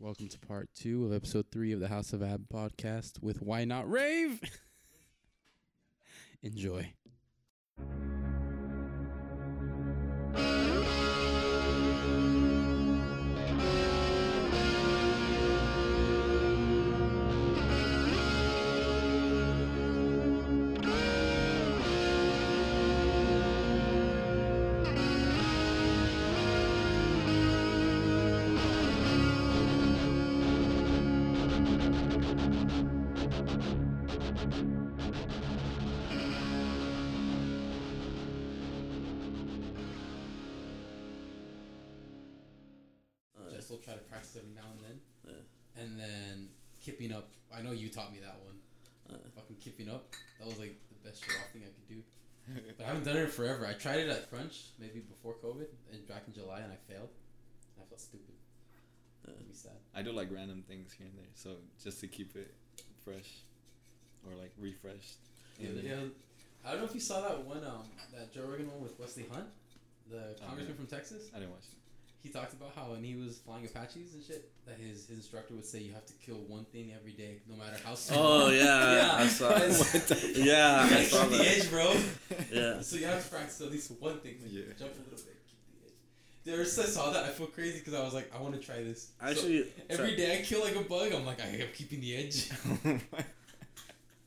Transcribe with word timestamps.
Welcome 0.00 0.28
to 0.28 0.38
part 0.38 0.68
two 0.76 1.06
of 1.06 1.12
episode 1.12 1.46
three 1.50 1.72
of 1.72 1.80
the 1.80 1.88
House 1.88 2.12
of 2.12 2.22
Ab 2.22 2.44
podcast 2.54 3.20
with 3.20 3.42
Why 3.42 3.64
Not 3.64 3.90
Rave. 3.90 4.40
Enjoy. 6.42 6.92
Haven't 52.98 53.12
done 53.12 53.22
it 53.22 53.24
in 53.26 53.30
forever. 53.30 53.66
I 53.66 53.72
tried 53.74 54.00
it 54.00 54.08
at 54.08 54.30
Crunch 54.30 54.66
maybe 54.78 55.00
before 55.00 55.34
COVID 55.44 55.66
and 55.92 56.06
back 56.08 56.22
in 56.26 56.32
July 56.34 56.60
and 56.60 56.72
I 56.72 56.76
failed. 56.92 57.08
I 57.80 57.84
felt 57.88 58.00
stupid. 58.00 58.34
uh, 59.26 59.30
Made 59.46 59.56
sad. 59.56 59.72
I 59.94 60.02
do 60.02 60.12
like 60.12 60.28
random 60.32 60.62
things 60.66 60.92
here 60.92 61.06
and 61.06 61.16
there, 61.18 61.30
so 61.34 61.56
just 61.82 62.00
to 62.00 62.06
keep 62.08 62.34
it 62.36 62.54
fresh 63.04 63.42
or 64.26 64.34
like 64.36 64.52
refreshed. 64.58 65.16
Yeah, 65.58 65.70
yeah. 65.82 65.94
I 66.64 66.70
don't 66.72 66.80
know 66.80 66.86
if 66.86 66.94
you 66.94 67.00
saw 67.00 67.20
that 67.22 67.44
one, 67.44 67.64
um, 67.64 67.84
that 68.14 68.32
Joe 68.32 68.42
Rogan 68.42 68.70
one 68.70 68.82
with 68.82 68.98
Wesley 68.98 69.26
Hunt, 69.32 69.46
the 70.10 70.34
Oh, 70.42 70.46
congressman 70.46 70.68
yeah. 70.68 70.74
from 70.74 70.86
Texas. 70.86 71.30
I 71.34 71.38
didn't 71.38 71.52
watch 71.52 71.64
it. 71.70 71.78
He 72.28 72.34
talked 72.34 72.52
about 72.52 72.72
how 72.76 72.90
when 72.92 73.02
he 73.02 73.14
was 73.16 73.38
flying 73.38 73.64
Apaches 73.64 74.12
and 74.12 74.22
shit, 74.22 74.50
that 74.66 74.76
his, 74.76 75.06
his 75.06 75.16
instructor 75.16 75.54
would 75.54 75.64
say 75.64 75.78
you 75.80 75.94
have 75.94 76.04
to 76.04 76.12
kill 76.24 76.36
one 76.46 76.66
thing 76.66 76.92
every 76.94 77.12
day, 77.12 77.38
no 77.48 77.56
matter 77.56 77.78
how 77.82 77.92
oh, 77.92 77.94
small. 77.94 78.22
oh 78.42 78.50
yeah, 78.50 78.92
Yeah. 78.96 79.14
I 79.16 79.26
saw. 79.28 79.48
What 79.48 79.62
That. 80.08 80.32
Yeah, 80.36 80.84
You 80.84 80.86
I 80.86 80.90
gotta 80.90 81.04
saw 81.04 81.22
keep 81.22 81.38
the 81.38 81.48
edge, 81.48 81.70
bro. 81.70 81.94
Yeah. 82.52 82.80
So 82.82 82.96
you 82.96 83.06
have 83.06 83.24
to 83.24 83.30
practice 83.30 83.58
at 83.62 83.70
least 83.70 83.90
one 83.98 84.18
thing. 84.20 84.36
Like 84.42 84.52
Yeah. 84.52 84.60
Jump 84.78 84.92
a 84.92 84.98
little 85.04 85.24
bit, 85.24 85.36
keep 85.48 85.58
the 85.72 85.86
edge. 85.86 85.94
Dude, 86.44 86.54
ever 86.54 86.64
since 86.66 86.88
I 86.88 86.90
saw 86.90 87.10
that, 87.12 87.24
I 87.24 87.28
feel 87.28 87.46
crazy 87.46 87.78
because 87.78 87.94
I 87.94 88.02
was 88.04 88.12
like, 88.12 88.30
I 88.36 88.42
want 88.42 88.54
to 88.56 88.60
try 88.60 88.82
this. 88.84 89.12
So 89.18 89.26
Actually, 89.26 89.64
every 89.88 90.08
try- 90.08 90.16
day 90.16 90.38
I 90.38 90.42
kill 90.44 90.60
like 90.60 90.76
a 90.76 90.80
bug. 90.82 91.10
I'm 91.14 91.24
like, 91.24 91.40
I 91.40 91.46
am 91.48 91.68
keeping 91.74 92.02
the 92.02 92.14
edge. 92.14 92.50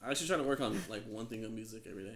I 0.04 0.10
actually 0.10 0.28
try 0.28 0.38
to 0.38 0.44
work 0.44 0.60
on 0.62 0.76
like 0.90 1.04
one 1.08 1.28
thing 1.28 1.46
of 1.46 1.52
music 1.52 1.84
every 1.88 2.06
day. 2.06 2.16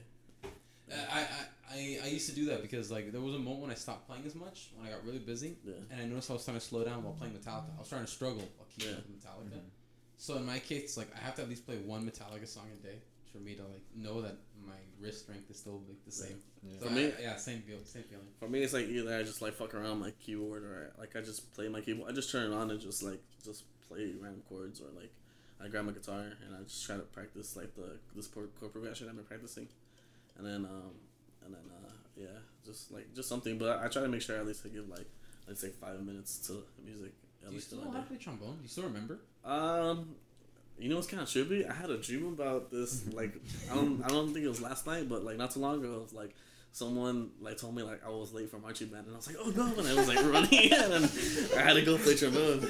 I, 1.76 1.78
I, 1.78 2.00
I, 2.04 2.06
I 2.06 2.08
used 2.10 2.30
to 2.30 2.36
do 2.36 2.46
that 2.46 2.62
because 2.62 2.92
like 2.92 3.12
there 3.12 3.22
was 3.22 3.36
a 3.36 3.40
moment 3.40 3.62
when 3.64 3.72
I 3.72 3.76
stopped 3.76 4.08
playing 4.08 4.26
as 4.26 4.36
much 4.36 4.70
when 4.76 4.88
I 4.88 4.92
got 4.92 5.04
really 5.06 5.20
busy, 5.20 5.58
Yeah. 5.64 5.74
and 5.92 6.02
I 6.02 6.06
noticed 6.06 6.30
I 6.30 6.34
was 6.34 6.46
trying 6.46 6.58
to 6.58 6.66
slow 6.66 6.84
down 6.84 7.04
while 7.04 7.14
playing 7.14 7.34
Metallica. 7.34 7.76
I 7.76 7.80
was 7.80 7.90
trying 7.90 8.06
to 8.06 8.12
struggle 8.12 8.48
while 8.58 8.68
keeping 8.74 8.92
Yeah. 8.92 8.98
up 8.98 9.08
with 9.08 9.22
Metallica. 9.24 9.60
Mhm. 9.60 9.70
So 10.18 10.36
in 10.38 10.46
my 10.46 10.60
case, 10.60 10.98
like 10.98 11.10
I 11.16 11.20
have 11.20 11.36
to 11.36 11.42
at 11.44 11.50
least 11.50 11.66
play 11.66 11.78
one 11.78 12.10
Metallica 12.10 12.48
song 12.48 12.68
a 12.74 12.78
day 12.88 13.00
for 13.32 13.40
me 13.40 13.54
to 13.56 13.64
like 13.64 13.84
know 13.96 14.22
that 14.22 14.38
my 14.66 14.80
wrist 15.02 15.24
strength 15.24 15.52
is 15.52 15.58
still 15.58 15.82
like 15.88 16.04
the 16.06 16.12
same. 16.12 16.42
Yeah. 16.64 16.80
So 16.80 16.86
For 16.88 16.92
me- 16.94 17.12
yeah, 17.22 17.36
same 17.36 17.62
feel, 17.64 17.80
same 17.84 18.04
feeling. 18.04 18.28
For 18.40 18.48
me, 18.48 18.64
it's 18.64 18.74
like 18.74 18.88
either 18.88 19.14
I 19.16 19.24
just 19.24 19.42
like 19.42 19.54
fuck 19.54 19.74
around 19.76 20.00
my 20.00 20.12
keyboard 20.12 20.64
or 20.64 20.94
I, 20.98 21.02
like 21.02 21.16
I 21.16 21.22
just 21.22 21.54
play 21.54 21.68
my 21.68 21.82
keyboard. 21.82 22.10
I 22.10 22.14
just 22.14 22.32
turn 22.32 22.52
it 22.52 22.56
on 22.56 22.72
and 22.72 22.80
just 22.80 23.04
like 23.04 23.22
just 23.44 23.64
play 23.90 24.14
random 24.20 24.42
chords 24.50 24.80
or 24.80 24.86
like 25.00 25.12
I 25.62 25.68
grab 25.68 25.86
my 25.86 25.92
guitar 25.92 26.20
and 26.22 26.56
I 26.58 26.64
just 26.64 26.86
try 26.86 26.96
to 26.96 27.02
practice 27.04 27.56
like 27.56 27.76
the 27.76 27.98
this 28.16 28.28
chord 28.28 28.50
chord 28.60 28.72
progression 28.72 29.10
I've 29.10 29.16
been 29.16 29.26
practicing, 29.26 29.68
and 30.38 30.46
then 30.48 30.66
um 30.66 30.92
and 31.46 31.54
then 31.54 31.62
uh 31.84 31.92
yeah 32.18 32.40
just 32.66 32.92
like 32.92 33.14
just 33.16 33.30
something. 33.30 33.58
But 33.58 33.80
I 33.80 33.88
try 33.88 34.02
to 34.02 34.08
make 34.08 34.22
sure 34.22 34.38
at 34.38 34.46
least 34.46 34.62
I 34.66 34.70
give 34.70 34.90
like 34.90 35.08
let's 35.48 35.62
say 35.62 35.70
five 35.70 36.02
minutes 36.02 36.38
to 36.48 36.64
music. 36.84 37.12
At 37.42 37.48
Do 37.48 37.52
you 37.52 37.56
least 37.56 37.68
still 37.68 37.84
know 37.84 37.92
how 37.92 38.00
to 38.00 38.04
play 38.06 38.18
trombone? 38.18 38.56
Do 38.58 38.64
you 38.64 38.70
still 38.70 38.86
remember? 38.86 39.20
Um, 39.44 40.16
you 40.80 40.90
know 40.90 40.96
what's 40.96 41.08
kind 41.08 41.22
of 41.22 41.30
trippy? 41.30 41.70
I 41.70 41.74
had 41.74 41.90
a 41.90 41.98
dream 41.98 42.26
about 42.28 42.72
this. 42.72 43.06
Like, 43.14 43.34
I 43.72 43.76
don't, 43.76 44.04
I 44.04 44.08
don't 44.08 44.34
think 44.34 44.46
it 44.46 44.50
was 44.50 44.62
last 44.62 44.86
night, 44.88 45.08
but 45.08 45.24
like 45.24 45.38
not 45.38 45.52
too 45.52 45.60
long 45.60 45.80
ago, 45.80 45.96
it 45.96 46.02
was 46.02 46.14
like 46.14 46.36
someone 46.72 47.30
like 47.40 47.58
told 47.58 47.76
me 47.76 47.84
like 47.84 48.06
I 48.06 48.10
was 48.10 48.34
late 48.34 48.50
for 48.50 48.58
marching 48.58 48.88
band, 48.88 49.06
and 49.06 49.14
I 49.14 49.18
was 49.18 49.28
like, 49.28 49.38
oh 49.40 49.52
no, 49.56 49.66
and 49.78 49.88
I 49.88 49.94
was 49.94 50.08
like 50.08 50.18
running, 50.24 50.74
and 50.74 51.12
I 51.58 51.62
had 51.62 51.74
to 51.74 51.82
go 51.84 51.98
play 51.98 52.16
trombone. 52.16 52.68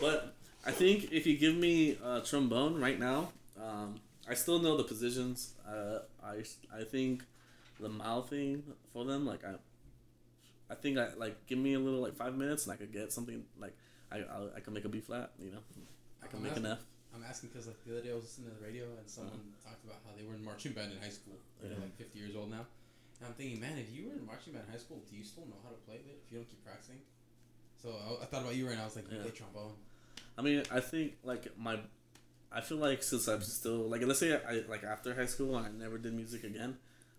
But 0.00 0.34
I 0.64 0.70
think 0.70 1.12
if 1.12 1.26
you 1.26 1.36
give 1.36 1.56
me 1.56 1.98
a 2.02 2.20
trombone 2.20 2.80
right 2.80 2.98
now, 2.98 3.32
um, 3.62 4.00
I 4.28 4.34
still 4.34 4.58
know 4.58 4.76
the 4.76 4.84
positions. 4.84 5.52
Uh, 5.68 5.98
I, 6.24 6.44
I 6.74 6.84
think 6.84 7.22
the 7.80 7.88
mouthing 7.88 8.62
for 8.92 9.04
them, 9.04 9.26
like 9.26 9.44
I, 9.44 9.54
I 10.70 10.74
think 10.74 10.98
I 10.98 11.14
like 11.14 11.46
give 11.46 11.58
me 11.58 11.74
a 11.74 11.78
little 11.78 12.00
like 12.00 12.16
five 12.16 12.34
minutes, 12.36 12.64
and 12.66 12.72
I 12.72 12.76
could 12.76 12.92
get 12.92 13.12
something 13.12 13.44
like 13.58 13.76
I, 14.10 14.18
I, 14.18 14.56
I 14.56 14.60
can 14.60 14.72
make 14.72 14.84
a 14.84 14.88
B 14.88 15.00
flat, 15.00 15.30
you 15.38 15.50
know. 15.50 15.58
I 16.22 16.26
can 16.26 16.38
I'm 16.38 16.44
make 16.44 16.56
an 16.56 16.66
asking, 16.66 16.78
F. 16.78 16.84
I'm 17.14 17.24
asking 17.28 17.48
because 17.50 17.66
like 17.66 17.82
the 17.84 17.92
other 17.92 18.02
day 18.02 18.10
I 18.12 18.14
was 18.14 18.24
listening 18.24 18.50
to 18.50 18.54
the 18.58 18.64
radio 18.64 18.84
and 18.98 19.08
someone 19.08 19.34
uh-huh. 19.34 19.70
talked 19.70 19.84
about 19.84 19.98
how 20.06 20.12
they 20.16 20.26
were 20.26 20.34
in 20.34 20.44
marching 20.44 20.72
band 20.72 20.92
in 20.92 20.98
high 20.98 21.12
school. 21.14 21.34
They're 21.60 21.72
Yeah. 21.72 21.78
like 21.84 21.96
50 21.96 22.18
years 22.18 22.36
old 22.36 22.50
now. 22.50 22.66
And 23.20 23.28
I'm 23.28 23.34
thinking, 23.34 23.60
man, 23.60 23.78
if 23.78 23.88
you 23.94 24.08
were 24.08 24.14
in 24.14 24.26
marching 24.26 24.52
band 24.52 24.66
in 24.66 24.72
high 24.72 24.78
school, 24.80 25.00
do 25.08 25.16
you 25.16 25.24
still 25.24 25.46
know 25.46 25.56
how 25.64 25.70
to 25.70 25.80
play 25.86 25.96
it 25.96 26.20
if 26.26 26.32
you 26.32 26.38
don't 26.38 26.48
keep 26.48 26.62
practicing? 26.64 27.00
So 27.80 27.90
I, 27.94 28.22
I 28.22 28.26
thought 28.26 28.42
about 28.42 28.54
you 28.56 28.66
right 28.68 28.76
now. 28.76 28.82
I 28.82 28.84
was 28.86 28.96
like, 28.96 29.10
you 29.10 29.16
Yeah. 29.16 29.22
play 29.22 29.32
trombone. 29.32 29.72
I 30.36 30.42
mean, 30.42 30.62
I 30.70 30.80
think 30.80 31.16
like 31.24 31.56
my, 31.56 31.78
I 32.52 32.60
feel 32.60 32.76
like 32.78 33.02
since 33.02 33.26
I'm 33.28 33.40
still 33.42 33.88
like 33.88 34.02
let's 34.02 34.20
say 34.20 34.34
I 34.34 34.64
like 34.68 34.84
after 34.84 35.14
high 35.14 35.26
school 35.26 35.56
and 35.56 35.66
I 35.66 35.70
never 35.70 35.96
did 35.98 36.12
music 36.14 36.44
again, 36.44 36.76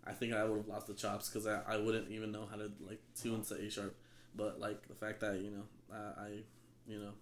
I 0.08 0.12
think 0.12 0.32
I 0.32 0.44
would 0.44 0.56
have 0.58 0.68
lost 0.68 0.86
the 0.86 0.94
chops 0.94 1.28
because 1.28 1.46
I, 1.46 1.60
I 1.68 1.76
wouldn't 1.76 2.10
even 2.10 2.32
know 2.32 2.46
how 2.50 2.56
to 2.56 2.70
like 2.80 3.00
tune 3.20 3.42
to 3.44 3.54
A 3.54 3.70
sharp. 3.70 3.94
But 4.34 4.58
like 4.60 4.86
the 4.88 4.94
fact 4.94 5.20
that 5.20 5.40
you 5.40 5.50
know 5.50 5.64
I, 5.92 6.22
I 6.22 6.28
you 6.86 6.98
know 6.98 7.12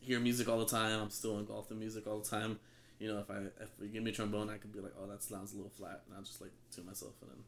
hear 0.00 0.20
music 0.20 0.48
all 0.48 0.58
the 0.58 0.66
time, 0.66 1.00
I'm 1.00 1.10
still 1.10 1.38
engulfed 1.38 1.70
in 1.70 1.78
music 1.78 2.06
all 2.06 2.18
the 2.20 2.28
time. 2.28 2.58
You 2.98 3.12
know, 3.12 3.18
if 3.18 3.30
I 3.30 3.36
if 3.60 3.70
you 3.80 3.88
give 3.88 4.02
me 4.02 4.10
a 4.10 4.14
trombone, 4.14 4.48
I 4.48 4.56
could 4.56 4.72
be 4.72 4.80
like, 4.80 4.94
oh, 5.00 5.06
that 5.06 5.22
sounds 5.22 5.52
a 5.52 5.56
little 5.56 5.70
flat, 5.70 6.02
and 6.06 6.16
I'll 6.16 6.22
just 6.22 6.40
like 6.40 6.52
tune 6.74 6.86
myself, 6.86 7.12
and 7.22 7.30
then 7.30 7.38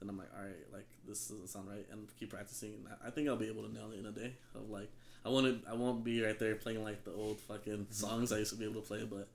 then 0.00 0.08
I'm 0.08 0.16
like, 0.16 0.28
all 0.36 0.44
right, 0.44 0.72
like 0.72 0.86
this 1.06 1.28
doesn't 1.28 1.48
sound 1.48 1.68
right, 1.68 1.86
and 1.90 2.06
keep 2.18 2.30
practicing. 2.30 2.74
And 2.74 2.88
I- 3.04 3.10
think 3.10 3.28
I'll 3.28 3.36
be 3.36 3.48
able 3.48 3.62
to 3.64 3.72
nail 3.72 3.90
it 3.92 3.98
in 3.98 4.06
a 4.06 4.12
day. 4.12 4.32
Of 4.54 4.70
like, 4.70 4.90
I 5.24 5.28
won't 5.28 5.64
I 5.68 5.74
won't 5.74 6.04
be 6.04 6.22
right 6.22 6.38
there 6.38 6.54
playing 6.54 6.84
like 6.84 7.04
the 7.04 7.12
old 7.12 7.40
fucking 7.40 7.88
songs 7.90 8.32
I 8.32 8.38
used 8.38 8.52
to 8.52 8.58
be 8.58 8.64
able 8.64 8.80
to 8.80 8.86
play, 8.86 9.04
but 9.04 9.28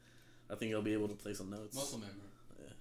I 0.49 0.55
think 0.55 0.73
I'll 0.73 0.81
be 0.81 0.93
able 0.93 1.09
to 1.09 1.15
play 1.15 1.33
some 1.33 1.49
notes. 1.49 1.75
Muscle 1.75 1.99
memory. 1.99 2.15
Yeah. 2.59 2.73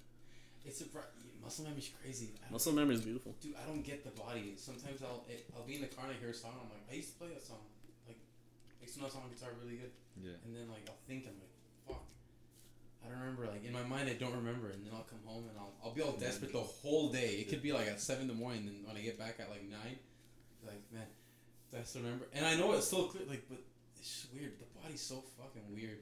It's 0.66 0.80
a 0.80 0.86
br- 0.86 0.98
muscle 1.44 1.64
memory's 1.64 1.90
crazy. 2.02 2.30
Muscle 2.50 2.72
memory 2.72 2.94
is 2.96 3.02
beautiful. 3.02 3.36
Dude, 3.40 3.54
I 3.54 3.66
don't 3.68 3.84
get 3.84 4.02
the 4.04 4.10
body. 4.18 4.54
Sometimes 4.56 5.02
I'll 5.02 5.24
it, 5.28 5.44
I'll 5.54 5.62
be 5.68 5.76
in 5.76 5.82
the 5.82 5.92
car 5.92 6.06
and 6.08 6.14
I 6.16 6.18
hear 6.18 6.30
a 6.30 6.34
song. 6.34 6.52
I'm 6.56 6.70
like, 6.72 6.82
I 6.90 6.94
used 6.96 7.12
to 7.12 7.18
play 7.18 7.28
that 7.28 7.42
song. 7.44 7.60
Like, 8.08 8.18
I 8.80 8.84
used 8.84 8.94
to 8.96 9.00
know 9.00 9.06
that 9.06 9.12
song 9.14 9.22
on 9.28 9.30
guitar 9.30 9.50
really 9.62 9.76
good. 9.76 9.92
Yeah. 10.18 10.40
And 10.44 10.56
then 10.56 10.66
like 10.72 10.88
I'll 10.88 10.98
think 11.06 11.28
I'm 11.28 11.36
like, 11.38 11.52
fuck. 11.86 12.04
I 13.04 13.12
don't 13.12 13.20
remember. 13.20 13.46
Like 13.46 13.64
in 13.64 13.72
my 13.72 13.84
mind, 13.84 14.08
I 14.08 14.16
don't 14.16 14.34
remember. 14.34 14.70
And 14.72 14.80
then 14.84 14.92
I'll 14.96 15.06
come 15.06 15.20
home 15.28 15.44
and 15.52 15.56
I'll 15.60 15.74
I'll 15.84 15.94
be 15.94 16.00
all 16.02 16.16
desperate 16.16 16.52
the 16.52 16.64
whole 16.64 17.12
day. 17.12 17.44
It 17.44 17.50
could 17.52 17.62
be 17.62 17.72
like 17.72 17.86
at 17.86 18.00
seven 18.00 18.26
in 18.26 18.28
the 18.32 18.38
morning. 18.38 18.64
And 18.66 18.80
then 18.80 18.82
when 18.88 18.96
I 18.96 19.02
get 19.04 19.18
back 19.18 19.36
at 19.38 19.50
like 19.52 19.68
nine, 19.68 20.00
like 20.64 20.80
man, 20.90 21.06
do 21.70 21.78
I 21.78 21.84
still 21.84 22.02
remember? 22.02 22.26
And 22.32 22.44
I 22.46 22.56
know 22.56 22.72
it's 22.72 22.86
still 22.88 23.06
clear. 23.12 23.24
Like, 23.28 23.44
but 23.48 23.60
it's 24.00 24.08
just 24.08 24.32
weird. 24.32 24.56
The 24.58 24.68
body's 24.80 25.02
so 25.04 25.22
fucking 25.36 25.68
weird. 25.68 26.00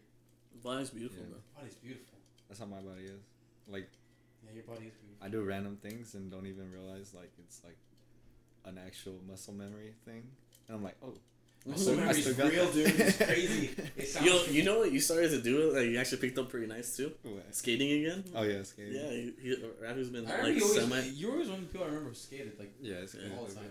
Body's 0.62 0.90
beautiful, 0.90 1.18
Yeah. 1.24 1.34
bro. 1.34 1.38
The 1.42 1.54
body's 1.60 1.74
beautiful. 1.80 2.18
That's 2.48 2.60
how 2.60 2.66
my 2.66 2.80
body 2.80 3.04
is. 3.10 3.22
Like 3.66 3.88
Yeah, 4.52 4.56
your 4.56 4.64
body 4.64 4.86
is 4.86 4.94
beautiful. 4.94 5.24
I 5.26 5.28
do 5.28 5.42
random 5.42 5.76
things 5.80 6.14
and 6.14 6.30
don't 6.30 6.46
even 6.46 6.70
realize 6.70 7.14
like 7.14 7.32
it's 7.38 7.62
like 7.64 7.76
an 8.64 8.78
actual 8.84 9.14
muscle 9.28 9.54
memory 9.54 9.94
thing. 10.04 10.22
And 10.68 10.76
I'm 10.76 10.84
like, 10.84 10.96
oh, 11.02 11.14
Muscle 11.64 11.92
I 11.92 11.96
memory's 11.96 12.22
still 12.22 12.34
got 12.34 12.50
real, 12.50 12.64
that. 12.66 12.74
dude. 12.74 13.00
It's 13.00 13.16
crazy. 13.24 13.70
It 13.96 14.08
sounds. 14.08 14.26
You 14.26 14.54
you 14.54 14.64
know 14.64 14.78
what 14.80 14.90
you 14.92 14.98
started 15.00 15.30
to 15.30 15.40
do 15.40 15.70
it? 15.70 15.74
Like 15.76 15.86
you 15.86 15.98
actually 15.98 16.18
picked 16.18 16.38
up 16.38 16.48
pretty 16.50 16.66
nice 16.66 16.96
too. 16.96 17.12
what? 17.22 17.54
Skating 17.54 17.92
again. 18.04 18.24
Oh 18.34 18.42
yeah, 18.42 18.62
skating. 18.64 18.94
Yeah, 18.94 19.10
he, 19.10 19.32
he, 19.40 19.56
Rafi's 19.80 20.08
been 20.08 20.26
I 20.26 20.42
like 20.42 20.56
you 20.56 20.62
always, 20.64 20.80
semi. 20.80 21.00
you 21.14 21.26
were 21.28 21.32
always 21.34 21.48
one 21.48 21.58
of 21.60 21.66
the 21.66 21.70
people 21.72 21.84
I 21.84 21.88
remember 21.88 22.08
who 22.10 22.14
skated 22.16 22.58
like 22.58 22.72
Yeah, 22.80 22.96
it's 22.96 23.14
Yeah. 23.14 23.36
all 23.38 23.44
the 23.46 23.54
time. 23.54 23.70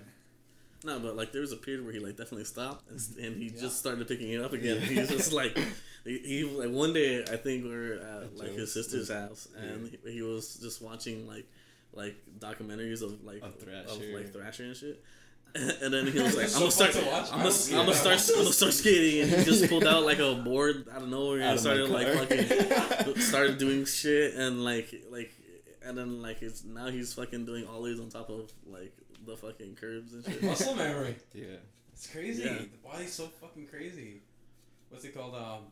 No, 0.85 0.99
but 0.99 1.15
like 1.17 1.31
there 1.33 1.41
was 1.41 1.51
a 1.51 1.57
period 1.57 1.83
where 1.83 1.93
he 1.93 1.99
like 1.99 2.15
definitely 2.17 2.45
stopped 2.45 2.89
and, 2.89 2.99
and 3.23 3.35
he 3.37 3.49
Yeah. 3.49 3.61
just 3.61 3.77
started 3.79 4.07
picking 4.07 4.29
it 4.31 4.41
up 4.41 4.53
again. 4.53 4.77
Yeah. 4.81 4.87
He's 5.01 5.09
just 5.09 5.33
like 5.33 5.57
he, 6.03 6.17
he 6.19 6.43
like 6.43 6.69
one 6.71 6.93
day 6.93 7.23
I 7.23 7.35
think 7.37 7.63
we 7.63 7.73
are 7.73 7.93
at 7.95 8.23
At 8.23 8.37
like 8.37 8.51
his 8.53 8.73
sister's 8.73 9.09
house 9.09 9.47
and 9.57 9.89
he, 10.03 10.11
he 10.13 10.21
was 10.21 10.55
just 10.55 10.81
watching 10.81 11.27
like 11.27 11.45
like 11.93 12.15
documentaries 12.39 13.01
of 13.01 13.23
like 13.23 13.41
Of 13.41 13.55
Thrasher. 13.59 14.15
like 14.15 14.33
Thrasher 14.33 14.63
and 14.63 14.75
shit. 14.75 15.03
And 15.53 15.93
then 15.93 16.07
he 16.07 16.17
was 16.17 16.37
like, 16.37 16.47
"I'm 16.53 16.59
gonna 16.59 16.71
start, 16.71 16.91
fun 16.93 17.03
to 17.03 17.09
watch. 17.09 17.25
I'm 17.33 17.39
gonna, 17.39 17.53
I'm 17.77 17.85
gonna 17.85 17.93
start, 17.93 18.21
I'm 18.29 18.35
gonna 18.43 18.53
start 18.53 18.71
skating." 18.71 19.21
And 19.23 19.31
he 19.31 19.43
just 19.43 19.67
pulled 19.69 19.83
out 19.83 20.05
like 20.05 20.19
a 20.19 20.35
board 20.35 20.87
out 20.89 21.01
of 21.01 21.09
nowhere 21.09 21.41
Out 21.41 21.49
and 21.49 21.53
of 21.55 21.59
started 21.59 21.89
like 21.89 22.07
fucking 22.07 23.19
started 23.19 23.57
doing 23.57 23.83
shit 23.83 24.33
and 24.35 24.63
like 24.63 24.93
like 25.11 25.33
and 25.83 25.97
then 25.97 26.21
like 26.21 26.41
it's 26.41 26.63
now 26.63 26.87
he's 26.87 27.13
fucking 27.13 27.45
doing 27.45 27.67
ollies 27.67 27.99
on 27.99 28.07
top 28.07 28.29
of 28.29 28.49
like 28.65 28.93
the 29.25 29.35
fucking 29.35 29.75
curbs 29.75 30.13
and 30.13 30.23
shit. 30.23 30.41
Muscle 30.41 30.73
memory. 30.73 31.17
Yeah. 31.33 31.57
It's 31.91 32.07
crazy. 32.07 32.43
Yeah. 32.43 32.53
The 32.53 32.69
body's 32.81 33.11
so 33.11 33.25
fucking 33.41 33.67
crazy. 33.67 34.21
what's 34.89 35.03
it 35.03 35.13
called? 35.13 35.35
Um, 35.35 35.63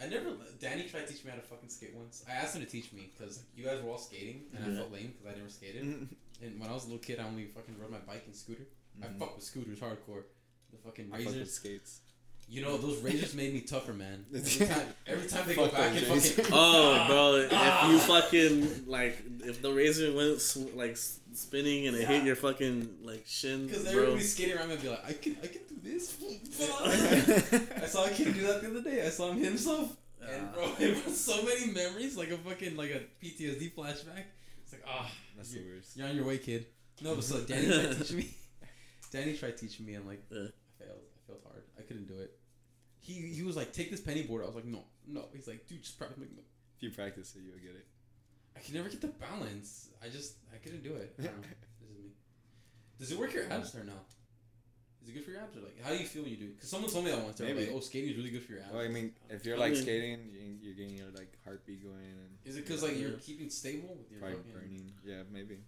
I 0.00 0.06
never. 0.06 0.30
Danny 0.60 0.84
tried 0.84 1.06
to 1.06 1.12
teach 1.12 1.24
me 1.24 1.30
how 1.30 1.36
to 1.36 1.42
fucking 1.42 1.68
skate 1.70 1.94
once. 1.94 2.24
I 2.28 2.32
asked 2.32 2.54
him 2.56 2.62
to 2.62 2.68
teach 2.70 2.92
me 2.92 3.10
because 3.16 3.40
you 3.56 3.64
guys 3.64 3.82
were 3.82 3.90
all 3.90 3.98
skating 3.98 4.42
and 4.54 4.64
I 4.72 4.76
felt 4.76 4.92
lame 4.92 5.14
because 5.16 5.34
I 5.34 5.38
never 5.38 5.50
skated. 5.50 6.08
And 6.42 6.60
when 6.60 6.68
I 6.68 6.74
was 6.74 6.84
a 6.84 6.88
little 6.88 6.98
kid, 7.02 7.18
I 7.18 7.22
only 7.24 7.46
fucking 7.46 7.76
rode 7.80 7.90
my 7.90 7.96
bike 8.06 8.24
and 8.26 8.36
scooter. 8.36 8.66
I 9.02 9.06
Mhm. 9.06 9.18
fuck 9.18 9.36
with 9.36 9.44
scooters 9.44 9.78
hardcore. 9.78 10.24
The 10.70 10.76
fucking 10.84 11.08
I 11.10 11.16
razors. 11.16 11.54
skates. 11.54 12.00
You 12.48 12.62
know 12.62 12.76
those 12.78 13.02
razors 13.02 13.34
made 13.34 13.52
me 13.52 13.60
tougher, 13.60 13.92
man. 13.92 14.24
Every 14.34 14.66
time, 14.66 14.86
every 15.06 15.28
time 15.28 15.46
they 15.48 15.54
go 15.56 15.64
Fuck 15.66 15.72
back 15.76 15.96
and 15.96 16.06
razors. 16.06 16.30
fucking. 16.32 16.52
Oh, 16.54 17.04
bro! 17.08 17.34
If 17.44 17.52
Ah. 17.52 17.90
you 17.90 17.98
fucking 17.98 18.84
like, 18.86 19.20
if 19.44 19.60
the 19.62 19.72
razor 19.72 20.12
went 20.14 20.40
sw- 20.40 20.72
like 20.74 20.92
s- 20.92 21.18
spinning 21.34 21.88
and 21.88 21.96
it 21.96 22.06
hit 22.06 22.22
your 22.22 22.36
fucking 22.36 22.98
like 23.02 23.24
shin, 23.26 23.66
Because 23.66 23.82
bro. 23.84 23.92
everybody's 24.02 24.32
skating 24.32 24.56
around 24.56 24.70
and 24.70 24.80
be 24.80 24.88
like, 24.88 25.04
I 25.04 25.12
can, 25.14 25.36
I 25.42 25.48
can 25.48 25.62
do 25.68 25.76
this. 25.82 26.16
I 27.82 27.86
saw 27.86 28.04
a 28.04 28.10
kid 28.10 28.32
do 28.34 28.46
that 28.46 28.62
the 28.62 28.70
other 28.70 28.82
day. 28.82 29.04
I 29.04 29.10
saw 29.10 29.30
him 29.30 29.38
hit 29.38 29.46
himself, 29.48 29.96
and 30.22 30.48
Ah. 30.48 30.54
bro, 30.54 30.72
it 30.78 31.04
was 31.04 31.18
so 31.20 31.42
many 31.42 31.72
memories, 31.72 32.16
like 32.16 32.30
a 32.30 32.38
fucking 32.38 32.76
like 32.76 32.90
a 32.90 33.00
PTSD 33.24 33.72
flashback. 33.74 34.24
It's 34.62 34.72
like 34.72 34.84
ah, 34.86 35.10
That's 35.36 35.50
the 35.50 35.58
you're, 35.60 35.74
worst. 35.76 35.96
you're 35.96 36.06
on 36.08 36.14
your 36.16 36.24
way, 36.26 36.38
kid. 36.38 36.66
No, 37.02 37.16
but 37.16 37.24
so 37.24 37.40
Danny 37.40 37.66
tried 37.66 37.96
teaching 37.98 38.16
me. 38.18 38.30
Danny 39.10 39.32
tried 39.36 39.56
teaching 39.58 39.84
me. 39.84 39.94
I'm 39.94 40.06
like, 40.06 40.22
Yeah. 40.30 40.38
I 40.38 40.84
failed. 40.84 41.00
I 41.16 41.26
failed 41.26 41.40
hard. 41.44 41.62
I 41.78 41.82
couldn't 41.82 42.06
do 42.08 42.14
it. 42.20 42.35
He 43.06 43.14
he 43.14 43.42
was 43.42 43.56
like, 43.56 43.72
take 43.72 43.90
this 43.90 44.00
penny 44.00 44.22
board. 44.22 44.42
I 44.42 44.46
was 44.46 44.56
like, 44.56 44.64
no, 44.64 44.82
no. 45.06 45.26
He's 45.34 45.46
like, 45.46 45.66
dude, 45.68 45.82
just 45.82 45.98
practice. 45.98 46.18
Like, 46.18 46.32
no. 46.34 46.42
If 46.76 46.82
you 46.82 46.90
practice 46.90 47.34
it, 47.36 47.42
you'll 47.46 47.56
get 47.58 47.76
it. 47.76 47.86
I 48.56 48.60
can 48.60 48.74
never 48.74 48.88
get 48.88 49.00
the 49.00 49.08
balance. 49.08 49.88
I 50.02 50.08
just 50.08 50.34
I 50.52 50.56
couldn't 50.58 50.82
do 50.82 50.94
it. 50.94 51.14
I 51.18 51.22
don't 51.22 51.36
know. 51.36 51.46
this 51.80 51.90
is 51.90 51.96
me. 52.04 52.10
Does 52.98 53.12
it 53.12 53.18
work 53.18 53.32
your 53.32 53.44
abs 53.50 53.74
or 53.74 53.84
no? 53.84 53.92
Is 55.02 55.10
it 55.10 55.14
good 55.14 55.24
for 55.24 55.30
your 55.30 55.40
abs 55.40 55.56
or 55.56 55.60
like 55.60 55.80
how 55.84 55.90
do 55.90 55.96
you 55.98 56.04
feel 56.06 56.22
when 56.22 56.32
you 56.32 56.36
do? 56.38 56.44
it? 56.46 56.56
Because 56.56 56.68
someone 56.70 56.90
told 56.90 57.04
me 57.04 57.12
that 57.12 57.22
once. 57.22 57.38
Maybe. 57.40 57.60
like, 57.66 57.70
oh, 57.74 57.80
skating 57.80 58.10
is 58.10 58.16
really 58.16 58.30
good 58.30 58.42
for 58.42 58.52
your 58.52 58.62
abs. 58.62 58.72
Well, 58.72 58.82
I 58.82 58.88
mean, 58.88 59.12
if 59.30 59.46
you're 59.46 59.56
I 59.56 59.60
like 59.60 59.72
mean- 59.74 59.82
skating, 59.82 60.20
you- 60.32 60.58
you're 60.62 60.74
getting 60.74 60.96
your 60.98 61.10
like 61.14 61.32
heartbeat 61.44 61.82
going 61.84 61.94
and 62.02 62.38
is 62.44 62.56
it 62.56 62.66
because 62.66 62.82
like 62.82 62.98
you're 62.98 63.12
keeping 63.12 63.50
stable 63.50 63.94
with 63.96 64.10
your 64.10 64.18
probably 64.20 64.38
burning. 64.52 64.92
Yeah, 65.04 65.22
maybe. 65.32 65.58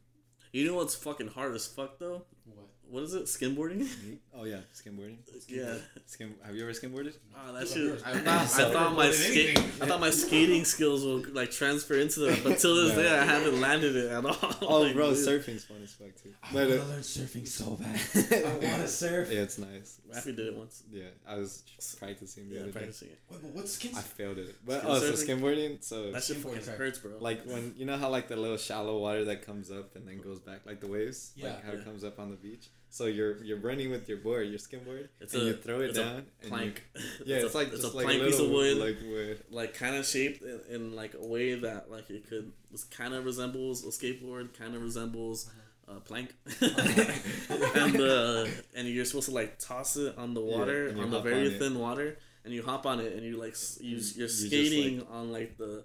You 0.52 0.66
know 0.66 0.74
what's 0.76 0.94
fucking 0.96 1.28
hard 1.28 1.54
as 1.54 1.66
fuck 1.66 1.98
though? 2.00 2.24
what? 2.46 2.66
What 2.90 3.02
is 3.02 3.12
it? 3.12 3.24
Skimboarding? 3.24 3.86
Oh 4.34 4.44
yeah, 4.44 4.60
skimboarding. 4.74 5.18
yeah. 5.48 5.74
Skim. 6.06 6.34
Have 6.42 6.54
you 6.56 6.62
ever 6.62 6.72
skimboarded? 6.72 7.14
Oh, 7.36 7.52
that 7.52 7.66
Yeah, 7.68 7.74
shit. 7.74 8.02
I 8.06 8.18
thought, 8.18 8.28
I 8.60 8.72
thought 8.72 8.94
my 8.96 9.04
done 9.04 9.12
skate. 9.12 9.58
I 9.58 9.86
thought 9.86 10.00
my 10.00 10.10
skating 10.10 10.64
skills 10.64 11.04
would 11.04 11.34
like 11.34 11.50
transfer 11.50 11.94
into 11.94 12.20
that, 12.20 12.42
but 12.44 12.58
till 12.58 12.74
this 12.76 12.96
No. 12.96 13.02
day 13.02 13.10
I 13.18 13.24
haven't 13.24 13.60
landed 13.60 13.94
it 13.94 14.10
at 14.10 14.24
all. 14.24 14.36
Oh, 14.62 14.80
Like, 14.82 14.94
bro, 14.94 15.10
dude. 15.12 15.18
surfing's 15.26 15.64
fun 15.64 15.78
as 15.82 15.92
fuck 15.92 16.14
too. 16.22 16.32
I 16.42 16.52
But 16.52 16.68
want 16.68 16.80
uh, 16.80 16.84
to 16.84 16.90
learn 16.90 17.00
surfing 17.00 17.46
so 17.48 17.76
bad. 17.76 18.00
I 18.46 18.52
want 18.52 18.82
to 18.82 18.88
surf. 18.88 19.28
yeah, 19.30 19.40
it's 19.40 19.58
nice. 19.58 20.00
Rafi 20.10 20.34
did 20.36 20.46
it 20.46 20.56
once. 20.56 20.82
Yeah, 20.90 21.04
I 21.28 21.34
was 21.36 21.62
practicing 21.98 22.48
the 22.48 22.54
Yeah, 22.54 22.60
other 22.62 22.70
day. 22.70 22.78
practicing 22.78 23.08
it. 23.08 23.18
Wait, 23.30 23.42
but 23.42 23.50
what 23.50 23.68
skins? 23.68 23.98
I 23.98 24.00
failed 24.00 24.38
it. 24.38 24.56
But 24.64 24.80
Skin 24.80 24.90
oh, 24.90 24.98
so 24.98 25.12
surfing? 25.12 25.40
skimboarding. 25.40 25.84
So 25.84 26.10
That 26.12 26.22
shit 26.24 26.38
Skimboard 26.38 26.60
fucking 26.62 26.78
hurts, 26.78 26.98
bro. 27.00 27.12
like 27.20 27.44
when 27.44 27.74
you 27.76 27.84
know 27.84 27.98
how 27.98 28.08
like 28.08 28.28
the 28.28 28.36
little 28.36 28.56
shallow 28.56 28.98
water 28.98 29.24
that 29.26 29.44
comes 29.44 29.70
up 29.70 29.94
and 29.96 30.08
then 30.08 30.20
goes 30.22 30.40
back, 30.40 30.60
like 30.64 30.80
the 30.80 30.88
waves, 30.88 31.32
Yeah. 31.36 31.48
like 31.48 31.64
how 31.64 31.72
Yeah. 31.72 31.78
it 31.80 31.84
comes 31.84 32.02
up 32.02 32.18
on 32.18 32.30
the 32.30 32.36
beach. 32.36 32.68
So 32.90 33.04
you're 33.06 33.42
you're 33.44 33.58
running 33.60 33.90
with 33.90 34.08
your 34.08 34.18
board, 34.18 34.48
your 34.48 34.58
skimboard, 34.58 35.08
It's 35.20 35.34
and 35.34 35.42
a- 35.42 35.46
you 35.46 35.52
throw 35.54 35.80
it 35.80 35.90
it's 35.90 35.98
down. 35.98 36.24
and 36.42 36.50
plank. 36.50 36.84
You, 36.94 37.02
yeah, 37.26 37.36
it's, 37.44 37.54
a, 37.54 37.56
like 37.58 37.68
it's 37.72 37.82
just 37.82 37.92
a 37.92 37.96
like 37.96 38.06
plank 38.06 38.22
piece 38.22 38.38
of 38.40 38.48
wood, 38.50 38.76
like 38.78 38.96
wood. 39.06 39.44
like 39.50 39.74
kind 39.74 39.94
of 39.96 40.06
shaped 40.06 40.42
in, 40.42 40.60
in 40.70 40.96
like 40.96 41.14
a 41.14 41.26
way 41.26 41.54
that 41.54 41.90
like 41.90 42.08
it 42.10 42.28
could 42.28 42.52
kind 42.90 43.12
of 43.14 43.24
resembles 43.24 43.84
a 43.84 43.88
skateboard, 43.90 44.56
kind 44.58 44.74
of 44.74 44.82
resembles 44.82 45.50
a 45.86 46.00
plank, 46.00 46.34
and 46.60 48.00
uh, 48.00 48.46
and 48.76 48.88
you're 48.88 49.04
supposed 49.04 49.28
to 49.28 49.34
like 49.34 49.58
toss 49.58 49.96
it 49.96 50.16
on 50.18 50.34
the 50.34 50.40
water 50.40 50.88
you 50.90 51.00
on 51.02 51.10
the 51.10 51.20
very 51.20 51.46
on 51.48 51.52
it. 51.54 51.58
thin 51.58 51.78
water, 51.78 52.16
and 52.44 52.52
you 52.54 52.62
hop 52.62 52.86
on 52.86 53.00
it 53.00 53.12
and 53.14 53.22
you 53.24 53.36
like 53.36 53.54
you, 53.80 53.96
You- 53.96 53.96
you're 53.96 53.98
you 53.98 54.26
just, 54.28 54.46
skating 54.46 55.06
on 55.10 55.30
like 55.32 55.56
the 55.58 55.84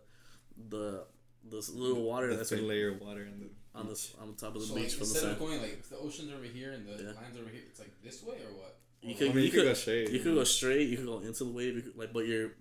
the 0.70 1.06
this 1.50 1.70
little 1.70 2.04
water 2.04 2.30
the 2.30 2.38
that's 2.38 2.50
thin 2.50 2.60
like, 2.60 2.68
layer 2.70 2.90
of 2.94 3.02
water 3.02 3.24
in 3.24 3.40
the 3.42 3.50
on 3.76 3.88
the 3.88 4.08
on 4.22 4.28
the 4.32 4.38
top 4.40 4.56
of 4.56 4.62
the 4.62 4.68
so 4.68 4.76
beach 4.76 4.84
like, 4.84 4.92
from 4.94 5.08
the 5.08 5.14
instead 5.14 5.32
of 5.32 5.40
going 5.40 5.62
like 5.62 5.74
if 5.80 5.90
the 5.90 5.98
ocean's 5.98 6.32
over 6.32 6.44
here 6.44 6.74
and 6.74 6.86
the 6.88 6.92
Yeah. 7.04 7.12
land's 7.20 7.38
over 7.40 7.50
here, 7.50 7.62
it's 7.70 7.80
like 7.80 7.92
this 8.04 8.24
way 8.24 8.36
or 8.36 8.54
what? 8.58 8.78
You 9.02 9.16
could- 9.16 9.32
I 9.32 9.34
mean, 9.34 9.38
you, 9.40 9.44
you 9.46 9.52
could 9.52 9.60
could- 9.62 9.68
go 9.70 9.74
straight. 9.74 10.10
You 10.12 10.20
could 10.20 10.36
go 10.36 10.44
straight, 10.46 10.88
you 10.90 10.98
could 10.98 11.06
go 11.06 11.20
into 11.20 11.44
the 11.44 11.52
wave, 11.52 11.84
could, 11.84 11.98
like, 11.98 12.14
but 12.14 12.26
you're 12.26 12.52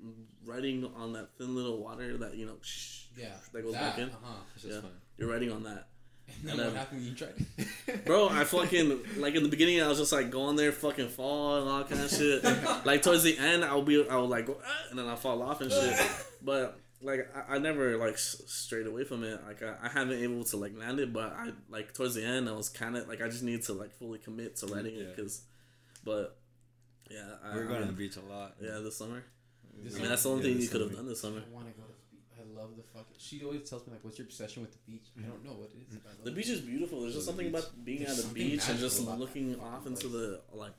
riding 0.45 0.85
on 0.97 1.13
that 1.13 1.29
thin 1.39 1.55
little 1.55 1.79
water 1.79 2.17
that 2.19 2.35
you 2.37 2.47
know, 2.47 2.57
shh, 2.63 3.05
yeah, 3.17 3.29
that 3.53 3.63
goes 3.63 3.75
back 3.75 3.99
in. 3.99 4.09
Uh-huh. 4.11 4.35
It's 4.55 4.63
just 4.65 4.75
yeah. 4.75 4.81
fun. 4.81 4.91
You're 5.19 5.31
riding 5.31 5.53
on 5.53 5.63
that, 5.65 5.87
And 6.29 6.37
then 6.43 6.51
And 6.51 6.59
what 6.59 6.67
then- 6.67 6.77
happened 6.77 7.03
you 7.03 7.15
tried? 7.15 8.05
bro. 8.07 8.29
I 8.29 8.43
fucking 8.57 9.03
like 9.19 9.35
in 9.37 9.43
the 9.45 9.49
beginning, 9.49 9.81
I 9.83 9.87
was 9.89 9.99
just 9.99 10.13
like 10.13 10.31
going 10.31 10.57
there, 10.57 10.73
fucking 10.73 11.11
fall 11.11 11.61
and 11.61 11.69
all 11.69 11.85
kind 11.85 12.01
of 12.03 12.11
shit. 12.11 12.43
like 12.87 13.03
towards 13.03 13.23
the 13.23 13.39
end, 13.39 13.65
I'll 13.65 13.83
be, 13.83 14.05
I 14.09 14.17
will 14.17 14.27
like 14.29 14.47
go, 14.47 14.57
ah, 14.67 14.85
and 14.91 14.99
then 14.99 15.07
I 15.07 15.15
fall 15.15 15.43
off 15.43 15.61
and 15.61 15.71
shit. 15.71 16.01
But 16.45 16.77
like 17.03 17.29
I, 17.37 17.57
I 17.57 17.59
never 17.59 17.97
like 17.97 18.15
s- 18.15 18.43
strayed 18.47 18.87
away 18.87 19.05
from 19.05 19.25
it. 19.25 19.41
Like 19.47 19.63
I, 19.63 19.75
I 19.83 19.89
haven't 19.89 20.11
been 20.21 20.23
able 20.23 20.45
to 20.45 20.57
like 20.57 20.77
land 20.79 21.01
it, 21.01 21.13
but 21.13 21.33
I 21.37 21.51
like 21.69 21.93
towards 21.95 22.15
the 22.15 22.25
end, 22.25 22.49
I 22.49 22.53
was 22.53 22.69
kind 22.69 22.97
of 22.97 23.09
like 23.09 23.21
I 23.23 23.29
just 23.29 23.43
need 23.43 23.63
to 23.65 23.73
like 23.73 23.93
fully 23.93 24.19
commit 24.19 24.57
to 24.57 24.67
mm, 24.67 24.75
riding 24.77 24.95
it 24.97 25.15
because, 25.17 25.43
but 26.05 26.39
yeah, 27.11 27.35
I, 27.45 27.57
We're 27.57 27.65
I 27.65 27.69
going 27.69 27.81
to 27.83 27.87
the 27.89 27.93
beach 27.93 28.17
a 28.17 28.21
lot. 28.33 28.55
yeah 28.61 28.79
this 28.83 28.97
summer. 28.97 29.25
This 29.83 29.97
I 29.97 30.01
mean, 30.01 30.09
that's 30.09 30.23
the 30.23 30.31
only 30.31 30.43
Yeah, 30.49 30.53
thing 30.55 30.63
you 30.63 30.69
could 30.69 30.81
have 30.83 30.95
done 30.95 31.07
this 31.09 31.21
summer. 31.21 31.43
I 31.47 31.55
want 31.55 31.67
to 31.67 31.73
go 31.73 31.87
to 31.87 31.93
the 31.93 32.17
beach. 32.17 32.29
I 32.39 32.61
love 32.61 32.77
the 32.77 32.83
fucking. 32.83 33.17
She 33.19 33.43
always 33.43 33.69
tells 33.69 33.87
me 33.87 33.93
like, 33.95 34.05
"What's 34.05 34.19
your 34.19 34.27
obsession 34.27 34.63
with 34.63 34.73
the 34.73 34.79
beach?" 34.87 35.07
I 35.19 35.23
don't 35.23 35.45
know 35.45 35.53
what 35.53 35.71
it 35.71 35.79
is. 35.89 35.97
Mm. 35.97 36.01
but 36.05 36.11
I 36.11 36.15
love 36.17 36.25
The 36.25 36.31
beach 36.33 36.49
is 36.51 36.61
beautiful. 36.61 37.01
There's 37.03 37.15
just 37.15 37.27
The 37.27 37.33
something 37.33 37.51
beach. 37.51 37.61
about 37.63 37.85
being 37.85 38.05
There's 38.05 38.19
at 38.25 38.31
a 38.31 38.35
beach 38.35 38.69
and 38.69 38.79
just 38.79 39.01
looking 39.07 39.59
off 39.61 39.79
fucking 39.85 39.93
into 39.93 40.09
the 40.09 40.41
like 40.53 40.73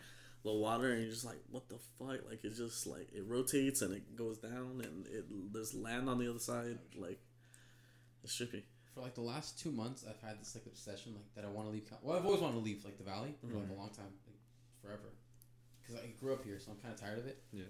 the 0.44 0.52
water 0.52 0.92
and 0.92 1.02
you're 1.02 1.12
just 1.12 1.26
like, 1.26 1.40
what 1.50 1.70
the 1.70 1.78
fuck? 2.00 2.30
Like 2.30 2.44
it 2.44 2.56
just 2.56 2.86
like 2.88 3.10
it 3.14 3.24
rotates 3.28 3.82
and 3.82 3.94
it 3.94 4.16
goes 4.16 4.38
down 4.38 4.82
and 4.84 5.06
it 5.08 5.26
there's 5.54 5.74
land 5.74 6.10
on 6.10 6.20
the 6.20 6.30
other 6.30 6.40
side. 6.40 6.80
Like 6.96 7.20
it's 8.24 8.36
trippy. 8.38 8.64
for 8.94 9.02
like 9.02 9.16
the 9.16 9.22
last 9.22 9.60
two 9.60 9.72
months, 9.72 10.06
I've 10.08 10.22
had 10.28 10.40
this 10.42 10.56
like 10.56 10.66
obsession 10.66 11.14
like 11.16 11.34
that 11.36 11.46
I 11.46 11.50
want 11.52 11.68
to 11.68 11.72
leave. 11.74 11.90
Cal- 11.90 12.00
Well, 12.04 12.18
I've 12.18 12.26
always 12.26 12.42
wanted 12.42 12.56
to 12.56 12.60
leave 12.64 12.84
like 12.86 12.98
the 12.98 13.04
valley 13.04 13.34
for 13.40 13.48
like 13.48 13.68
Mhm. 13.68 13.72
a 13.72 13.80
long 13.80 13.90
time, 13.90 14.14
like 14.28 14.38
forever, 14.82 15.10
because 15.82 16.02
I 16.02 16.08
grew 16.20 16.34
up 16.34 16.44
here, 16.44 16.60
so 16.60 16.72
I'm 16.72 16.78
kind 16.78 16.94
of 16.94 17.00
tired 17.00 17.20
of 17.20 17.26
it. 17.26 17.42
Yeah. 17.52 17.64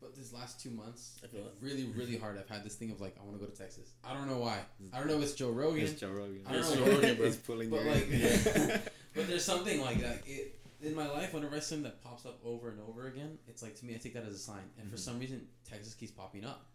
But 0.00 0.14
this 0.16 0.32
last 0.32 0.58
two 0.62 0.70
months, 0.70 1.18
I 1.22 1.26
feel 1.26 1.42
like, 1.42 1.52
really, 1.60 1.84
really 1.94 2.16
hard. 2.16 2.38
I've 2.38 2.48
had 2.48 2.64
this 2.64 2.74
thing 2.76 2.90
of 2.90 3.00
like 3.02 3.16
I 3.20 3.24
want 3.24 3.38
to 3.38 3.44
go 3.44 3.50
to 3.50 3.56
Texas. 3.56 3.90
I 4.04 4.14
don't 4.14 4.28
know 4.28 4.38
why. 4.38 4.58
I 4.94 4.98
don't 4.98 5.08
know 5.08 5.16
if 5.18 5.22
it's 5.22 5.34
Joe 5.34 5.50
Rogan, 5.50 5.84
It's 5.84 6.00
Joe 6.00 6.08
Rogan. 6.10 6.42
I 6.46 6.52
don't 6.52 6.60
It's 6.62 6.70
know. 6.74 6.84
Joe 6.86 6.92
Rogan, 6.92 7.16
bro. 7.16 7.26
He's 7.32 7.36
pulling 7.36 7.68
but 7.70 7.84
like, 7.84 8.08
ear. 8.10 8.82
but 9.14 9.26
there's 9.28 9.44
something 9.44 9.80
like 9.82 10.00
that. 10.00 10.22
It 10.26 10.58
in 10.82 10.94
my 10.94 11.08
life, 11.08 11.32
whenever 11.34 11.54
I 11.56 11.58
see 11.60 11.66
something 11.74 11.84
that 11.84 12.02
pops 12.02 12.24
up 12.26 12.38
over 12.44 12.70
and 12.70 12.80
over 12.88 13.06
again, 13.06 13.38
it's 13.48 13.62
like 13.62 13.76
to 13.76 13.84
me, 13.84 13.94
I 13.94 13.98
take 13.98 14.14
that 14.14 14.24
as 14.24 14.34
a 14.34 14.38
sign. 14.38 14.62
And 14.78 14.90
for 14.90 14.96
Mhm. 14.96 15.00
some 15.00 15.18
reason, 15.18 15.46
Texas 15.68 15.94
keeps 15.94 16.12
popping 16.12 16.44
up. 16.44 16.66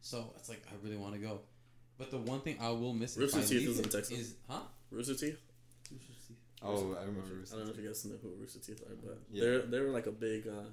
So 0.00 0.32
it's 0.36 0.48
like 0.48 0.62
I 0.70 0.74
really 0.82 0.96
want 0.96 1.14
to 1.14 1.20
go. 1.20 1.40
But 1.98 2.10
the 2.10 2.18
one 2.18 2.40
thing 2.40 2.56
I 2.60 2.70
will 2.70 2.94
miss 2.94 3.16
if 3.16 3.22
Rooster 3.22 3.38
I 3.40 3.42
Teeth 3.42 3.50
leave 3.60 3.68
is 3.68 3.78
in 3.78 3.84
it 3.84 3.90
Texas. 3.90 4.18
is 4.18 4.34
huh? 4.48 4.60
Rooster 4.90 5.14
Teeth. 5.14 5.38
oh, 6.62 6.94
I 6.94 7.04
remember. 7.04 7.44
I 7.52 7.56
don't 7.56 7.64
know 7.66 7.70
if 7.72 7.78
you 7.78 7.86
guys 7.86 8.04
know 8.04 8.16
who 8.22 8.28
Rooster 8.40 8.58
Teeth 8.60 8.82
are, 8.88 8.94
but 8.96 9.18
Yeah. 9.30 9.40
they're 9.44 9.62
they're 9.62 9.88
like 9.90 10.06
a 10.06 10.12
big. 10.12 10.46
uh 10.48 10.64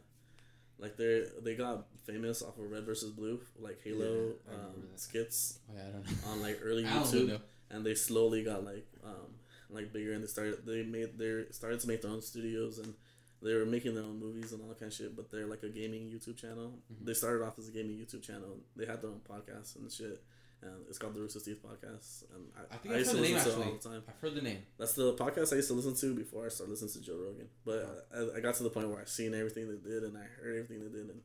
like 0.79 0.95
they 0.95 1.25
they 1.41 1.55
got 1.55 1.87
famous 2.05 2.43
off 2.43 2.57
of 2.59 2.69
Red 2.69 2.83
versus 2.85 3.09
Blue, 3.11 3.41
like 3.59 3.81
Halo 3.83 4.35
Yeah, 4.47 4.53
um, 4.53 4.87
skits 4.95 5.57
Oh, 5.69 5.73
yeah, 5.75 5.87
I 5.87 5.91
don't 5.91 6.05
know. 6.05 6.27
on 6.29 6.41
like 6.41 6.59
early 6.63 6.83
YouTube. 6.95 7.41
and 7.71 7.83
they 7.85 7.95
slowly 7.95 8.43
got 8.43 8.63
like 8.63 8.85
um 9.03 9.33
like 9.69 9.91
bigger 9.93 10.13
and 10.13 10.23
they 10.23 10.27
started 10.27 10.65
they 10.65 10.83
made 10.83 11.17
their 11.17 11.51
started 11.51 11.79
to 11.79 11.87
make 11.87 12.01
their 12.01 12.11
own 12.11 12.21
studios 12.21 12.77
and 12.79 12.93
they 13.41 13.53
were 13.53 13.65
making 13.65 13.93
their 13.93 14.03
own 14.03 14.19
movies 14.19 14.51
and 14.51 14.61
all 14.61 14.69
that 14.69 14.79
kind 14.79 14.91
of 14.91 14.97
shit 14.97 15.15
but 15.15 15.29
they're 15.29 15.45
like 15.45 15.61
a 15.63 15.69
gaming 15.69 16.09
youtube 16.09 16.37
channel. 16.37 16.73
Mhm. 16.91 17.05
they 17.05 17.13
started 17.13 17.43
off 17.45 17.59
as 17.59 17.67
a 17.67 17.71
gaming 17.71 17.97
youtube 17.97 18.23
channel. 18.23 18.59
They 18.75 18.85
had 18.85 19.01
their 19.01 19.11
own 19.11 19.21
podcast 19.29 19.75
and 19.75 19.91
shit. 19.91 20.23
And 20.59 20.87
it's 20.89 20.97
called 20.97 21.13
the 21.13 21.19
Rooster 21.21 21.39
Teeth 21.39 21.61
podcast. 21.63 22.23
And 22.33 22.47
I, 22.57 22.73
I 22.73 22.77
think 22.77 22.95
I 22.95 22.97
used 22.97 23.11
to 23.11 23.17
the 23.17 23.21
name 23.21 23.35
listen 23.35 23.51
to 23.51 23.61
it 23.61 23.65
all 23.67 23.73
the 23.73 23.89
time. 23.89 24.03
I've 24.09 24.19
heard 24.19 24.33
the 24.33 24.41
name. 24.41 24.63
that's 24.79 24.93
the 24.93 25.13
podcast 25.13 25.53
I 25.53 25.57
used 25.57 25.67
to 25.67 25.75
listen 25.75 25.93
to 25.95 26.15
before 26.15 26.47
I 26.47 26.49
started 26.49 26.71
listening 26.71 26.93
to 26.93 27.01
Joe 27.01 27.19
Rogan. 27.23 27.47
But 27.63 28.07
I, 28.11 28.37
I 28.37 28.39
got 28.39 28.55
to 28.55 28.63
the 28.63 28.71
point 28.71 28.89
where 28.89 28.99
I 28.99 29.05
seen 29.05 29.35
everything 29.35 29.67
they 29.69 29.77
did 29.87 30.01
and 30.01 30.17
I 30.17 30.23
heard 30.41 30.55
everything 30.55 30.79
they 30.79 30.89
did 30.89 31.09
and 31.11 31.21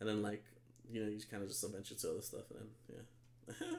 and 0.00 0.08
then 0.08 0.22
like 0.22 0.42
you 0.90 1.00
know 1.04 1.08
you 1.08 1.20
kind 1.30 1.44
of 1.44 1.48
just 1.48 1.62
venture 1.70 1.94
to 1.94 2.10
other 2.10 2.20
stuff 2.22 2.50
and 2.50 2.68
then 2.88 2.96
yeah. 3.70 3.76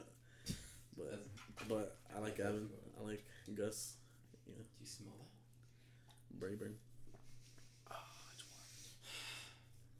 But 0.96 1.26
but 1.68 1.98
I 2.16 2.20
like 2.20 2.38
Gavin. 2.38 2.68
I 2.98 3.06
like 3.06 3.22
Gus. 3.54 3.94
do 4.46 4.52
you 4.80 4.86
smell 4.86 5.14
that? 5.18 5.30
Brayburn. 6.40 6.74
Ah, 7.90 8.02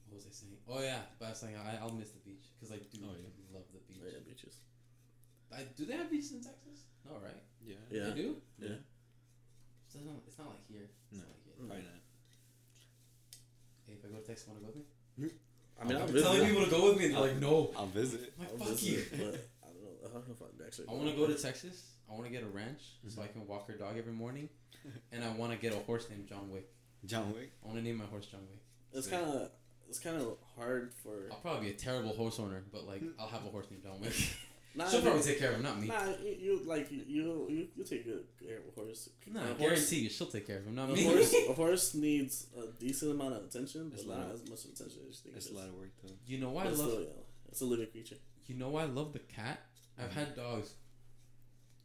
what 0.09 0.17
was 0.17 0.27
I 0.27 0.33
saying? 0.33 0.57
Oh 0.69 0.81
yeah, 0.83 1.01
but 1.19 1.27
I 1.27 1.29
was 1.31 1.39
saying 1.41 1.55
I, 1.57 1.77
I'll 1.83 1.93
miss 1.95 2.11
the 2.11 2.21
beach 2.21 2.45
because 2.59 2.73
oh, 2.73 2.75
I 2.75 2.79
do 2.79 2.99
Oh, 3.05 3.15
yeah. 3.17 3.55
love 3.55 3.65
the 3.73 3.79
beach. 3.89 4.03
Oh, 4.03 4.09
yeah, 4.11 4.21
beaches. 4.27 4.57
I, 5.55 5.63
do 5.77 5.87
they 5.87 5.95
have 5.97 6.11
beaches 6.11 6.33
in 6.33 6.43
Texas? 6.43 6.85
No, 7.07 7.13
right? 7.23 7.41
Yeah. 7.65 7.77
Yeah. 7.91 8.05
They 8.11 8.23
do. 8.23 8.37
Yeah. 8.59 8.69
It's 9.87 9.95
not, 10.05 10.15
it's 10.27 10.39
not 10.39 10.49
like 10.49 10.67
here. 10.69 10.91
It's 11.11 11.13
No. 11.13 11.25
not 11.25 11.29
like 11.31 11.45
here. 11.47 11.55
Probably 11.57 11.85
not. 11.85 12.03
Hey, 13.87 13.95
if 13.95 14.05
I 14.05 14.09
go 14.09 14.19
to 14.21 14.27
Texas, 14.27 14.49
want 14.49 14.59
to 14.61 14.67
go 14.67 14.73
with 14.75 14.83
me? 14.83 14.85
Hmm. 15.31 15.37
I 15.79 15.85
mean, 15.85 15.97
I'm, 15.97 16.03
I've 16.03 16.07
been 16.09 16.15
visit. 16.17 16.27
telling 16.27 16.47
people 16.49 16.65
to 16.65 16.71
go 16.71 16.89
with 16.91 16.99
me, 16.99 17.05
and 17.07 17.15
they're 17.15 17.21
like, 17.23 17.41
no. 17.41 17.71
I'll 17.77 17.87
visit. 17.87 18.33
I'm 18.37 18.45
like, 18.45 18.53
I'll 18.53 18.59
fuck 18.67 18.69
visit, 18.77 19.13
you. 19.13 19.39
Uh-huh, 20.07 20.19
but 20.19 20.19
I 20.19 20.19
don't 20.19 20.19
know. 20.19 20.19
I 20.19 20.19
don't 20.19 20.29
know 20.29 20.35
if 20.35 20.61
I'd 20.61 20.67
actually. 20.67 20.89
I 20.89 20.93
want 20.93 21.11
to 21.11 21.17
go 21.17 21.27
to 21.27 21.35
Texas. 21.35 21.91
I 22.09 22.13
want 22.13 22.25
to 22.27 22.31
get 22.31 22.43
a 22.43 22.47
ranch 22.47 22.81
so 23.07 23.09
mm-hmm. 23.09 23.23
I 23.23 23.27
can 23.27 23.47
walk 23.47 23.67
her 23.69 23.75
dog 23.75 23.99
every 23.99 24.13
morning, 24.13 24.49
and 25.13 25.25
I 25.25 25.31
want 25.31 25.53
to 25.53 25.59
get 25.59 25.73
a 25.73 25.79
horse 25.81 26.09
named 26.09 26.29
John 26.29 26.51
Wick. 26.51 26.69
John 27.05 27.33
Wick. 27.35 27.53
I 27.63 27.67
want 27.67 27.79
to 27.79 27.85
name 27.85 27.97
my 27.97 28.05
horse 28.05 28.27
John 28.27 28.41
Wick. 28.49 28.61
It's 28.93 29.07
kind 29.07 29.25
of. 29.25 29.51
it's 29.89 29.99
kind 29.99 30.17
of 30.17 30.37
hard 30.57 30.93
for. 31.03 31.29
I'll 31.31 31.39
probably 31.39 31.69
be 31.69 31.75
a 31.75 31.79
terrible 31.79 32.15
horse 32.15 32.39
owner, 32.39 32.65
but 32.73 32.87
like 32.87 33.03
I'll 33.21 33.29
have 33.29 33.45
a 33.45 33.51
horse 33.51 33.67
named 33.71 33.85
Dominic. 33.85 34.15
Nah, 34.75 34.87
She'll 34.91 35.03
probably 35.03 35.23
take 35.23 35.39
care 35.39 35.51
of 35.51 35.57
him, 35.57 35.63
not 35.63 35.81
me. 35.81 35.89
Nah, 35.89 35.95
you, 36.23 36.37
you 36.39 36.61
like 36.67 36.91
you 36.91 37.03
you 37.07 37.47
you, 37.49 37.69
you 37.77 37.85
take 37.85 38.05
good 38.05 38.25
care 38.39 38.59
of 38.59 38.65
a 38.71 38.81
horse. 38.81 39.09
No, 39.27 39.41
a 39.41 39.43
I 39.43 39.47
horse, 39.47 39.59
guarantee 39.59 39.97
you, 40.01 40.11
she'll 40.11 40.27
take 40.27 40.47
care 40.47 40.59
of 40.59 40.67
him, 40.67 40.75
not 40.75 40.91
a 40.91 40.93
me. 40.93 41.05
horse, 41.05 41.35
a 41.49 41.53
horse 41.53 41.95
needs 41.95 42.47
a 42.57 42.67
decent 42.79 43.13
amount 43.13 43.35
of 43.35 43.45
attention, 43.45 43.89
but 43.91 43.99
It's 43.99 44.09
not 44.09 44.19
not- 44.19 44.35
as 44.35 44.49
much 44.49 44.65
attention 44.65 45.01
as 45.09 45.23
you 45.25 45.31
think. 45.33 45.37
It's 45.37 45.51
a 45.51 45.55
lot 45.55 45.69
of 45.69 45.75
work 45.75 45.91
though. 46.03 46.13
you 46.27 46.39
know 46.39 46.51
why 46.51 46.65
I 46.65 46.69
love 46.69 46.77
still, 46.77 47.01
yeah, 47.01 47.49
it's 47.49 47.61
a 47.63 47.65
living 47.65 47.87
creature. 47.87 48.17
You 48.47 48.55
know 48.57 48.69
why 48.69 48.83
I 48.83 48.87
love 48.87 49.13
the 49.13 49.19
cat? 49.19 49.61
I've 49.99 50.13
had 50.13 50.37
dogs 50.37 50.71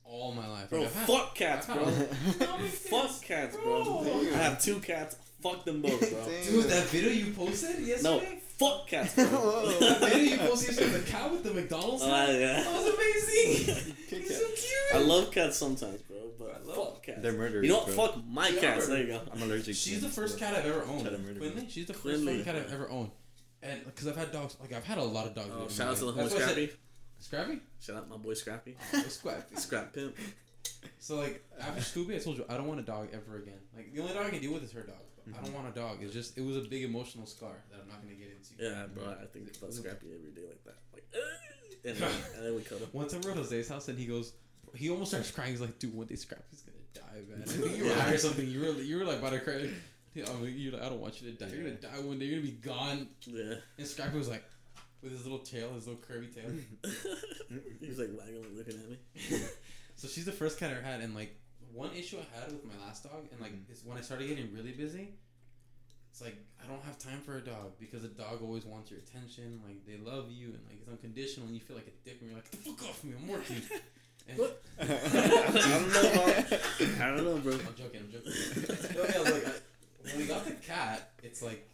all 0.03 0.33
my 0.33 0.47
life. 0.47 0.69
Bro, 0.69 0.79
Like, 0.79 0.87
I've 0.89 0.95
had- 0.95 1.07
fuck 1.07 1.35
cats, 1.35 1.65
bro. 1.67 1.85
fuck 2.67 3.21
cats, 3.21 3.55
bro. 3.57 3.83
Bro. 3.83 4.19
I 4.33 4.37
have 4.37 4.61
two 4.61 4.79
cats. 4.79 5.15
Fuck 5.41 5.63
them 5.65 5.81
both, 5.81 5.99
bro. 5.99 6.25
Dude, 6.43 6.65
that 6.65 6.85
video 6.87 7.11
you 7.11 7.33
posted 7.33 7.79
yesterday? 7.79 8.03
No, 8.03 8.19
fuck 8.67 8.87
cats, 8.87 9.15
bro. 9.15 9.25
that 9.79 9.99
video 10.01 10.31
you 10.33 10.37
posted 10.37 10.69
yesterday, 10.75 10.99
the 10.99 11.09
cat 11.11 11.31
with 11.31 11.43
the 11.43 11.53
McDonald's 11.53 12.03
Oh, 12.03 12.07
yeah. 12.07 12.63
That 12.63 12.73
was 12.73 12.93
amazing. 12.93 13.95
Kick 14.07 14.19
He's 14.19 14.29
cat. 14.29 14.37
so 14.39 14.45
cute. 14.47 14.95
I 14.95 14.97
love 14.99 15.31
cats 15.31 15.57
sometimes, 15.57 16.01
bro, 16.01 16.17
but 16.37 16.61
I 16.61 16.67
love- 16.67 16.75
fuck 16.75 17.03
cats. 17.03 17.21
They're 17.21 17.31
murderers. 17.31 17.63
You 17.65 17.71
know 17.71 17.79
what? 17.79 17.95
bro. 17.95 18.07
Fuck 18.07 18.23
my 18.27 18.51
They 18.51 18.59
cats. 18.59 18.85
are. 18.85 18.89
There 18.89 19.01
you 19.03 19.07
go. 19.07 19.21
I'm 19.33 19.41
allergic. 19.41 19.75
She's 19.75 19.95
to 19.99 20.05
the 20.05 20.09
first 20.11 20.33
so- 20.33 20.39
cat 20.39 20.53
I've 20.55 20.65
ever 20.65 20.83
owned. 20.83 21.01
Try 21.01 21.11
to 21.11 21.17
murder 21.17 21.39
me. 21.39 21.49
Quinley? 21.51 21.69
She's 21.69 21.85
the 21.87 21.93
first 21.93 22.03
Quinley. 22.23 22.43
cat 22.43 22.55
I've 22.55 22.71
ever 22.73 22.89
owned. 22.91 23.11
And 23.63 23.83
because 23.85 24.07
I've 24.07 24.17
had 24.17 24.31
dogs, 24.31 24.57
like 24.59 24.73
I've 24.73 24.83
had 24.85 24.97
a 24.97 25.03
lot 25.03 25.25
of 25.27 25.33
dogs. 25.35 25.49
Oh, 25.55 25.63
in 25.63 25.69
shout 25.69 25.85
my 25.87 25.91
out 25.93 25.97
to 25.97 26.05
the 26.05 26.11
life. 26.11 26.33
homie 26.33 26.71
That's 27.21 27.31
why 27.31 27.39
I 27.39 27.41
said- 27.41 27.49
Scrappy. 27.49 27.61
Shout 27.79 27.95
out 27.97 28.09
my 28.09 28.17
boy 28.17 28.33
Scrappy. 28.33 28.77
Oh, 28.93 29.03
Scrappy. 29.07 29.55
Scrap 29.55 29.93
pimp. 29.93 30.15
So 30.99 31.17
like 31.17 31.43
after 31.59 31.81
Scooby, 31.81 32.15
I 32.15 32.19
told 32.19 32.37
you 32.37 32.45
I 32.49 32.57
don't 32.57 32.67
want 32.67 32.79
a 32.79 32.83
dog 32.83 33.09
ever 33.13 33.37
again. 33.37 33.59
Like 33.75 33.93
the 33.93 34.01
only 34.01 34.13
dog 34.13 34.25
I 34.27 34.29
can 34.29 34.41
deal 34.41 34.53
with 34.53 34.63
is 34.63 34.71
her 34.71 34.81
dog. 34.81 34.95
But 35.25 35.35
I 35.35 35.37
don't 35.37 35.45
mm-hmm. 35.53 35.63
want 35.63 35.77
a 35.77 35.79
dog. 35.79 35.97
It's 36.01 36.13
just 36.13 36.37
it 36.37 36.41
was 36.43 36.57
a 36.57 36.61
big 36.61 36.83
emotional 36.83 37.25
scar 37.25 37.53
that 37.69 37.81
I'm 37.81 37.87
not 37.87 38.01
gonna 38.01 38.15
get 38.15 38.29
into. 38.29 38.63
Yeah, 38.63 38.87
bro. 38.87 39.11
I 39.11 39.25
think 39.25 39.55
about 39.55 39.69
mm-hmm. 39.69 39.81
Scrappy 39.81 40.07
every 40.13 40.31
day 40.31 40.47
like 40.47 40.63
that. 40.65 40.77
Like, 40.93 41.05
and 41.85 41.97
then, 41.97 42.11
and 42.35 42.45
then 42.45 42.55
we 42.55 42.61
cut 42.61 42.79
him. 42.79 42.87
One 42.91 43.07
time 43.07 43.21
we're 43.21 43.31
at 43.31 43.37
Jose's 43.37 43.69
house 43.69 43.87
and 43.87 43.97
he 43.97 44.05
goes, 44.05 44.33
he 44.75 44.89
almost 44.89 45.11
starts 45.11 45.31
crying. 45.31 45.51
He's 45.51 45.61
like, 45.61 45.77
dude, 45.79 45.95
one 45.95 46.07
day 46.07 46.15
Scrappy's 46.15 46.61
gonna 46.61 46.77
die, 46.93 47.21
man. 47.29 47.43
I 47.43 47.49
think 47.49 47.77
you 47.77 47.85
were 47.85 47.93
high 47.93 48.13
or 48.13 48.17
something. 48.17 48.47
You 48.47 48.61
were 48.61 48.71
you 48.81 48.97
were 48.97 49.05
like 49.05 49.19
about 49.19 49.33
to 49.33 49.39
cry. 49.39 49.69
Yeah, 50.13 50.25
oh, 50.27 50.33
I'm 50.33 50.43
like, 50.43 50.53
you're 50.55 50.73
like, 50.73 50.81
I 50.81 50.89
don't 50.89 50.99
want 50.99 51.21
you 51.21 51.31
to 51.31 51.37
die. 51.37 51.51
You're 51.53 51.63
gonna 51.63 51.75
die 51.75 51.99
one 52.01 52.19
day. 52.19 52.25
You're 52.25 52.39
gonna 52.41 52.51
be 52.51 52.57
gone. 52.57 53.07
Yeah. 53.25 53.55
And 53.77 53.87
Scrappy 53.87 54.17
was 54.17 54.27
like, 54.27 54.43
with 55.01 55.11
his 55.11 55.23
little 55.23 55.39
tail, 55.39 55.73
his 55.73 55.87
little 55.87 56.01
curvy 56.01 56.33
tail. 56.33 56.51
He's 57.79 57.99
like 57.99 58.09
wagging, 58.17 58.41
like, 58.41 58.55
looking 58.55 58.79
at 58.79 58.89
me. 58.89 58.97
so 59.95 60.07
she's 60.07 60.25
the 60.25 60.31
first 60.31 60.59
cat 60.59 60.69
I 60.69 60.73
ever 60.73 60.81
had, 60.81 61.01
and 61.01 61.15
like 61.15 61.35
one 61.73 61.91
issue 61.95 62.17
I 62.17 62.39
had 62.39 62.51
with 62.51 62.65
my 62.65 62.85
last 62.85 63.03
dog, 63.03 63.27
and 63.31 63.41
like 63.41 63.53
mm-hmm. 63.53 63.71
is 63.71 63.83
when 63.83 63.97
I 63.97 64.01
started 64.01 64.27
getting 64.27 64.53
really 64.53 64.71
busy. 64.71 65.09
It's 66.11 66.21
like 66.21 66.35
I 66.61 66.67
don't 66.67 66.83
have 66.83 66.97
time 66.99 67.21
for 67.21 67.37
a 67.37 67.41
dog 67.41 67.79
because 67.79 68.03
a 68.03 68.09
dog 68.09 68.41
always 68.41 68.65
wants 68.65 68.91
your 68.91 68.99
attention. 68.99 69.61
Like 69.65 69.85
they 69.85 69.97
love 69.97 70.29
you 70.29 70.47
and 70.47 70.59
like 70.67 70.79
it's 70.81 70.89
unconditional, 70.89 71.47
and 71.47 71.55
you 71.55 71.61
feel 71.61 71.77
like 71.77 71.87
a 71.87 72.07
dick 72.07 72.19
when 72.19 72.29
you're 72.29 72.37
like, 72.37 72.51
"Get 72.51 72.63
the 72.63 72.69
fuck 72.71 72.89
off 72.89 73.03
me, 73.03 73.13
I'm 73.17 73.27
working." 73.27 73.61
And 74.27 74.37
What? 74.37 74.61
I 74.79 74.85
don't 74.85 75.93
know. 75.93 76.11
About, 76.11 77.01
I 77.01 77.15
don't 77.15 77.23
know, 77.25 77.37
bro. 77.37 77.53
I'm 77.53 77.75
joking. 77.75 78.01
I'm 78.01 78.11
joking. 78.11 78.33
no, 78.95 79.03
yeah, 79.03 79.31
like 79.31 79.47
I, 79.47 79.51
when 80.03 80.17
we 80.17 80.25
got 80.25 80.45
the 80.45 80.51
cat, 80.51 81.11
it's 81.23 81.41
like 81.41 81.67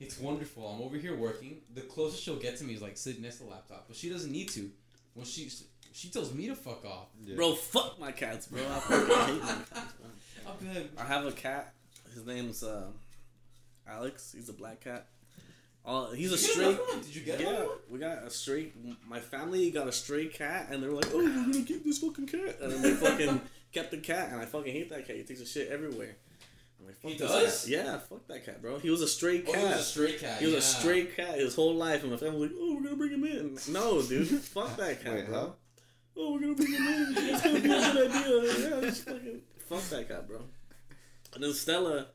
it's 0.00 0.18
wonderful. 0.18 0.66
I'm 0.66 0.80
over 0.82 0.96
here 0.96 1.16
working. 1.16 1.58
The 1.74 1.80
closest 1.82 2.22
she'll 2.22 2.36
get 2.36 2.56
to 2.58 2.64
me 2.64 2.74
is 2.74 2.82
like 2.82 2.96
sitting 2.96 3.22
next 3.22 3.38
to 3.38 3.44
the 3.44 3.50
laptop, 3.50 3.86
but 3.88 3.96
she 3.96 4.08
doesn't 4.10 4.30
need 4.32 4.48
to. 4.50 4.70
When 5.14 5.26
she 5.26 5.50
she 5.92 6.08
tells 6.08 6.32
me 6.32 6.46
to 6.48 6.54
fuck 6.54 6.84
off. 6.84 7.06
Yeah. 7.24 7.34
Bro, 7.36 7.54
fuck 7.54 7.98
my 7.98 8.12
cats, 8.12 8.46
bro. 8.46 8.60
I 8.62 8.78
fucking 8.80 9.06
hate 9.34 9.42
my 9.42 9.48
cats, 9.48 9.92
bro. 10.00 10.10
I'll 10.46 10.54
be 10.56 10.68
like, 10.68 10.90
I 10.98 11.04
have 11.04 11.26
a 11.26 11.32
cat. 11.32 11.72
His 12.14 12.24
name's 12.24 12.62
uh, 12.62 12.86
Alex. 13.88 14.32
He's 14.36 14.48
a 14.48 14.52
black 14.52 14.80
cat. 14.80 15.06
Uh, 15.84 16.10
he's 16.10 16.32
a 16.32 16.36
"Did 16.36 16.42
you 16.46 16.52
stray. 16.52 16.78
Did 17.02 17.16
you 17.16 17.22
get 17.22 17.40
Yeah, 17.40 17.60
one? 17.64 17.68
we 17.90 17.98
got 17.98 18.18
a 18.22 18.30
stray. 18.30 18.72
My 19.08 19.20
family 19.20 19.70
got 19.70 19.88
a 19.88 19.92
stray 19.92 20.26
cat, 20.26 20.68
and 20.70 20.82
they 20.82 20.86
were 20.86 20.94
like, 20.94 21.08
"Oh, 21.12 21.18
we're 21.18 21.28
gonna 21.28 21.62
keep 21.64 21.82
this 21.84 21.98
fucking 21.98 22.26
cat," 22.26 22.58
and 22.60 22.72
then 22.72 22.82
they 22.82 22.90
fucking 23.06 23.40
kept 23.72 23.90
the 23.92 23.96
cat, 23.98 24.30
and 24.30 24.40
I 24.40 24.44
fucking 24.44 24.72
hate 24.72 24.90
that 24.90 25.06
cat. 25.06 25.16
He 25.16 25.22
takes 25.22 25.40
a 25.40 25.46
shit 25.46 25.68
everywhere. 25.68 26.16
I'm 26.88 26.94
like, 26.94 27.00
fuck 27.00 27.10
He 27.12 27.18
does? 27.42 27.60
cat. 27.64 27.70
Yeah, 27.70 27.98
fuck 27.98 28.26
that 28.28 28.44
cat, 28.46 28.62
bro. 28.62 28.78
He 28.78 28.90
was 28.90 29.02
a 29.02 29.08
stray 29.08 29.42
Oh, 29.46 29.52
cat. 29.52 29.60
he 29.62 29.66
was 29.68 29.76
a 29.76 29.82
stray 29.82 30.12
cat. 30.14 30.38
He 30.38 30.44
was 30.46 30.52
yeah. 30.54 30.58
a 30.58 30.62
stray 30.62 31.04
cat 31.04 31.38
his 31.38 31.54
whole 31.54 31.74
life, 31.74 32.02
and 32.02 32.12
my 32.12 32.16
family 32.18 32.40
was 32.40 32.50
like, 32.50 32.58
"Oh, 32.60 32.74
we're 32.76 32.82
gonna 32.84 32.96
bring 32.96 33.12
him 33.12 33.24
in." 33.24 33.58
No, 33.68 34.02
dude, 34.02 34.28
fuck 34.42 34.76
that 34.76 35.02
cat, 35.04 35.14
Wait, 35.14 35.26
bro. 35.26 35.34
how? 35.34 35.54
Oh, 36.16 36.32
we're 36.32 36.40
gonna 36.40 36.54
bring 36.54 36.72
him 36.72 36.86
in. 36.86 37.14
It's 37.16 37.42
gonna 37.42 37.60
be 37.60 37.70
a 37.70 37.92
good 37.92 38.10
idea. 38.10 38.70
Yeah, 38.70 38.80
just 38.80 39.04
fucking 39.04 39.40
fuck 39.68 39.82
that 39.90 40.08
cat, 40.08 40.26
bro. 40.28 40.40
And 41.34 41.44
then 41.44 41.52
Stella, 41.52 42.06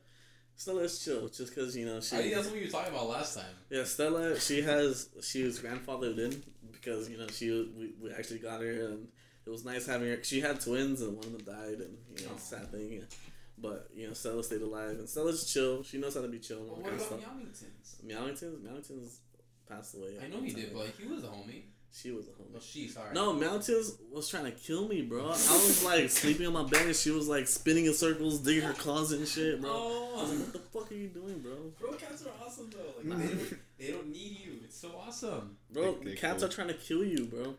Stella's 0.56 1.02
chill, 1.04 1.28
just 1.28 1.54
because 1.54 1.76
you 1.76 1.86
know 1.86 2.00
she. 2.00 2.16
I 2.16 2.18
think 2.22 2.34
that's 2.34 2.48
what 2.48 2.56
you 2.56 2.64
were 2.64 2.70
talking 2.70 2.92
about 2.92 3.08
last 3.08 3.36
time. 3.36 3.54
Yeah, 3.70 3.84
Stella, 3.84 4.38
she 4.40 4.62
has 4.62 5.08
she 5.22 5.42
was 5.44 5.58
grandfathered 5.60 6.18
in 6.18 6.42
because 6.72 7.08
you 7.08 7.16
know 7.18 7.26
she 7.28 7.50
we, 7.76 7.94
we 8.02 8.10
actually 8.12 8.40
got 8.40 8.60
her 8.60 8.70
and 8.86 9.08
it 9.46 9.50
was 9.50 9.64
nice 9.64 9.86
having 9.86 10.08
her. 10.08 10.22
She 10.24 10.40
had 10.40 10.60
twins 10.60 11.00
and 11.02 11.16
one 11.16 11.26
of 11.26 11.32
them 11.32 11.54
died 11.54 11.78
and 11.80 11.96
you 12.18 12.26
know 12.26 12.32
Aw. 12.34 12.38
sad 12.38 12.70
thing. 12.72 13.04
Yeah. 13.56 13.68
But 13.70 13.88
you 13.94 14.06
know 14.08 14.12
Stella 14.14 14.42
stayed 14.44 14.62
alive 14.62 14.90
and 14.98 15.08
Stella's 15.08 15.50
chill. 15.52 15.82
She 15.82 15.98
knows 15.98 16.14
how 16.14 16.22
to 16.22 16.28
be 16.28 16.38
chill 16.38 16.60
and 16.62 16.70
all 16.70 16.76
But 16.76 16.84
that 16.98 17.00
what 17.00 17.20
about 17.20 17.20
stuff. 17.20 17.34
Meowingtons? 17.34 18.04
Meowingtons, 18.04 18.62
Meowingtons 18.62 19.16
passed 19.68 19.94
away. 19.94 20.16
I 20.22 20.28
know 20.28 20.42
he 20.42 20.52
did, 20.52 20.72
but 20.72 20.84
like, 20.84 20.98
he 20.98 21.06
was 21.06 21.24
a 21.24 21.28
homie. 21.28 21.62
she 21.92 22.10
was 22.10 22.26
a 22.26 22.30
homie. 22.30 22.50
Well, 22.52 22.60
homie. 22.60 22.72
she, 22.72 22.88
sorry. 22.88 23.14
No, 23.14 23.32
Mountains 23.32 23.96
was 24.12 24.28
trying 24.28 24.44
to 24.44 24.50
kill 24.50 24.88
me, 24.88 25.02
bro. 25.02 25.24
I 25.26 25.28
was 25.30 25.84
like 25.84 26.10
sleeping 26.10 26.46
on 26.46 26.52
my 26.52 26.64
bed 26.64 26.86
and 26.86 26.96
she 26.96 27.10
was 27.10 27.28
like 27.28 27.46
spinning 27.48 27.86
in 27.86 27.94
circles, 27.94 28.40
digging 28.40 28.62
her 28.64 28.72
claws 28.74 29.12
and 29.12 29.26
shit, 29.26 29.60
bro. 29.60 29.70
I 29.70 29.74
was 29.74 29.82
like, 29.82 30.38
Oh. 30.38 30.42
what 30.42 30.52
the 30.52 30.58
fuck 30.58 30.90
are 30.92 30.94
you 30.94 31.08
doing, 31.08 31.38
bro? 31.40 31.52
Bro, 31.80 31.92
cats 31.92 32.24
are 32.26 32.44
awesome 32.44 32.70
though. 32.70 33.08
Like, 33.14 33.18
they, 33.22 33.26
don't, 33.34 33.56
they 33.78 33.90
don't 33.92 34.08
need 34.12 34.38
you. 34.44 34.52
It's 34.64 34.78
so 34.80 34.90
awesome. 35.06 35.56
Bro, 35.72 35.98
They- 36.02 36.10
they 36.10 36.16
cats 36.16 36.42
cool. 36.42 36.50
are 36.50 36.52
trying 36.52 36.68
to 36.68 36.74
kill 36.74 37.04
you, 37.04 37.26
bro. 37.26 37.54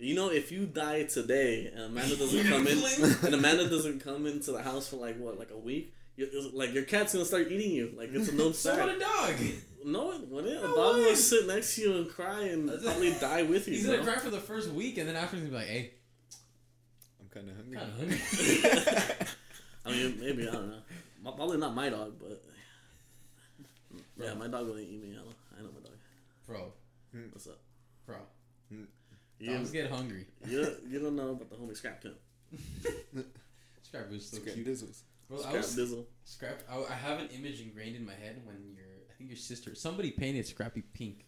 You 0.00 0.14
know, 0.14 0.30
if 0.30 0.50
you 0.50 0.64
die 0.66 1.02
today 1.04 1.70
and 1.74 1.84
Amanda 1.84 2.16
doesn't 2.16 2.44
come 2.48 2.66
in, 2.66 2.78
and 3.26 3.34
Amanda 3.34 3.68
doesn't 3.68 4.00
come 4.02 4.26
into 4.26 4.52
the 4.52 4.62
house 4.62 4.88
for 4.88 4.96
like 4.96 5.18
what, 5.18 5.38
like 5.38 5.50
a 5.50 5.58
week, 5.58 5.92
you, 6.16 6.50
like 6.54 6.72
your 6.72 6.84
cat's 6.84 7.12
gonna 7.12 7.24
start 7.26 7.50
eating 7.52 7.70
you. 7.72 7.92
Like 7.96 8.08
it's 8.12 8.28
a 8.30 8.34
known 8.34 8.54
So 8.54 8.76
what 8.78 8.88
a 8.88 8.98
dog. 8.98 9.34
No, 9.84 10.12
it 10.12 10.26
wouldn't. 10.28 10.56
A 10.64 10.68
dog 10.68 10.96
way. 10.96 11.04
will 11.04 11.16
sit 11.16 11.46
next 11.46 11.74
to 11.76 11.82
you 11.82 11.96
and 11.98 12.08
cry 12.10 12.44
and 12.44 12.68
That's- 12.68 12.84
probably 12.84 13.12
die 13.12 13.42
with 13.42 13.68
you, 13.68 13.74
He's 13.74 13.86
bro. 13.86 13.98
gonna 13.98 14.10
cry 14.12 14.20
for 14.22 14.30
the 14.30 14.40
first 14.40 14.70
week, 14.70 14.96
and 14.98 15.08
then 15.08 15.16
after 15.16 15.36
he's 15.36 15.44
gonna 15.46 15.58
be 15.58 15.64
like, 15.64 15.66
"Hey, 15.68 15.90
I'm 17.20 17.28
kind 17.28 17.48
of 17.50 17.56
hungry. 17.56 17.76
kind 17.76 17.90
of 17.90 17.98
hungry." 17.98 19.26
I 19.86 19.90
mean, 19.90 20.20
maybe 20.20 20.48
I 20.48 20.52
don't 20.52 20.68
know. 20.70 20.80
Probably 21.22 21.56
not 21.58 21.74
my 21.74 21.88
dog, 21.90 22.14
but 22.20 22.42
yeah, 24.18 24.26
Bro. 24.32 24.34
my 24.36 24.48
dog 24.48 24.66
wouldn't 24.66 24.88
eat 24.88 25.02
me. 25.02 25.10
I 25.12 25.16
know, 25.16 25.22
I 25.58 25.62
know 25.62 25.68
my 25.74 25.80
dog. 25.80 25.96
Bro, 26.46 26.72
hmm. 27.12 27.26
What's 27.32 27.46
up? 27.46 27.58
Bro, 29.40 29.52
You, 29.52 29.58
dogs 29.58 29.70
get 29.70 29.90
hungry. 29.90 30.26
you, 30.46 30.62
don't, 30.64 30.76
you 30.88 30.98
don't 31.00 31.16
know 31.16 31.30
about 31.30 31.50
the 31.50 31.56
homie 31.56 31.76
Scrap 31.76 32.02
Pimp. 32.02 32.16
Scrap 33.82 34.10
was 34.10 34.26
so 34.28 34.36
Scrap 34.38 34.54
cute. 34.54 34.66
dizzles. 34.66 35.00
Bro, 35.28 35.42
I 35.46 35.52
was 35.52 35.76
Dizzle. 35.76 36.04
scrap. 36.24 36.60
I, 36.68 36.76
I 36.92 36.94
have 36.94 37.20
an 37.20 37.28
image 37.28 37.60
ingrained 37.60 37.94
in 37.96 38.04
my 38.04 38.14
head 38.14 38.40
when 38.44 38.56
your, 38.76 38.86
I 39.10 39.14
think 39.16 39.30
your 39.30 39.36
sister, 39.36 39.74
somebody 39.74 40.10
painted 40.10 40.46
Scrappy 40.46 40.82
pink. 40.82 41.24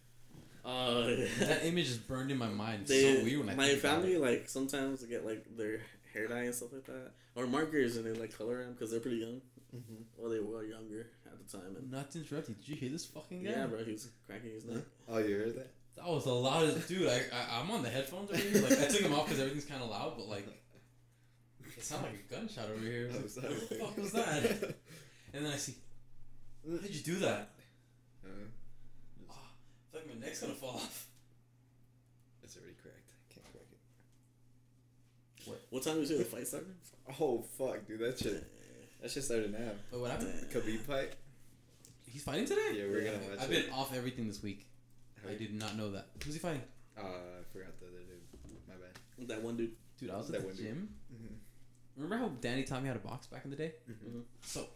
Uh, 0.64 1.06
That 1.40 1.60
image 1.64 1.88
is 1.88 1.98
burned 1.98 2.30
in 2.30 2.38
my 2.38 2.48
mind. 2.48 2.82
It's 2.82 2.90
they, 2.90 3.16
so 3.18 3.24
weird 3.24 3.40
when 3.40 3.48
I 3.50 3.54
my 3.54 3.66
think 3.68 3.80
about 3.80 3.92
family 4.02 4.14
it. 4.14 4.20
like 4.20 4.48
sometimes 4.48 5.00
they 5.02 5.08
get 5.08 5.24
like 5.26 5.44
their 5.56 5.80
hair 6.12 6.26
dye 6.28 6.42
and 6.44 6.54
stuff 6.54 6.72
like 6.72 6.84
that, 6.86 7.12
or 7.36 7.46
markers, 7.46 7.96
and 7.96 8.04
they 8.06 8.12
like 8.12 8.36
color 8.36 8.62
them 8.64 8.72
because 8.72 8.90
they're 8.90 9.00
pretty 9.00 9.18
young. 9.18 9.40
Mm-hmm. 9.74 10.02
Well, 10.18 10.30
they 10.30 10.38
were 10.40 10.64
younger 10.64 11.06
at 11.26 11.38
the 11.38 11.56
time, 11.58 11.74
and 11.76 11.90
Not 11.90 12.10
to 12.12 12.18
interrupt 12.18 12.48
you, 12.48 12.54
did 12.56 12.68
you 12.68 12.76
hear 12.76 12.90
this 12.90 13.04
fucking 13.06 13.42
guy? 13.42 13.50
yeah, 13.50 13.66
bro, 13.66 13.82
he 13.84 13.92
was 13.92 14.08
cracking 14.26 14.50
his 14.52 14.64
neck. 14.66 14.82
Oh, 15.08 15.18
you 15.18 15.36
heard 15.36 15.56
that? 15.56 15.70
That 15.96 16.06
was 16.06 16.26
a 16.26 16.32
lot 16.32 16.64
of 16.64 16.86
dude. 16.88 17.08
I, 17.08 17.20
I 17.32 17.60
I'm 17.60 17.70
on 17.70 17.82
the 17.82 17.88
headphones 17.90 18.30
over 18.30 18.38
here. 18.40 18.62
Like 18.62 18.72
I 18.80 18.86
took 18.86 19.02
them 19.02 19.14
off 19.14 19.26
because 19.26 19.40
everything's 19.40 19.64
kind 19.66 19.82
of 19.82 19.90
loud, 19.90 20.14
but 20.16 20.28
like 20.28 20.46
it 21.76 21.82
sounded 21.84 22.08
like 22.12 22.24
a 22.30 22.34
gunshot 22.34 22.68
over 22.70 22.84
here. 22.84 23.10
Was 23.22 23.36
like, 23.36 23.46
what 23.50 23.68
the 23.68 23.74
fuck 23.76 23.96
was 23.98 24.12
that? 24.12 24.74
And 25.34 25.46
then 25.46 25.52
I 25.52 25.56
see, 25.56 25.74
how 26.70 26.76
did 26.76 26.94
you 26.94 27.02
do 27.02 27.14
that? 27.20 27.50
Uh, 28.24 28.28
Oh, 29.30 29.34
I 29.34 29.92
feel 29.92 30.00
like 30.06 30.14
my 30.20 30.26
neck's 30.26 30.40
gonna 30.42 30.52
fall 30.54 30.70
off. 30.76 31.06
it's 32.42 32.56
already 32.56 32.74
cracked. 32.82 33.08
Can't 33.32 33.44
crack 33.52 33.64
it. 33.72 35.48
What 35.48 35.60
What 35.70 35.82
time 35.82 35.94
did 35.94 36.02
you 36.02 36.16
say 36.16 36.18
the 36.18 36.24
fight 36.24 36.46
started? 36.46 36.74
Oh 37.20 37.42
fuck, 37.58 37.86
dude, 37.86 38.00
that 38.00 38.18
shit. 38.18 38.46
That 39.00 39.10
shit 39.10 39.24
started 39.24 39.52
now. 39.52 39.70
Wait, 39.90 40.00
what 40.00 40.10
happened? 40.10 40.32
Khabib 40.52 40.80
fight. 40.80 41.12
He's 42.06 42.22
fighting 42.22 42.44
today. 42.46 42.72
Yeah, 42.74 42.84
we're 42.84 43.00
Yeah. 43.02 43.12
gonna 43.12 43.22
watch 43.24 43.32
it. 43.34 43.40
I've 43.40 43.52
it. 43.52 43.64
been 43.66 43.74
off 43.74 43.94
everything 43.96 44.28
this 44.28 44.42
week. 44.42 44.66
I 45.28 45.34
did 45.34 45.54
not 45.54 45.76
know 45.76 45.90
that. 45.92 46.06
Who's 46.24 46.34
he 46.34 46.40
fighting? 46.40 46.62
Uh, 46.98 47.02
I 47.02 47.42
forgot 47.52 47.78
the 47.80 47.86
other 47.86 47.98
dude. 48.04 48.20
My 48.68 48.74
bad. 48.74 49.28
That 49.28 49.42
one 49.42 49.56
dude. 49.56 49.72
Dude, 49.98 50.10
I 50.10 50.16
was 50.16 50.26
at 50.28 50.32
That 50.32 50.40
the 50.42 50.46
one 50.48 50.56
gym. 50.56 50.88
Mm-hmm. 51.12 52.02
Remember 52.02 52.16
how 52.24 52.32
Danny 52.40 52.64
taught 52.64 52.82
me 52.82 52.88
how 52.88 52.94
to 52.94 53.00
box 53.00 53.26
back 53.26 53.44
in 53.44 53.50
the 53.50 53.56
day? 53.56 53.72
Mm-hmm. 53.90 54.20
So, 54.42 54.66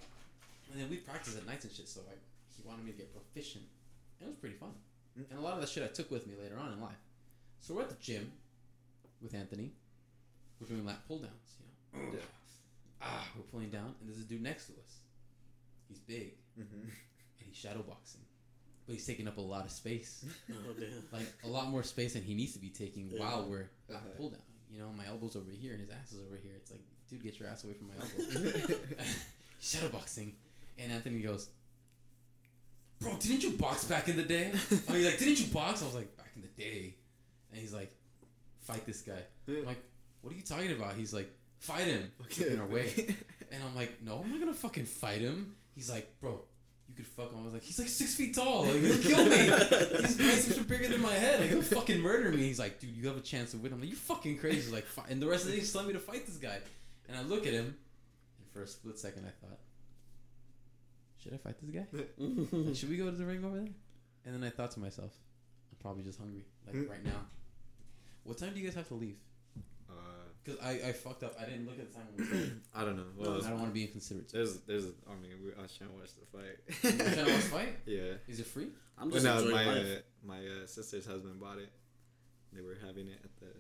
and 0.73 0.81
then 0.81 0.89
we 0.91 0.97
practiced 0.99 1.37
at 1.37 1.47
nights 1.47 1.65
and 1.65 1.73
shit. 1.73 1.89
So 1.89 2.01
like, 2.07 2.19
he 2.57 2.63
wanted 2.67 2.85
me 2.85 2.93
to 2.93 2.97
get 2.99 3.13
proficient. 3.13 3.65
It 4.21 4.27
was 4.27 4.37
pretty 4.37 4.57
fun, 4.57 4.71
Mm. 5.19 5.31
and 5.31 5.39
a 5.39 5.43
lot 5.43 5.55
of 5.55 5.61
the 5.63 5.67
shit 5.67 5.83
I 5.83 5.87
took 5.89 6.11
with 6.11 6.27
me 6.27 6.35
later 6.41 6.59
on 6.59 6.73
in 6.73 6.81
life. 6.81 7.01
So 7.61 7.75
we're 7.75 7.83
at 7.83 7.89
the 7.89 7.97
gym 8.01 8.31
with 9.23 9.35
Anthony. 9.35 9.73
We're 10.61 10.69
doing 10.69 10.85
lat 10.85 11.07
pull 11.09 11.19
downs. 11.21 11.57
You 11.95 12.01
know, 12.03 12.09
Yeah. 12.13 12.21
ah, 13.01 13.27
we're 13.35 13.43
pulling 13.45 13.71
down, 13.71 13.95
and 14.01 14.09
there's 14.09 14.21
a 14.21 14.25
dude 14.29 14.43
next 14.43 14.67
to 14.67 14.73
us. 14.75 15.01
He's 15.89 15.99
big 16.01 16.33
Mm-hmm. 16.59 16.81
and 16.89 17.47
he's 17.49 17.57
shadow 17.57 17.81
boxing. 17.83 18.21
But 18.87 18.95
he's 18.95 19.07
taking 19.07 19.27
up 19.29 19.37
a 19.39 19.41
lot 19.41 19.65
of 19.65 19.71
space, 19.71 20.25
Oh 20.51 20.73
damn. 20.79 20.91
like 21.13 21.27
a 21.45 21.49
lot 21.49 21.69
more 21.69 21.83
space 21.83 22.13
than 22.15 22.23
he 22.23 22.35
needs 22.35 22.53
to 22.55 22.59
be 22.59 22.69
taking 22.71 23.11
Yeah. 23.11 23.21
while 23.21 23.47
we're 23.49 23.63
at 23.89 23.97
Uh-huh. 23.97 24.09
pull 24.17 24.31
down. 24.31 24.41
You 24.71 24.81
know, 24.81 24.91
my 24.97 25.07
elbow's 25.07 25.37
over 25.37 25.51
here 25.51 25.73
and 25.73 25.81
his 25.81 25.91
ass 25.91 26.13
is 26.13 26.19
over 26.27 26.37
here. 26.43 26.53
It's 26.57 26.71
like, 26.71 26.81
dude, 27.09 27.23
get 27.23 27.39
your 27.39 27.49
ass 27.49 27.65
away 27.65 27.75
from 27.75 27.89
my 27.89 27.95
elbow. 27.95 28.75
Shadowboxing, 29.63 30.33
and 30.79 30.93
Anthony 30.93 31.21
goes, 31.21 31.49
"Bro, 33.01 33.17
didn't 33.21 33.43
you 33.43 33.53
box 33.53 33.85
back 33.85 34.09
in 34.09 34.17
the 34.17 34.23
day?" 34.23 34.53
I 34.89 34.93
mean, 34.93 35.05
like, 35.05 35.19
didn't 35.19 35.41
you 35.41 35.47
box? 35.53 35.83
I 35.83 35.87
was 35.87 35.95
like, 35.95 36.17
"Back 36.17 36.31
in 36.37 36.43
the 36.43 36.49
day," 36.63 36.95
and 37.53 37.61
he's 37.61 37.73
like, 37.73 37.95
"Fight 38.61 38.85
this 38.87 39.03
guy." 39.03 39.23
I'm 39.49 39.65
like, 39.65 39.83
"What 40.21 40.33
are 40.33 40.37
you 40.37 40.43
talking 40.43 40.73
about?" 40.73 40.95
He's 40.95 41.15
like, 41.15 41.31
"Fight 41.59 41.85
him." 41.87 42.11
Okay. 42.23 42.53
in 42.53 42.61
our 42.61 42.67
way. 42.67 42.93
And 43.53 43.63
I'm 43.63 43.75
like, 43.77 44.03
no, 44.03 44.21
I'm 44.23 44.31
not 44.31 44.41
gonna 44.41 44.53
fucking 44.53 44.87
fight 44.87 45.21
him. 45.21 45.55
He's 45.77 45.89
like, 45.89 46.21
bro, 46.21 46.41
you 46.89 46.95
could 46.95 47.07
fuck 47.07 47.33
him. 47.33 47.41
I 47.41 47.45
was 47.45 47.53
like, 47.53 47.63
he's 47.63 47.79
like 47.79 47.89
six 47.89 48.15
feet 48.15 48.35
tall. 48.35 48.65
Like, 48.65 48.81
he'll 48.81 48.99
kill 48.99 49.25
me. 49.25 49.37
His 49.37 50.17
biceps 50.17 50.59
are 50.59 50.65
bigger 50.65 50.89
than 50.89 51.01
my 51.03 51.13
head. 51.13 51.41
Like, 51.41 51.51
he'll 51.51 51.63
fucking 51.63 52.01
murder 52.01 52.31
me. 52.31 52.39
He's 52.45 52.59
like, 52.59 52.81
dude, 52.81 52.97
you 52.97 53.07
have 53.09 53.17
a 53.17 53.21
chance 53.21 53.51
to 53.53 53.59
win. 53.59 53.73
I'm 53.73 53.81
like, 53.81 53.91
you 53.91 53.97
fucking 53.97 54.39
crazy. 54.39 54.73
Like, 54.73 54.87
"Fi-" 54.87 55.05
and 55.09 55.21
the 55.21 55.27
rest 55.27 55.43
of 55.45 55.49
the 55.51 55.55
day, 55.55 55.61
he's 55.61 55.73
telling 55.73 55.89
me 55.89 55.93
to 55.95 55.99
fight 55.99 56.27
this 56.27 56.37
guy. 56.37 56.59
And 57.09 57.17
I 57.17 57.23
look 57.23 57.47
at 57.47 57.53
him, 57.53 57.77
and 58.39 58.49
for 58.53 58.63
a 58.63 58.67
split 58.67 58.99
second, 58.99 59.25
I 59.27 59.47
thought, 59.47 59.59
should 61.19 61.35
I 61.35 61.37
fight 61.39 61.57
this 61.61 61.71
guy? 61.71 61.87
Like, 61.93 62.77
should 62.77 62.89
we 62.91 62.97
go 62.97 63.07
to 63.07 63.11
the 63.17 63.25
ring 63.25 63.45
over 63.45 63.57
there? 63.57 63.69
And 64.25 64.35
then 64.35 64.43
I 64.45 64.51
thought 64.51 64.73
to 64.73 64.81
myself, 64.81 65.13
I'm 65.71 65.79
probably 65.81 66.03
just 66.03 66.19
hungry, 66.19 66.45
like 66.67 66.89
right 66.89 67.05
now. 67.05 67.21
What 68.25 68.39
time 68.39 68.55
do 68.55 68.61
you 68.61 68.67
guys 68.67 68.75
have 68.75 68.89
to 68.89 68.95
leave? 68.95 69.19
Because 70.47 70.61
I, 70.63 70.89
I 70.89 70.93
fucked 70.93 71.25
up. 71.25 71.35
I 71.43 71.45
didn't 71.45 71.67
look 71.67 71.79
at 71.81 71.91
the 71.91 71.95
time 71.99 72.07
when 72.15 72.23
we 72.23 72.25
started. 72.31 72.61
I 72.73 72.85
don't 72.87 72.97
know. 72.97 73.11
I 73.19 73.51
don't 73.51 73.59
want 73.59 73.71
to 73.71 73.75
be 73.75 73.83
inconsiderate. 73.83 74.31
there's 74.33 74.59
there's. 74.63 74.85
I 75.11 75.15
mean, 75.21 75.35
we, 75.45 75.51
I 75.59 75.63
was 75.63 75.75
trying 75.75 75.91
to 75.91 75.97
watch 75.97 76.11
the 76.15 76.27
fight. 76.31 76.57
You 76.87 76.99
trying 77.03 77.27
to 77.27 77.33
watch 77.35 77.43
the 77.43 77.51
fight? 77.51 77.73
Yeah. 77.87 78.23
Is 78.29 78.39
it 78.39 78.47
free? 78.47 78.69
I'm 78.97 79.09
But 79.11 79.15
just 79.23 79.27
no, 79.27 79.39
enjoying 79.43 79.55
my 79.55 79.67
life. 79.75 79.87
uh, 79.87 80.27
my 80.27 80.39
uh, 80.39 80.67
sister's 80.67 81.05
husband 81.07 81.41
bought 81.41 81.59
it. 81.59 81.69
They 82.53 82.63
were 82.63 82.79
having 82.87 83.09
it 83.09 83.19
at 83.27 83.35
the 83.43 83.51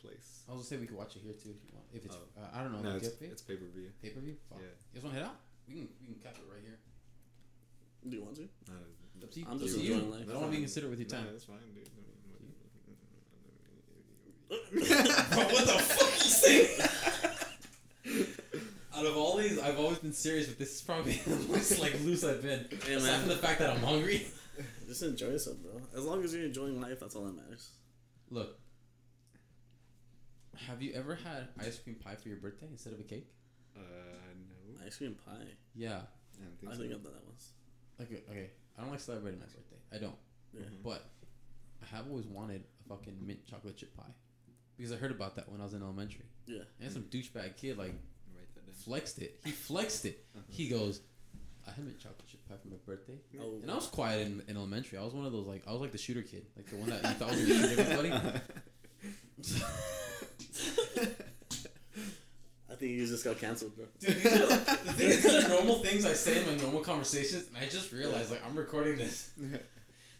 place. 0.00 0.42
I 0.48 0.52
was 0.56 0.64
gonna 0.64 0.68
say 0.72 0.76
we 0.78 0.86
could 0.88 0.96
watch 0.96 1.14
it 1.16 1.22
here 1.22 1.34
too 1.36 1.52
if 1.52 1.60
you 1.62 1.70
want. 1.76 1.86
If 1.92 2.04
it's, 2.06 2.16
Oh. 2.16 2.40
uh, 2.40 2.48
I 2.56 2.62
don't 2.64 2.72
know. 2.72 2.80
No, 2.90 2.96
it's, 2.96 3.12
it's 3.20 3.42
pay 3.42 3.54
per 3.60 3.66
view. 3.68 3.92
Pay 4.02 4.10
per 4.10 4.20
view. 4.20 4.36
Yeah. 4.56 4.72
You 4.90 4.94
guys 4.96 5.04
want 5.04 5.14
to 5.14 5.20
head 5.20 5.28
out? 5.28 5.36
We 5.68 5.74
can 5.74 5.88
we 6.00 6.06
can 6.06 6.16
cap 6.24 6.34
it 6.40 6.46
right 6.50 6.64
here. 6.64 6.78
Do 8.08 8.16
you 8.16 8.22
want 8.24 8.36
to? 8.40 8.48
Uh, 8.72 8.88
It's 9.14 9.24
up 9.24 9.30
to 9.32 9.40
you. 9.40 9.46
I'm 9.50 9.58
just 9.60 9.74
up 9.76 9.80
to 9.80 9.86
you. 9.86 9.94
enjoying 9.94 10.10
life. 10.16 10.24
I 10.28 10.32
don't 10.32 10.40
want 10.42 10.52
to 10.52 10.56
be 10.56 10.64
considerate 10.64 10.90
with 10.96 11.00
your 11.04 11.10
No, 11.12 11.16
time. 11.20 11.26
that's 11.32 11.44
fine, 11.44 11.58
dude. 11.74 11.90
Bro, 14.48 14.58
what 14.78 15.66
the 15.66 15.72
fuck 15.72 16.24
you 16.24 16.30
saying? 16.30 16.80
Out 18.96 19.04
of 19.04 19.16
all 19.16 19.36
these, 19.36 19.58
I've 19.58 19.78
always 19.78 19.98
been 19.98 20.12
serious, 20.12 20.46
but 20.46 20.58
this 20.58 20.74
is 20.76 20.80
probably 20.80 21.12
the 21.26 21.36
most 21.48 21.78
like 21.80 22.02
loose 22.02 22.24
I've 22.24 22.42
been. 22.42 22.66
Hey, 22.84 22.94
Aside 22.94 23.20
from 23.20 23.28
the 23.28 23.36
fact 23.36 23.58
that 23.58 23.70
I'm 23.70 23.82
hungry. 23.82 24.26
Just 24.86 25.02
enjoy 25.02 25.26
yourself, 25.28 25.58
bro. 25.58 25.80
As 25.94 26.04
long 26.04 26.24
as 26.24 26.32
you're 26.34 26.44
enjoying 26.44 26.80
life, 26.80 27.00
that's 27.00 27.14
all 27.14 27.24
that 27.24 27.36
matters. 27.36 27.70
Look, 28.30 28.58
have 30.66 30.80
you 30.80 30.92
ever 30.94 31.14
had 31.14 31.48
ice 31.58 31.78
cream 31.78 31.96
pie 31.96 32.14
for 32.14 32.28
your 32.28 32.38
birthday 32.38 32.66
instead 32.70 32.92
of 32.94 33.00
a 33.00 33.02
cake? 33.02 33.26
Uh, 33.76 33.80
no. 34.48 34.86
Ice 34.86 34.96
cream 34.96 35.16
pie. 35.26 35.32
Yeah. 35.74 36.00
I 36.40 36.44
don't 36.44 36.58
think 36.58 36.72
I 36.72 36.74
so. 36.74 36.80
think 36.80 36.94
I've 36.94 37.02
done 37.02 37.12
that 37.12 37.26
once. 37.26 37.50
Okay. 38.00 38.22
Okay. 38.30 38.50
I 38.78 38.82
don't 38.82 38.90
like 38.90 39.00
celebrating 39.00 39.40
my 39.40 39.46
birthday. 39.46 39.76
I 39.92 39.98
don't. 39.98 40.16
Yeah. 40.54 40.66
But 40.82 41.04
I 41.82 41.96
have 41.96 42.06
always 42.08 42.26
wanted 42.26 42.62
a 42.84 42.88
fucking 42.88 43.18
mint 43.20 43.46
chocolate 43.46 43.76
chip 43.76 43.94
pie 43.96 44.14
because 44.76 44.92
I 44.92 44.96
heard 44.96 45.10
about 45.10 45.36
that 45.36 45.48
when 45.50 45.60
I 45.60 45.64
was 45.64 45.74
in 45.74 45.82
elementary. 45.82 46.24
Yeah. 46.46 46.62
And 46.80 46.92
some 46.92 47.02
douchebag 47.04 47.56
kid 47.56 47.76
like 47.78 47.88
Write 48.34 48.54
that 48.54 48.66
down. 48.66 48.74
flexed 48.84 49.20
it. 49.20 49.40
He 49.44 49.50
flexed 49.50 50.04
it. 50.04 50.24
Uh-huh. 50.34 50.44
He 50.48 50.68
goes, 50.68 51.00
"I 51.66 51.70
had 51.70 51.86
a 51.86 51.92
chocolate 52.02 52.26
chip 52.28 52.46
pie 52.48 52.56
for 52.62 52.68
my 52.68 52.76
birthday," 52.86 53.18
Oh. 53.40 53.58
and 53.62 53.70
I 53.70 53.74
was 53.74 53.86
quiet 53.86 54.26
in, 54.26 54.42
in 54.48 54.56
elementary. 54.56 54.98
I 54.98 55.02
was 55.04 55.12
one 55.14 55.26
of 55.26 55.32
those 55.32 55.46
like 55.46 55.62
I 55.66 55.72
was 55.72 55.80
like 55.80 55.92
the 55.92 55.98
shooter 55.98 56.22
kid, 56.22 56.46
like 56.56 56.66
the 56.70 56.76
one 56.76 56.88
that 56.90 57.02
you 57.02 57.10
thought 57.10 57.30
was 57.30 57.40
gonna 57.40 57.68
shoot 57.68 57.78
everybody. 57.78 58.10
I 62.68 62.74
think 62.78 62.92
you 62.92 63.06
just 63.06 63.24
got 63.24 63.38
canceled, 63.38 63.74
bro. 63.76 63.86
Dude, 64.00 64.16
these 64.16 64.26
are, 64.26 64.46
the 64.48 64.92
thing 64.92 65.08
is, 65.08 65.22
these 65.22 65.48
normal 65.48 65.76
things 65.82 66.04
I 66.04 66.12
say 66.12 66.40
in 66.42 66.46
my 66.46 66.62
normal 66.62 66.80
conversations, 66.82 67.46
and 67.48 67.56
I 67.56 67.66
just 67.68 67.90
realized 67.92 68.30
like 68.30 68.44
I'm 68.46 68.54
recording 68.56 68.96
this. 68.96 69.30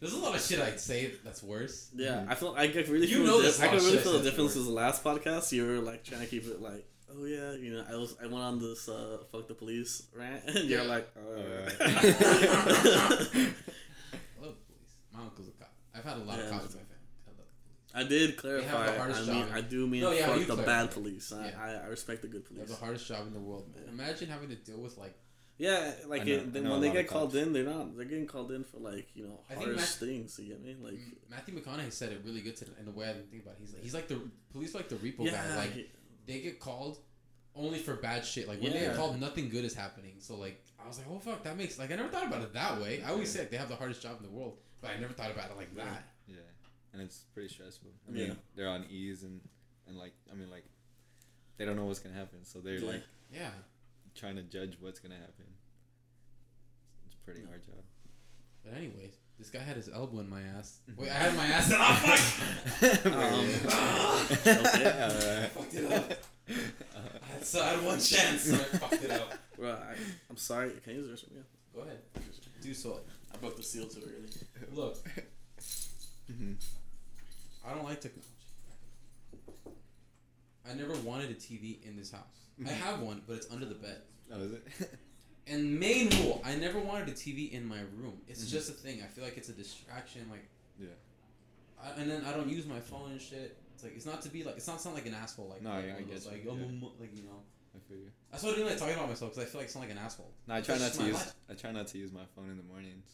There's 0.01 0.13
a 0.13 0.19
lot 0.19 0.35
of 0.35 0.43
shit 0.43 0.61
I'd 0.61 0.79
say 0.79 1.13
that's 1.25 1.43
worse. 1.43 1.89
Yeah, 1.95 2.27
I 2.29 2.35
feel 2.35 2.55
I 2.57 2.69
could 2.69 2.89
really 2.89 3.07
You 3.07 3.19
feel 3.19 3.27
know 3.27 3.37
the 3.39 3.45
this 3.49 3.59
di- 3.59 3.65
I 3.65 3.67
lot 3.67 3.73
could 3.73 3.81
of 3.81 3.87
really 3.87 3.99
feel 3.99 4.13
the 4.13 4.23
difference 4.31 4.53
the 4.53 4.59
since 4.61 4.67
the 4.67 4.73
last 4.75 5.03
podcast. 5.05 5.53
You 5.53 5.67
were 5.67 5.79
like 5.79 6.05
trying 6.05 6.21
to 6.21 6.27
keep 6.27 6.47
it 6.47 6.61
like, 6.61 6.87
oh 7.11 7.25
yeah, 7.25 7.53
you 7.53 7.73
know, 7.75 7.85
I 7.91 7.95
was 7.97 8.15
I 8.23 8.27
went 8.27 8.45
on 8.45 8.59
this 8.59 8.89
uh, 8.89 9.19
fuck 9.33 9.49
the 9.49 9.55
police 9.55 10.03
rant, 10.15 10.45
and 10.49 10.69
you're 10.69 10.83
Yeah. 10.83 10.89
like, 10.89 11.09
Alright. 11.17 11.77
I 11.81 13.47
love 14.41 14.55
the 14.55 14.65
police. 14.67 14.95
My 15.13 15.21
uncle's 15.23 15.49
a 15.49 15.53
cop. 15.53 15.73
I've 15.95 16.05
had 16.05 16.17
a 16.19 16.21
lot 16.21 16.39
Yeah. 16.39 16.45
of 16.45 16.51
cops 16.51 16.75
in 16.75 16.81
my 16.81 16.87
family. 16.87 16.97
I 17.27 17.31
love 17.31 17.37
the 17.39 17.45
police. 17.63 17.95
I 17.95 18.03
did 18.09 18.31
the 18.31 18.35
clarify. 18.35 19.03
I 19.03 19.09
mean, 19.09 19.27
job. 19.27 19.49
I 19.55 19.61
do 19.63 19.87
mean 19.87 20.01
No, 20.03 20.11
yeah, 20.13 20.27
fuck 20.27 20.39
the 20.41 20.45
clarify. 20.47 20.65
bad 20.67 20.91
police. 20.91 21.33
I, 21.33 21.47
Yeah. 21.49 21.59
I, 21.59 21.87
I 21.87 21.87
respect 21.89 22.23
the 22.23 22.29
good 22.29 22.45
They 22.51 22.59
have 22.59 22.67
police. 22.67 22.79
the 22.79 22.85
hardest 22.85 23.09
job 23.09 23.27
in 23.27 23.33
the 23.33 23.41
world, 23.41 23.67
man. 23.75 23.85
Imagine 23.89 24.29
having 24.29 24.49
to 24.51 24.57
deal 24.57 24.79
with 24.79 24.99
like 24.99 25.15
Yeah, 25.59 25.93
like 26.07 26.27
know- 26.27 26.33
it, 26.35 26.53
then 26.53 26.69
when 26.69 26.81
they 26.83 26.91
get 26.93 27.07
called 27.09 27.31
cops. 27.33 27.43
in, 27.43 27.53
they're 27.53 27.65
not. 27.65 27.97
They're 27.97 28.05
getting 28.05 28.27
called 28.27 28.53
in 28.53 28.63
for 28.65 28.79
like 28.79 29.09
you 29.15 29.25
know 29.25 29.41
I 29.51 29.55
harsh 29.55 29.69
Matt- 29.77 29.85
things. 29.87 30.39
You 30.39 30.49
get 30.55 30.63
me? 30.63 30.77
Like 30.81 30.99
Matthew 31.31 31.59
McConaughey 31.59 31.91
said 31.93 32.13
it 32.13 32.21
really 32.25 32.43
good 32.43 32.57
to, 32.57 32.67
in 32.79 32.85
the 32.85 32.91
way 32.91 33.09
I 33.09 33.13
didn't 33.15 33.31
think 33.31 33.43
about 33.43 33.55
it. 33.55 33.61
He's 33.61 33.73
like 33.73 33.83
he's 33.83 33.95
like 33.95 34.09
the 34.09 34.21
police 34.53 34.75
like 34.75 34.89
the 34.89 34.97
repo 34.97 35.25
yeah, 35.25 35.33
guy. 35.33 35.57
Like 35.57 35.73
he- 35.73 35.87
they 36.27 36.41
get 36.41 36.61
called 36.61 36.99
only 37.55 37.79
for 37.79 37.95
bad 37.95 38.25
shit. 38.27 38.47
Like 38.49 38.61
when 38.61 38.73
they 38.73 38.81
get 38.81 38.97
called, 38.97 39.19
nothing 39.19 39.49
good 39.49 39.65
is 39.65 39.75
happening. 39.75 40.17
So 40.19 40.37
like 40.37 40.63
I 40.83 40.87
was 40.87 40.99
like, 40.99 41.07
oh 41.11 41.19
fuck, 41.19 41.43
that 41.45 41.57
makes 41.57 41.79
like 41.79 41.91
I 41.91 41.97
never 41.97 42.09
thought 42.11 42.27
about 42.27 42.43
it 42.43 42.53
that 42.53 42.81
way. 42.81 43.03
I 43.07 43.11
always 43.11 43.31
say 43.31 43.39
like, 43.41 43.51
they 43.51 43.57
have 43.57 43.69
the 43.71 43.77
hardest 43.77 44.03
job 44.03 44.17
in 44.19 44.25
the 44.27 44.31
world, 44.33 44.59
but 44.83 44.91
I 44.91 44.99
never 45.01 45.15
thought 45.15 45.31
about 45.31 45.51
it 45.51 45.57
like 45.57 45.75
that. 45.77 46.05
Yeah, 46.29 46.37
and 46.93 47.01
it's 47.01 47.21
pretty 47.33 47.49
stressful. 47.49 47.91
I 48.07 48.11
mean, 48.13 48.27
Yeah. 48.29 48.35
they're 48.57 48.69
on 48.69 48.85
ease 48.91 49.23
and 49.23 49.41
and 49.89 49.97
like 49.97 50.13
I 50.31 50.35
mean 50.35 50.51
like 50.51 50.65
they 51.57 51.65
don't 51.65 51.77
know 51.77 51.87
what's 51.87 52.01
gonna 52.01 52.15
happen, 52.15 52.45
so 52.45 52.61
they're 52.61 52.75
Yeah. 52.75 52.91
like 52.91 53.03
Yeah. 53.33 53.51
Trying 54.17 54.37
to 54.37 54.43
judge 54.43 54.77
what's 54.81 54.99
gonna 55.01 55.15
happen. 55.17 55.45
It's 57.07 57.15
a 57.15 57.19
pretty 57.25 57.41
Yeah. 57.43 57.49
hard 57.49 57.65
job. 57.67 57.85
But 58.65 58.75
anyways, 58.75 59.15
this 59.39 59.51
guy 59.51 59.61
had 59.61 59.77
his 59.77 59.89
elbow 59.89 60.19
in 60.21 60.29
my 60.29 60.43
ass. 60.43 60.81
Wait, 60.97 61.11
I 61.11 61.15
had 61.15 61.37
my 61.37 61.47
ass. 61.47 61.71
Oh 61.73 62.93
fuck! 62.93 63.07
Um, 63.07 63.47
okay. 64.77 65.49
Fucked 65.55 65.75
it 65.75 65.93
up. 65.93 66.13
I 66.49 67.27
had, 67.33 67.45
so 67.45 67.63
I 67.63 67.69
had 67.71 67.85
one 67.85 68.01
chance, 68.01 68.43
so 68.43 68.55
I 68.55 68.59
fucked 68.79 69.03
it 69.05 69.11
up. 69.11 69.35
bro, 69.59 69.71
I, 69.73 69.95
I'm 70.31 70.37
sorry. 70.37 70.71
Can 70.85 70.95
you 70.95 71.01
use 71.01 71.09
this? 71.11 71.25
Yeah. 71.35 71.43
Go 71.75 71.83
ahead. 71.83 71.99
Do 72.63 72.73
so. 72.75 73.01
I 73.33 73.37
broke 73.39 73.57
the 73.57 73.63
seal 73.63 73.87
too 73.87 74.01
early. 74.05 74.29
Look, 74.75 74.97
hmm 76.29 76.53
I 77.67 77.75
don't 77.75 77.85
like 77.85 78.01
technology. 78.01 78.31
I 80.69 80.75
never 80.75 80.95
wanted 80.97 81.31
a 81.31 81.35
TV 81.35 81.85
in 81.85 81.97
this 81.97 82.11
house. 82.13 82.46
I 82.65 82.71
have 82.71 83.01
one, 83.01 83.23
but 83.27 83.37
it's 83.37 83.51
under 83.51 83.67
the 83.67 83.75
bed. 83.75 84.03
Oh, 84.33 84.41
is 84.41 84.53
it? 84.53 84.65
And 85.49 85.79
main 85.79 86.09
rule, 86.19 86.43
I 86.45 86.57
never 86.57 86.81
wanted 86.81 87.09
a 87.09 87.13
TV 87.13 87.53
in 87.53 87.65
my 87.65 87.79
room. 87.97 88.21
It's 88.27 88.45
Mhm. 88.45 88.51
just 88.51 88.69
a 88.69 88.73
thing. 88.73 89.01
I 89.01 89.07
feel 89.07 89.23
like 89.23 89.37
it's 89.37 89.49
a 89.49 89.53
distraction. 89.53 90.29
Like, 90.29 90.49
Yeah. 90.77 90.89
I, 91.81 91.91
and 92.01 92.11
then 92.11 92.25
I 92.25 92.33
don't 92.33 92.49
use 92.49 92.67
my 92.67 92.81
phone 92.81 93.13
and 93.13 93.21
shit. 93.21 93.57
It's 93.75 93.85
like 93.85 93.95
it's 93.95 94.07
not 94.07 94.23
to 94.23 94.29
be 94.29 94.43
like 94.43 94.57
it's 94.57 94.67
not 94.67 94.81
sound 94.81 94.97
like 94.97 95.07
an 95.07 95.15
asshole. 95.15 95.49
Like 95.51 95.63
No, 95.63 95.71
like 95.71 95.87
yeah, 95.87 95.93
I 95.99 96.03
get 96.03 96.11
those, 96.15 96.25
you, 96.27 96.31
like 96.33 96.45
yeah. 96.45 96.51
I'm 96.51 96.81
mo- 96.81 96.93
like 96.99 97.15
you 97.15 97.23
know. 97.23 97.43
I 97.77 97.79
feel 97.89 97.99
you. 97.99 98.11
That's 98.33 98.43
why 98.43 98.51
I 98.51 98.53
didn't 98.55 98.69
like 98.71 98.79
talking 98.79 98.95
about 98.97 99.09
myself 99.09 99.35
because 99.35 99.47
I 99.47 99.51
feel 99.53 99.61
like 99.61 99.69
I 99.69 99.73
sound 99.73 99.85
like 99.87 99.93
an 99.97 100.03
asshole. 100.03 100.33
No, 100.49 100.55
I 100.55 100.61
try 100.63 100.79
not 100.79 100.93
to 100.95 101.03
use. 101.05 101.15
life. 101.15 101.35
I 101.49 101.55
try 101.55 101.71
not 101.71 101.87
to 101.89 101.99
use 101.99 102.11
my 102.13 102.25
phone 102.35 102.51
in 102.51 102.57
the 102.57 102.63
mornings. 102.65 103.07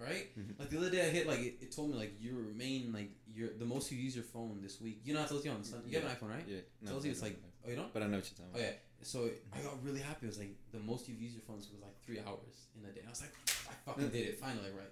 Right? 0.00 0.26
Mhm. 0.38 0.58
Like 0.58 0.70
the 0.70 0.78
other 0.78 0.90
day, 0.90 1.02
I 1.06 1.10
hit 1.10 1.26
like 1.26 1.40
it, 1.40 1.54
it 1.60 1.70
told 1.76 1.90
me 1.90 1.96
like 1.96 2.14
your 2.20 2.40
main 2.56 2.92
like 2.92 3.10
your 3.26 3.50
the 3.58 3.66
most 3.66 3.92
you 3.92 3.98
use 3.98 4.14
your 4.16 4.24
phone 4.24 4.60
this 4.62 4.80
week. 4.80 5.00
You 5.04 5.12
know, 5.14 5.22
it 5.22 5.28
tells 5.28 5.44
you 5.44 5.50
on 5.50 5.62
Sun. 5.62 5.82
You 5.86 5.98
have 6.00 6.08
an 6.08 6.16
iPhone, 6.16 6.30
right? 6.30 6.44
Yeah. 6.48 6.60
tells 6.86 7.04
you 7.04 7.10
it's 7.10 7.22
like 7.22 7.36
oh 7.66 7.70
you 7.70 7.76
don't. 7.76 7.92
But 7.92 8.02
I 8.02 8.06
know 8.06 8.16
what 8.16 8.30
you're 8.30 8.38
talking 8.38 8.52
Oh 8.54 8.58
about. 8.58 8.72
yeah. 8.72 8.76
So 9.02 9.28
I 9.52 9.60
got 9.62 9.82
really 9.84 10.00
happy. 10.00 10.26
It 10.26 10.28
was 10.28 10.38
like 10.38 10.54
the 10.72 10.78
most 10.80 11.08
you've 11.08 11.20
used 11.20 11.34
your 11.34 11.42
phone 11.42 11.56
was 11.56 11.68
like 11.82 12.00
three 12.04 12.18
hours 12.20 12.66
in 12.78 12.88
a 12.88 12.92
day. 12.92 13.02
I 13.06 13.10
was 13.10 13.20
like, 13.20 13.32
I 13.68 13.72
fucking 13.90 14.08
did 14.16 14.26
it 14.28 14.38
finally, 14.40 14.70
right? 14.76 14.90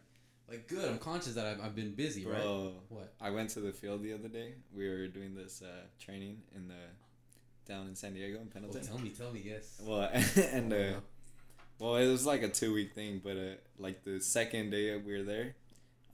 Like 0.48 0.66
good. 0.68 0.88
I'm 0.88 0.98
conscious 0.98 1.34
that 1.34 1.46
I've, 1.46 1.60
I've 1.62 1.74
been 1.74 1.94
busy, 1.94 2.24
right? 2.26 2.44
What? 2.88 3.12
I 3.20 3.30
went 3.30 3.50
to 3.50 3.60
the 3.60 3.72
field 3.72 4.02
the 4.02 4.12
other 4.14 4.28
day. 4.28 4.54
We 4.74 4.88
were 4.88 5.06
doing 5.08 5.34
this 5.34 5.62
uh, 5.62 5.82
training 5.98 6.42
in 6.54 6.68
the 6.68 6.74
down 7.66 7.86
in 7.86 7.94
San 7.94 8.14
Diego 8.14 8.36
in 8.36 8.44
Well, 8.44 8.48
Pendleton. 8.54 8.86
tell 8.86 8.98
me, 8.98 9.10
tell 9.10 9.30
me, 9.30 9.42
yes. 9.44 9.78
Well, 9.82 10.08
and 10.52 10.72
uh, 10.72 10.92
well, 11.78 11.96
it 11.96 12.08
was 12.08 12.26
like 12.26 12.42
a 12.42 12.48
two 12.48 12.72
week 12.74 12.94
thing, 12.94 13.20
but 13.22 13.36
uh, 13.36 13.54
like 13.78 14.04
the 14.04 14.20
second 14.20 14.70
day 14.70 14.96
we 14.96 15.16
were 15.16 15.22
there, 15.24 15.54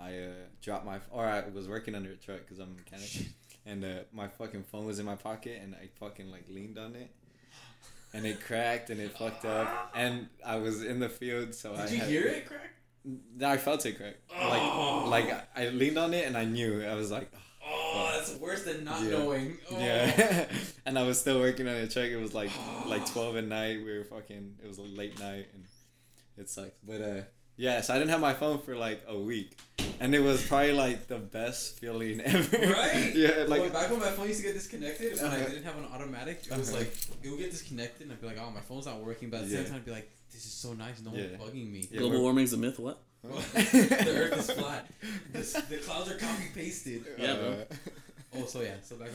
I 0.00 0.18
uh, 0.18 0.29
dropped 0.62 0.85
my 0.85 0.98
or 1.11 1.24
I 1.24 1.42
was 1.48 1.68
working 1.68 1.94
under 1.94 2.11
a 2.11 2.16
truck 2.16 2.40
because 2.40 2.59
I'm 2.59 2.70
a 2.72 2.77
mechanic, 2.77 3.29
and 3.66 3.85
uh, 3.85 3.88
my 4.12 4.29
fucking 4.29 4.64
phone 4.64 4.87
was 4.87 4.98
in 4.98 5.07
my 5.07 5.16
pocket, 5.16 5.61
and 5.62 5.74
I 5.74 5.88
fucking 5.98 6.31
like 6.31 6.44
leaned 6.48 6.79
on 6.79 6.94
it, 6.96 7.11
and 8.12 8.27
it 8.27 8.40
cracked 8.44 8.90
and 8.90 9.00
it 9.00 9.16
fucked 9.16 9.44
up, 9.44 9.92
and 9.94 10.29
I 10.44 10.57
was 10.57 10.83
in 10.85 11.00
the 11.00 11.09
field, 11.09 11.55
so 11.55 11.74
I 11.74 11.83
Did 11.87 11.92
you 11.92 11.98
had- 11.98 12.09
hear 12.09 12.27
it 12.27 12.46
crack? 12.46 12.70
I 13.44 13.59
felt 13.59 13.85
it 13.85 13.98
crack. 13.98 14.14
Oh. 14.35 15.07
Like 15.09 15.27
like 15.29 15.42
I 15.55 15.68
leaned 15.68 15.98
on 15.98 16.14
it 16.14 16.27
and 16.27 16.38
I 16.38 16.44
knew 16.46 16.83
I 16.83 16.94
was 16.94 17.11
like. 17.11 17.31
Oh, 17.35 17.38
that's 17.68 18.35
worse 18.37 18.64
than 18.64 18.85
not 18.85 19.03
Yeah. 19.03 19.11
knowing. 19.11 19.59
Oh. 19.70 19.79
Yeah, 19.79 20.46
and 20.87 20.98
I 20.98 21.03
was 21.07 21.20
still 21.20 21.38
working 21.40 21.66
on 21.68 21.74
a 21.74 21.87
check. 21.87 22.11
It 22.11 22.16
was 22.16 22.35
like 22.35 22.50
like 22.87 23.07
twelve 23.11 23.37
at 23.37 23.44
night. 23.46 23.79
We 23.85 23.96
were 23.98 24.05
fucking. 24.05 24.57
It 24.62 24.68
was 24.68 24.79
a 24.79 24.83
late 24.83 25.18
night, 25.18 25.46
and 25.55 25.64
it 26.38 26.48
sucked. 26.50 26.77
But 26.87 27.00
uh, 27.00 27.20
Yes, 27.57 27.88
I 27.88 27.98
didn't 27.98 28.11
have 28.11 28.20
my 28.20 28.35
phone 28.35 28.59
for 28.59 28.74
like 28.74 29.03
a 29.07 29.16
week, 29.16 29.57
and 30.00 30.12
it 30.12 30.18
was 30.18 30.44
probably 30.44 30.72
like 30.72 31.07
the 31.07 31.18
best 31.18 31.79
feeling 31.79 32.20
ever. 32.24 32.57
Right? 32.59 33.12
yeah, 33.14 33.44
Like 33.46 33.61
like 33.61 33.72
back 33.72 33.90
when 33.90 34.00
my 34.00 34.11
phone 34.11 34.27
used 34.27 34.40
to 34.40 34.46
get 34.46 34.55
disconnected, 34.55 35.14
when 35.22 35.24
I 35.31 35.37
Uh-huh. 35.37 35.48
didn't 35.50 35.62
have 35.64 35.77
an 35.79 35.85
automatic, 35.94 36.42
it 36.50 36.57
was 36.59 36.70
Uh-huh. 36.70 36.79
like 36.81 36.92
it 37.22 37.31
would 37.31 37.38
get 37.38 37.53
disconnected, 37.53 38.03
and 38.03 38.12
I'd 38.12 38.20
be 38.20 38.27
like, 38.27 38.38
"Oh, 38.40 38.50
my 38.50 38.61
phone's 38.61 38.87
not 38.87 38.98
working." 39.05 39.31
But 39.31 39.42
at 39.42 39.48
the 39.48 39.53
Yeah. 39.55 39.59
same 39.62 39.66
time, 39.66 39.77
I'd 39.77 39.85
be 39.85 39.92
like, 39.92 40.11
"This 40.33 40.44
is 40.44 40.53
so 40.53 40.72
nice. 40.72 41.00
No 41.00 41.12
Yeah. 41.14 41.27
one's 41.38 41.42
bugging 41.55 41.70
me." 41.70 41.87
Yeah, 41.92 41.98
Global 42.00 42.11
we're- 42.16 42.22
warming's 42.22 42.53
a 42.53 42.57
myth. 42.57 42.81
What? 42.81 43.00
The 43.32 44.14
Earth 44.16 44.38
is 44.38 44.50
flat. 44.58 44.87
The, 45.32 45.64
the 45.70 45.76
clouds 45.78 46.10
are 46.10 46.16
copy 46.16 46.44
pasted. 46.54 47.04
Yeah, 47.18 47.34
bro. 47.34 47.48
Uh, 47.50 47.64
Oh, 48.37 48.46
so 48.46 48.62
yeah, 48.62 48.74
so 48.82 48.96
back. 48.96 49.10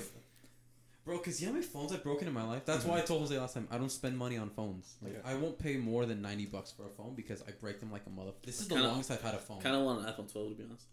Bro, 1.06 1.18
cause 1.20 1.42
you 1.42 1.48
know 1.48 1.54
how 1.54 1.60
many 1.60 1.66
phones 1.66 1.92
I've 1.92 2.04
broken 2.04 2.28
in 2.28 2.34
my 2.34 2.44
life? 2.46 2.64
That's 2.66 2.86
why 2.86 3.00
I 3.00 3.02
told 3.02 3.22
Jose 3.22 3.38
last 3.38 3.54
time 3.56 3.68
I 3.72 3.78
don't 3.78 3.92
spend 3.92 4.18
money 4.18 4.38
on 4.38 4.50
phones. 4.50 4.96
Like 5.02 5.14
Yeah. 5.14 5.30
I 5.32 5.34
won't 5.36 5.58
pay 5.58 5.76
more 5.76 6.06
than 6.06 6.22
ninety 6.22 6.46
bucks 6.46 6.72
for 6.72 6.84
a 6.86 6.90
phone 6.90 7.16
because 7.16 7.42
I 7.42 7.52
break 7.52 7.80
them 7.80 7.92
like 7.92 8.04
a 8.06 8.10
motherfucker. 8.10 8.44
This 8.46 8.62
is 8.62 8.68
the 8.68 8.76
Kinda- 8.76 8.90
longest 8.90 9.12
I've 9.12 9.22
had 9.22 9.34
a 9.36 9.40
phone. 9.40 9.60
Kind 9.60 9.76
of 9.76 9.84
want 9.84 10.00
an 10.00 10.06
iPhone 10.14 10.32
12 10.32 10.50
to 10.50 10.56
be 10.56 10.64
honest. 10.64 10.86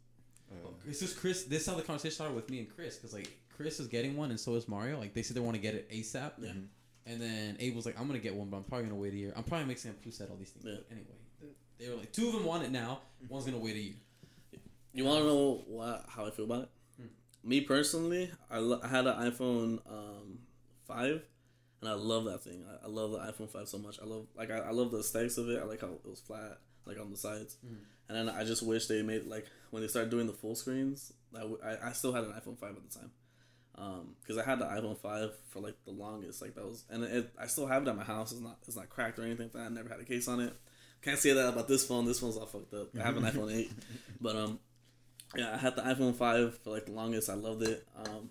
uh, 0.51 0.55
This 0.85 1.03
is 1.03 1.13
Chris. 1.15 1.45
This 1.45 1.63
is 1.63 1.69
how 1.69 1.75
the 1.77 1.83
conversation 1.83 2.15
started 2.15 2.35
with 2.35 2.49
me 2.51 2.61
and 2.61 2.69
Chris, 2.75 2.97
because 2.97 3.13
like 3.13 3.31
Chris 3.57 3.79
is 3.79 3.87
getting 3.89 4.17
one, 4.17 4.31
and 4.31 4.41
so 4.41 4.55
is 4.57 4.67
Mario. 4.69 4.99
Like 4.99 5.13
they 5.15 5.23
said 5.23 5.37
they 5.37 5.41
want 5.41 5.55
to 5.55 5.61
get 5.63 5.75
it 5.75 5.91
ASAP. 5.91 6.33
Yeah. 6.39 6.51
And 7.09 7.21
then 7.21 7.57
Abel's 7.61 7.87
like, 7.87 8.01
"I'm 8.01 8.07
gonna 8.09 8.19
get 8.19 8.35
one, 8.35 8.49
but 8.49 8.57
I'm 8.57 8.65
probably 8.65 8.87
gonna 8.89 9.01
wait 9.01 9.13
a 9.13 9.17
year. 9.17 9.33
I'm 9.37 9.45
probably 9.45 9.67
mixing 9.67 9.91
up 9.93 9.99
who 10.03 10.11
said 10.11 10.29
all 10.31 10.37
these 10.37 10.51
things. 10.51 10.65
Yeah. 10.67 10.75
But 10.77 10.87
anyway, 10.91 11.15
they 11.79 11.89
were 11.89 11.97
like, 11.97 12.13
two 12.13 12.27
of 12.29 12.33
them 12.35 12.45
want 12.45 12.63
it 12.65 12.71
now. 12.73 13.01
One's 13.29 13.45
gonna 13.45 13.59
wait 13.59 13.77
a 13.77 13.81
year. 13.81 13.95
You 14.93 15.05
want 15.05 15.21
to 15.21 15.27
know 15.27 15.65
what 15.67 16.05
how 16.09 16.27
I 16.27 16.31
feel 16.31 16.47
about 16.47 16.63
it? 16.65 16.69
Hmm. 16.99 17.49
Me 17.49 17.61
personally, 17.61 18.31
I, 18.51 18.59
lo- 18.59 18.81
I 18.83 18.89
had 18.89 19.07
an 19.07 19.15
iPhone 19.31 19.81
um, 19.91 20.39
five, 20.89 21.23
and 21.81 21.91
I 21.91 21.93
love 21.95 22.25
that 22.25 22.43
thing. 22.43 22.65
I, 22.69 22.87
I 22.87 22.89
love 22.89 23.13
the 23.13 23.19
iPhone 23.19 23.51
five 23.51 23.69
so 23.69 23.79
much. 23.79 23.99
I 24.01 24.07
love 24.07 24.27
like 24.37 24.51
I, 24.51 24.59
I 24.59 24.71
love 24.71 24.91
the 24.91 24.99
aesthetics 25.01 25.37
of 25.39 25.49
it. 25.51 25.61
I 25.61 25.65
like 25.67 25.81
how 25.83 25.89
it 25.89 26.01
was 26.09 26.21
flat, 26.21 26.59
like 26.87 26.99
on 26.99 27.11
the 27.11 27.17
sides, 27.17 27.57
Mhm. 27.67 27.77
and 28.09 28.17
then 28.29 28.35
I 28.35 28.45
just 28.45 28.63
wish 28.63 28.87
they 28.87 29.03
made 29.03 29.27
like 29.27 29.47
when 29.71 29.83
they 29.83 29.89
started 29.89 30.11
doing 30.11 30.27
the 30.27 30.33
full 30.33 30.55
screens. 30.55 31.13
I, 31.35 31.41
w- 31.41 31.59
I, 31.63 31.89
I 31.89 31.93
still 31.93 32.13
had 32.15 32.25
an 32.25 32.31
iPhone 32.33 32.59
five 32.59 32.71
at 32.77 32.91
the 32.91 32.99
time. 32.99 33.11
because 34.23 34.39
I 34.39 34.45
had 34.49 34.59
the 34.59 34.65
iPhone 34.65 34.97
five 34.97 35.33
for 35.51 35.61
like 35.61 35.75
the 35.85 35.91
longest, 35.91 36.41
like 36.41 36.55
that 36.55 36.65
was, 36.65 36.85
and 36.89 37.05
it, 37.05 37.31
I 37.39 37.47
still 37.49 37.67
have 37.67 37.83
it 37.83 37.89
at 37.91 37.97
my 37.97 38.05
house. 38.05 38.33
It's 38.33 38.41
not, 38.41 38.57
it's 38.67 38.77
not 38.77 38.89
cracked 38.89 39.19
or 39.19 39.23
anything 39.25 39.47
like 39.47 39.53
that. 39.53 39.67
I 39.67 39.69
never 39.69 39.91
had 39.91 40.01
a 40.01 40.05
case 40.05 40.27
on 40.29 40.41
it. 40.41 40.55
Can't 41.07 41.19
say 41.21 41.33
that 41.33 41.49
about 41.49 41.69
this 41.69 41.87
phone. 41.87 42.05
This 42.05 42.21
one's 42.21 42.37
all 42.37 42.47
fucked 42.47 42.75
up. 42.75 42.89
I 42.99 43.03
have 43.05 43.17
an 43.17 43.23
iPhone 43.31 43.55
eight, 43.55 43.71
but 44.21 44.35
um, 44.35 44.59
yeah, 45.37 45.55
I 45.55 45.57
had 45.57 45.77
the 45.77 45.83
iPhone 45.83 46.15
five 46.17 46.59
for 46.59 46.71
like 46.71 46.87
the 46.87 46.93
longest. 46.93 47.31
I 47.31 47.35
loved 47.35 47.63
it. 47.63 47.87
Um, 47.97 48.29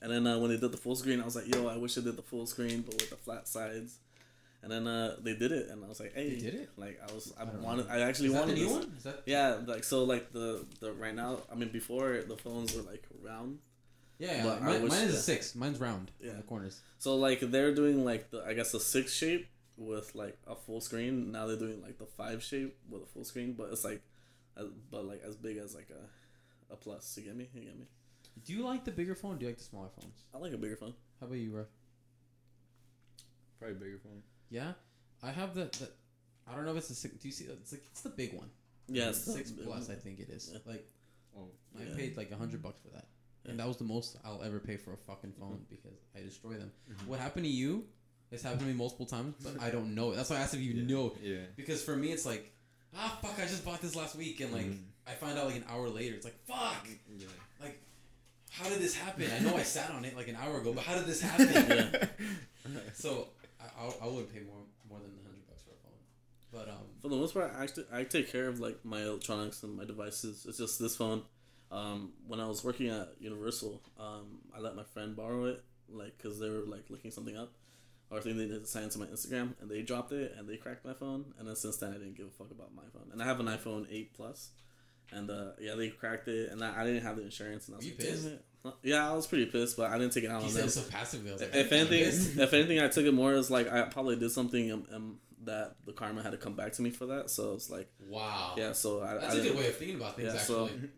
and 0.00 0.12
then 0.12 0.24
uh, 0.24 0.38
when 0.38 0.50
they 0.50 0.56
did 0.56 0.70
the 0.70 0.76
full 0.78 0.94
screen, 0.94 1.20
I 1.20 1.24
was 1.24 1.34
like, 1.34 1.52
yo, 1.52 1.66
I 1.66 1.76
wish 1.76 1.96
they 1.96 2.02
did 2.02 2.16
the 2.16 2.22
full 2.22 2.46
screen, 2.46 2.82
but 2.82 2.94
with 2.94 3.10
the 3.10 3.16
flat 3.16 3.48
sides. 3.48 3.98
And 4.62 4.70
then 4.70 4.86
uh, 4.86 5.16
they 5.20 5.34
did 5.34 5.50
it, 5.50 5.68
and 5.70 5.84
I 5.84 5.88
was 5.88 5.98
like, 5.98 6.14
hey, 6.14 6.36
They 6.36 6.40
did 6.40 6.54
it? 6.54 6.70
Like 6.76 7.00
I 7.06 7.12
was, 7.12 7.34
I, 7.36 7.42
I 7.42 7.46
wanted, 7.46 7.88
know. 7.88 7.92
I 7.92 8.00
actually 8.02 8.28
Is 8.28 8.34
that 8.34 8.46
the 8.46 8.52
wanted 8.52 8.58
new 8.60 8.68
this. 8.68 8.86
one? 8.86 8.94
Is 8.96 9.02
that? 9.02 9.22
Yeah, 9.26 9.58
like 9.66 9.82
so, 9.82 10.04
like 10.04 10.32
the 10.32 10.64
the 10.78 10.92
right 10.92 11.14
now. 11.14 11.40
I 11.50 11.56
mean, 11.56 11.70
before 11.70 12.22
the 12.28 12.36
phones 12.36 12.76
were 12.76 12.82
like 12.82 13.04
round. 13.22 13.58
Yeah, 14.20 14.36
yeah. 14.36 14.60
Mine, 14.60 14.86
mine 14.86 15.02
is 15.08 15.14
a 15.16 15.20
six. 15.20 15.56
Mine's 15.56 15.80
round. 15.80 16.12
Yeah. 16.20 16.34
the 16.34 16.42
corners. 16.42 16.80
So 16.98 17.16
like 17.16 17.40
they're 17.40 17.74
doing 17.74 18.04
like 18.04 18.30
the 18.30 18.44
I 18.46 18.54
guess 18.54 18.70
the 18.70 18.78
six 18.80 19.12
shape 19.12 19.48
with 19.76 20.14
like 20.14 20.38
a 20.46 20.54
full 20.54 20.80
screen. 20.80 21.32
Now 21.32 21.46
they're 21.46 21.56
doing 21.56 21.82
like 21.82 21.98
the 21.98 22.06
five 22.06 22.42
shape 22.42 22.76
with 22.88 23.02
a 23.02 23.06
full 23.06 23.24
screen, 23.24 23.54
but 23.54 23.68
it's 23.72 23.84
like, 23.84 24.02
as, 24.56 24.66
but 24.90 25.04
like 25.06 25.22
as 25.26 25.36
big 25.36 25.56
as 25.58 25.74
like 25.74 25.88
a, 25.90 26.72
a 26.72 26.76
plus. 26.76 27.16
You 27.16 27.24
get 27.24 27.36
me? 27.36 27.48
You 27.54 27.62
get 27.62 27.78
me? 27.78 27.86
Do 28.44 28.52
you 28.52 28.64
like 28.64 28.84
the 28.84 28.90
bigger 28.90 29.14
phone? 29.14 29.34
Or 29.34 29.38
do 29.38 29.42
you 29.44 29.50
like 29.50 29.58
the 29.58 29.64
smaller 29.64 29.88
phones? 30.00 30.24
I 30.34 30.38
like 30.38 30.52
a 30.52 30.58
bigger 30.58 30.76
phone. 30.76 30.94
How 31.20 31.26
about 31.26 31.38
you, 31.38 31.50
bro? 31.50 31.64
Probably 33.58 33.76
bigger 33.76 33.98
phone. 34.02 34.22
Yeah, 34.50 34.72
I 35.22 35.30
have 35.30 35.54
the, 35.54 35.64
the 35.64 35.88
I 36.50 36.54
don't 36.54 36.64
know 36.64 36.72
if 36.72 36.78
it's 36.78 36.88
the 36.88 36.94
six. 36.94 37.14
Do 37.16 37.28
you 37.28 37.32
see? 37.32 37.44
It's 37.46 37.72
like 37.72 37.82
it's 37.90 38.02
the 38.02 38.10
big 38.10 38.34
one. 38.34 38.50
Yeah, 38.88 39.08
It's 39.08 39.26
it's 39.26 39.34
six 39.36 39.50
the- 39.50 39.62
plus. 39.62 39.88
I 39.90 39.94
think 39.94 40.20
it 40.20 40.28
is. 40.30 40.50
Yeah. 40.52 40.58
Like 40.66 40.86
Oh, 41.36 41.48
I 41.78 41.82
Yeah. 41.84 41.96
paid 41.96 42.16
like 42.16 42.30
a 42.30 42.36
hundred 42.36 42.62
bucks 42.62 42.80
for 42.80 42.90
that, 42.90 43.06
and 43.46 43.58
that 43.58 43.66
was 43.66 43.76
the 43.76 43.84
most 43.84 44.16
I'll 44.24 44.42
ever 44.44 44.60
pay 44.60 44.76
for 44.76 44.92
a 44.92 44.96
fucking 44.96 45.32
phone 45.32 45.64
because 45.68 45.98
I 46.16 46.20
destroy 46.20 46.52
them. 46.54 46.70
Mhm. 46.88 47.06
What 47.08 47.18
happened 47.18 47.44
to 47.44 47.50
you? 47.50 47.86
It's 48.34 48.42
happened 48.42 48.60
to 48.62 48.66
me 48.66 48.72
multiple 48.74 49.06
times, 49.06 49.34
but 49.42 49.60
I 49.62 49.70
don't 49.70 49.94
know 49.94 50.12
it. 50.12 50.16
That's 50.16 50.30
why 50.30 50.36
I 50.36 50.40
asked 50.40 50.54
if 50.54 50.60
you 50.60 50.72
Yeah. 50.74 50.86
know. 50.94 51.12
yeah. 51.22 51.36
Because 51.56 51.82
for 51.82 51.96
me, 51.96 52.08
it's 52.12 52.26
like, 52.26 52.52
ah, 52.96 53.18
fuck! 53.22 53.38
I 53.38 53.42
just 53.46 53.64
bought 53.64 53.80
this 53.80 53.94
last 53.96 54.16
week, 54.16 54.40
and 54.40 54.52
like 54.52 54.66
Mhm. 54.66 54.82
I 55.06 55.12
find 55.12 55.38
out 55.38 55.46
like 55.46 55.56
an 55.56 55.64
hour 55.68 55.88
later. 55.88 56.14
It's 56.16 56.24
like, 56.24 56.38
fuck! 56.46 56.86
Yeah. 57.16 57.26
Like, 57.60 57.78
how 58.50 58.68
did 58.68 58.78
this 58.80 58.94
happen? 58.94 59.30
I 59.30 59.38
know 59.40 59.56
I 59.56 59.62
sat 59.62 59.90
on 59.90 60.04
it 60.04 60.16
like 60.16 60.28
an 60.28 60.36
hour 60.36 60.60
ago, 60.60 60.72
but 60.72 60.84
how 60.84 60.94
did 60.96 61.06
this 61.06 61.20
happen? 61.30 61.48
Yeah. 61.52 62.80
So 62.94 63.28
I, 63.60 63.64
I, 63.86 63.92
I 64.02 64.08
would 64.08 64.32
pay 64.32 64.40
more 64.40 64.62
more 64.88 64.98
than 64.98 65.10
a 65.18 65.22
hundred 65.26 65.46
bucks 65.48 65.62
for 65.62 65.70
a 65.70 65.80
phone, 65.82 65.98
but 66.52 66.68
um, 66.68 66.86
For 67.02 67.08
the 67.08 67.16
most 67.16 67.34
part, 67.34 67.52
I 67.56 67.62
actually 67.64 67.86
I 67.92 68.04
take 68.04 68.30
care 68.30 68.48
of 68.48 68.60
like 68.60 68.84
my 68.84 69.02
electronics 69.02 69.62
and 69.62 69.76
my 69.76 69.84
devices. 69.84 70.46
It's 70.48 70.58
just 70.58 70.78
this 70.80 70.96
phone. 70.96 71.22
Um, 71.70 72.12
when 72.28 72.38
I 72.40 72.46
was 72.46 72.62
working 72.62 72.88
at 72.88 73.14
Universal, 73.18 73.82
um, 73.98 74.38
I 74.56 74.60
let 74.60 74.76
my 74.76 74.84
friend 74.84 75.16
borrow 75.16 75.46
it, 75.46 75.62
like, 75.88 76.16
cause 76.22 76.38
they 76.38 76.48
were 76.48 76.60
like 76.66 76.84
looking 76.88 77.10
something 77.10 77.36
up, 77.36 77.52
or 78.14 78.18
I 78.18 78.20
think 78.20 78.36
they 78.36 78.46
did 78.46 78.66
sign 78.68 78.88
to 78.88 78.98
my 78.98 79.06
Instagram, 79.06 79.54
and 79.60 79.68
they 79.68 79.82
dropped 79.82 80.12
it, 80.12 80.34
and 80.38 80.48
they 80.48 80.56
cracked 80.56 80.84
my 80.84 80.94
phone, 80.94 81.34
and 81.38 81.48
then 81.48 81.56
since 81.56 81.76
then 81.78 81.90
I 81.90 81.94
didn't 81.94 82.16
give 82.16 82.26
a 82.26 82.30
fuck 82.30 82.50
about 82.52 82.74
my 82.74 82.84
phone, 82.92 83.10
and 83.12 83.20
I 83.20 83.24
have 83.24 83.40
an 83.40 83.46
iPhone 83.46 83.86
eight 83.90 84.14
plus, 84.14 84.50
and 85.12 85.28
uh, 85.30 85.52
yeah, 85.60 85.74
they 85.74 85.88
cracked 85.88 86.28
it, 86.28 86.52
and 86.52 86.62
I, 86.62 86.82
I 86.82 86.84
didn't 86.84 87.02
have 87.02 87.16
the 87.16 87.22
insurance, 87.22 87.66
and 87.66 87.74
I 87.74 87.78
was 87.78 87.86
like, 87.86 87.98
damn 87.98 88.06
pissed? 88.08 88.26
it. 88.26 88.44
Yeah, 88.82 89.10
I 89.10 89.14
was 89.14 89.26
pretty 89.26 89.46
pissed, 89.46 89.76
but 89.76 89.90
I 89.90 89.98
didn't 89.98 90.12
take 90.14 90.24
it 90.24 90.30
out 90.30 90.42
he 90.42 90.48
on 90.48 90.54
them. 90.54 90.68
so 90.68 90.82
passively. 90.88 91.32
Like, 91.32 91.54
If 91.54 91.72
anything, 91.72 92.40
if 92.42 92.52
anything, 92.54 92.80
I 92.80 92.88
took 92.88 93.04
it 93.04 93.12
more 93.12 93.32
as 93.32 93.50
like 93.50 93.70
I 93.70 93.82
probably 93.82 94.16
did 94.16 94.30
something 94.30 94.72
um, 94.72 94.86
um, 94.92 95.18
that 95.44 95.76
the 95.84 95.92
karma 95.92 96.22
had 96.22 96.32
to 96.32 96.38
come 96.38 96.54
back 96.54 96.72
to 96.74 96.82
me 96.82 96.90
for 96.90 97.06
that. 97.06 97.28
So 97.30 97.52
it's 97.52 97.68
like, 97.68 97.90
wow, 98.08 98.54
yeah. 98.56 98.72
So 98.72 99.02
I, 99.02 99.14
that's 99.14 99.34
I 99.34 99.38
a 99.38 99.42
good 99.42 99.56
way 99.58 99.68
of 99.68 99.76
thinking 99.76 99.96
about 99.96 100.16
things. 100.16 100.32
Yeah, 100.32 100.40
so- 100.40 100.66
actually, 100.66 100.88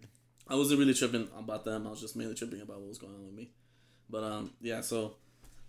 I 0.48 0.54
wasn't 0.54 0.78
really 0.78 0.94
tripping 0.94 1.28
about 1.36 1.64
them. 1.64 1.86
I 1.86 1.90
was 1.90 2.00
just 2.00 2.14
mainly 2.14 2.34
tripping 2.34 2.60
about 2.60 2.78
what 2.78 2.88
was 2.88 2.98
going 2.98 3.14
on 3.14 3.24
with 3.24 3.34
me. 3.34 3.50
But 4.08 4.22
um, 4.22 4.52
yeah. 4.60 4.80
So 4.80 5.16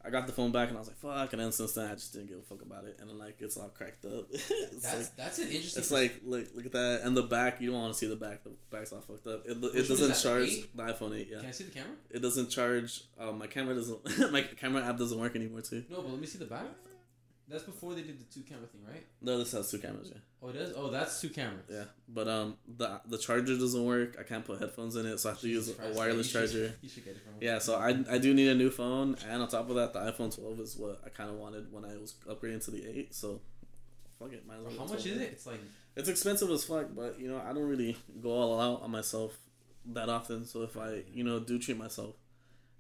I 0.07 0.09
got 0.09 0.25
the 0.25 0.33
phone 0.33 0.51
back 0.53 0.69
and 0.69 0.77
I 0.77 0.79
was 0.79 0.87
like, 0.87 0.97
fuck. 0.97 1.33
And 1.33 1.41
then 1.41 1.51
since 1.51 1.73
then, 1.73 1.91
I 1.91 1.95
just 1.95 2.13
didn't 2.13 2.29
give 2.29 2.37
a 2.37 2.41
fuck 2.41 2.61
about 2.61 2.85
it. 2.85 2.97
And 2.99 3.09
then 3.09 3.17
like 3.17 3.35
it's 3.39 3.57
all 3.57 3.67
cracked 3.67 4.05
up. 4.05 4.27
it's 4.31 4.81
that's 4.81 4.95
like 4.95 5.15
that's 5.17 5.39
an 5.39 5.47
interesting. 5.47 5.81
it's 5.81 5.91
like 5.91 6.21
look 6.25 6.45
look 6.55 6.65
at 6.65 6.71
that 6.71 7.01
and 7.03 7.15
the 7.15 7.23
back. 7.23 7.59
You 7.59 7.71
don't 7.71 7.81
want 7.81 7.93
to 7.93 7.99
see 7.99 8.07
the 8.07 8.15
back. 8.15 8.43
The 8.43 8.51
back's 8.71 8.93
all 8.93 9.01
fucked 9.01 9.27
up. 9.27 9.45
It, 9.45 9.51
it 9.51 9.61
Which 9.61 9.73
one 9.73 9.81
is 9.81 9.87
doesn't 9.89 10.29
charge 10.29 10.49
eight? 10.49 10.77
the 10.77 10.83
iPhone 10.83 11.19
eight. 11.19 11.27
Yeah. 11.29 11.39
Can 11.39 11.49
I 11.49 11.51
see 11.51 11.65
the 11.65 11.71
camera? 11.71 11.95
It 12.09 12.21
doesn't 12.21 12.49
charge. 12.49 13.01
Um, 13.19 13.37
my 13.39 13.47
camera 13.47 13.75
doesn't. 13.75 14.31
my 14.31 14.43
camera 14.43 14.83
app 14.83 14.97
doesn't 14.97 15.19
work 15.19 15.35
anymore 15.35 15.61
too. 15.61 15.83
No, 15.89 16.01
but 16.01 16.11
let 16.11 16.21
me 16.21 16.27
see 16.27 16.39
the 16.39 16.45
back. 16.45 16.65
That's 17.49 17.63
before 17.63 17.93
they 17.95 18.01
did 18.01 18.19
the 18.19 18.25
two 18.33 18.41
camera 18.41 18.67
thing, 18.67 18.81
right? 18.85 19.05
No, 19.21 19.37
this 19.37 19.53
has 19.53 19.71
two 19.71 19.77
cameras. 19.77 20.09
Yeah. 20.13 20.19
Oh, 20.43 20.49
it 20.49 20.53
does. 20.53 20.73
Oh, 20.75 20.89
that's 20.91 21.21
two 21.21 21.29
cameras. 21.29 21.63
Yeah, 21.71 21.85
but 22.09 22.27
um, 22.27 22.57
the 22.77 22.99
the 23.07 23.17
charger 23.17 23.57
doesn't 23.57 23.85
work. 23.85 24.17
I 24.19 24.23
can't 24.23 24.43
put 24.43 24.59
headphones 24.59 24.95
in 24.97 25.05
it, 25.05 25.17
so 25.19 25.29
I 25.29 25.31
have 25.31 25.41
to 25.41 25.47
use 25.47 25.67
Jesus 25.67 25.81
a 25.81 25.93
wireless 25.97 26.33
you 26.33 26.41
should- 26.41 26.51
charger. 26.51 26.73
You 26.81 26.89
should 26.89 27.05
get 27.05 27.15
it 27.15 27.21
from. 27.23 27.33
Yeah, 27.39 27.59
so 27.59 27.75
I, 27.75 27.97
I 28.09 28.17
do 28.17 28.33
need 28.33 28.49
a 28.49 28.55
new 28.55 28.69
phone, 28.69 29.15
and 29.29 29.41
on 29.41 29.47
top 29.47 29.69
of 29.69 29.75
that, 29.77 29.93
the 29.93 29.99
iPhone 29.99 30.35
12 30.35 30.59
is 30.59 30.75
what 30.75 31.01
I 31.05 31.09
kind 31.09 31.29
of 31.29 31.37
wanted 31.37 31.71
when 31.71 31.85
I 31.85 31.95
was 31.97 32.15
upgrading 32.29 32.65
to 32.65 32.71
the 32.71 32.85
8. 32.85 33.15
So, 33.15 33.39
fuck 34.19 34.33
it, 34.33 34.45
might 34.45 34.57
as 34.57 34.63
well. 34.77 34.85
How 34.87 34.93
much 34.93 35.05
is 35.05 35.17
it? 35.17 35.21
It's 35.31 35.45
like 35.45 35.61
It's 35.95 36.09
expensive 36.09 36.49
as 36.51 36.65
fuck, 36.65 36.87
but 36.93 37.17
you 37.17 37.29
know 37.29 37.41
I 37.49 37.53
don't 37.53 37.67
really 37.67 37.95
go 38.21 38.31
all 38.31 38.59
out 38.59 38.81
on 38.81 38.91
myself 38.91 39.37
that 39.93 40.09
often. 40.09 40.45
So 40.45 40.63
if 40.63 40.75
I 40.75 41.03
you 41.13 41.23
know 41.23 41.39
do 41.39 41.57
treat 41.57 41.77
myself, 41.77 42.15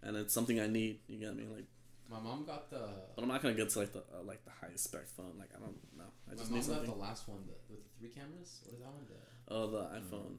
and 0.03 0.17
it's 0.17 0.33
something 0.33 0.59
I 0.59 0.67
need, 0.67 0.99
you 1.07 1.19
get 1.19 1.35
me? 1.37 1.45
Like, 1.51 1.65
my 2.09 2.19
mom 2.19 2.45
got 2.45 2.69
the. 2.69 2.87
but 3.15 3.21
I'm 3.21 3.27
not 3.27 3.41
gonna 3.41 3.53
get 3.55 3.69
to 3.71 3.79
like 3.79 3.91
the 3.93 3.99
uh, 3.99 4.23
like 4.23 4.43
the 4.45 4.51
highest 4.51 4.85
spec 4.85 5.07
phone. 5.07 5.33
Like 5.37 5.49
I 5.55 5.59
don't 5.59 5.75
know. 5.97 6.05
I 6.27 6.31
My 6.31 6.37
just 6.37 6.51
mom 6.51 6.59
need 6.59 6.67
got 6.67 6.75
something. 6.75 6.91
the 6.91 6.97
last 7.01 7.27
one, 7.27 7.39
the, 7.47 7.53
with 7.73 7.83
the 7.83 7.89
three 7.99 8.09
cameras. 8.09 8.61
What 8.65 8.73
is 8.75 8.79
that 8.79 8.87
one? 8.93 9.05
The, 9.07 9.15
Oh, 9.49 9.67
the 9.71 9.83
iPhone 9.95 10.37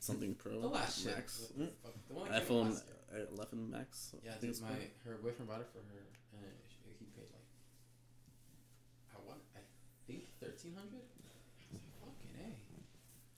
something 0.00 0.34
Pro 0.34 0.60
the 0.60 0.66
last 0.68 1.02
shit. 1.04 1.14
Max. 1.14 1.52
What 1.54 1.58
the 1.58 1.72
fuck? 1.82 1.94
The 2.08 2.14
one 2.14 2.30
that 2.30 2.46
came 2.48 2.56
out 2.56 2.66
iPhone 2.66 2.70
last 2.74 2.84
year. 3.14 3.26
11 3.32 3.70
Max. 3.70 4.14
Yeah, 4.14 4.18
I 4.18 4.24
Yeah, 4.26 4.30
think 4.32 4.40
dude, 4.42 4.50
it's 4.50 4.60
my 4.60 4.68
called. 4.68 4.80
her 5.06 5.14
boyfriend 5.22 5.48
bought 5.48 5.60
it 5.62 5.70
for 5.72 5.78
her, 5.78 6.02
and 6.34 6.52
she, 6.68 6.90
he 6.98 7.06
paid 7.14 7.30
like. 7.32 7.46
I 9.14 9.18
want. 9.26 9.40
I 9.54 9.62
think 10.06 10.26
thirteen 10.42 10.74
hundred. 10.74 11.06
Fucking 12.02 12.34
a. 12.42 12.50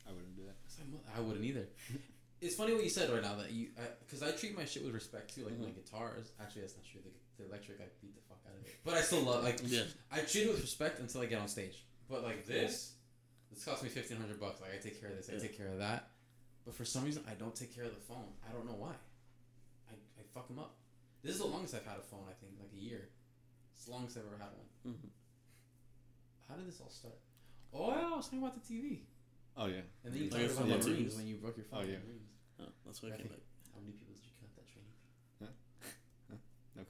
I 0.08 0.12
wouldn't 0.12 0.34
do 0.36 0.44
that. 0.48 0.56
So 0.66 0.82
I'm- 0.82 1.00
I 1.16 1.20
wouldn't 1.20 1.44
either. 1.44 1.68
it's 2.40 2.54
funny 2.54 2.72
what 2.74 2.84
you 2.84 2.90
said 2.90 3.10
right 3.10 3.22
now 3.22 3.34
that 3.36 3.50
you, 3.50 3.68
because 4.00 4.22
I, 4.22 4.30
treat 4.32 4.56
my 4.56 4.64
shit 4.64 4.84
with 4.84 4.94
respect 4.94 5.34
too. 5.34 5.44
Like 5.44 5.58
my 5.58 5.70
guitars. 5.70 6.32
Actually, 6.40 6.62
that's 6.62 6.76
not 6.76 6.84
true. 6.84 7.00
The, 7.04 7.42
the 7.42 7.48
electric, 7.48 7.80
I 7.80 7.84
beat 8.00 8.14
the 8.14 8.22
fuck 8.28 8.38
out 8.46 8.54
of 8.60 8.66
it. 8.66 8.76
But 8.84 8.94
I 8.94 9.00
still 9.00 9.22
love 9.22 9.44
like. 9.44 9.60
Yeah. 9.64 9.82
I 10.12 10.20
treat 10.20 10.44
it 10.46 10.50
with 10.50 10.60
respect 10.60 11.00
until 11.00 11.20
I 11.22 11.26
get 11.26 11.40
on 11.40 11.48
stage. 11.48 11.84
But 12.08 12.22
like 12.22 12.46
this, 12.46 12.92
this 13.52 13.64
cost 13.64 13.82
me 13.82 13.88
fifteen 13.88 14.18
hundred 14.18 14.40
bucks. 14.40 14.60
Like 14.60 14.70
I 14.74 14.78
take 14.82 15.00
care 15.00 15.10
of 15.10 15.16
this, 15.16 15.28
I 15.28 15.34
Yeah. 15.34 15.40
take 15.40 15.56
care 15.56 15.68
of 15.68 15.78
that. 15.78 16.10
But 16.64 16.74
for 16.74 16.84
some 16.84 17.04
reason, 17.04 17.22
I 17.28 17.34
don't 17.34 17.54
take 17.54 17.74
care 17.74 17.84
of 17.84 17.94
the 17.94 18.00
phone. 18.00 18.28
I 18.48 18.52
don't 18.52 18.66
know 18.66 18.76
why. 18.78 18.92
I, 19.88 19.94
I 19.94 20.22
fuck 20.34 20.48
them 20.48 20.58
up. 20.58 20.74
This 21.22 21.32
is 21.34 21.40
the 21.40 21.46
longest 21.46 21.74
I've 21.74 21.84
had 21.86 21.98
a 21.98 22.02
phone. 22.02 22.24
I 22.28 22.34
think 22.40 22.52
like 22.60 22.70
a 22.76 22.80
year. 22.80 23.08
It's 23.74 23.84
the 23.86 23.92
longest 23.92 24.16
I've 24.16 24.24
ever 24.26 24.36
had 24.38 24.50
one. 24.56 24.94
Mhm. 24.94 25.08
How 26.48 26.54
did 26.56 26.66
this 26.68 26.80
all 26.80 26.90
start? 26.90 27.18
Oh, 27.72 27.90
yeah, 27.90 28.06
I 28.12 28.16
was 28.16 28.24
talking 28.26 28.38
about 28.38 28.54
the 28.54 28.74
TV. 28.74 29.00
Oh 29.60 29.66
yeah. 29.66 29.82
And 30.04 30.14
then 30.14 30.22
you 30.22 30.30
talked 30.30 30.44
about 30.44 30.56
phone 30.84 31.02
my 31.02 31.10
when 31.18 31.26
you 31.26 31.36
broke 31.36 31.56
your 31.56 31.66
phone. 31.66 31.80
Oh, 31.80 31.84
yeah. 31.84 31.98
your 31.98 32.06
rings. 32.06 32.30
Oh, 32.60 32.64
that's 32.86 33.02
why 33.02 33.08
I 33.10 33.14
I 33.14 33.16
came 33.18 33.26
back. 33.26 33.42
How 33.74 33.80
many 33.80 33.92
people 33.98 34.14
did 34.14 34.24
you 34.24 34.34
cut 34.38 34.54
that 34.54 34.66
training? 34.70 34.94
No 36.76 36.82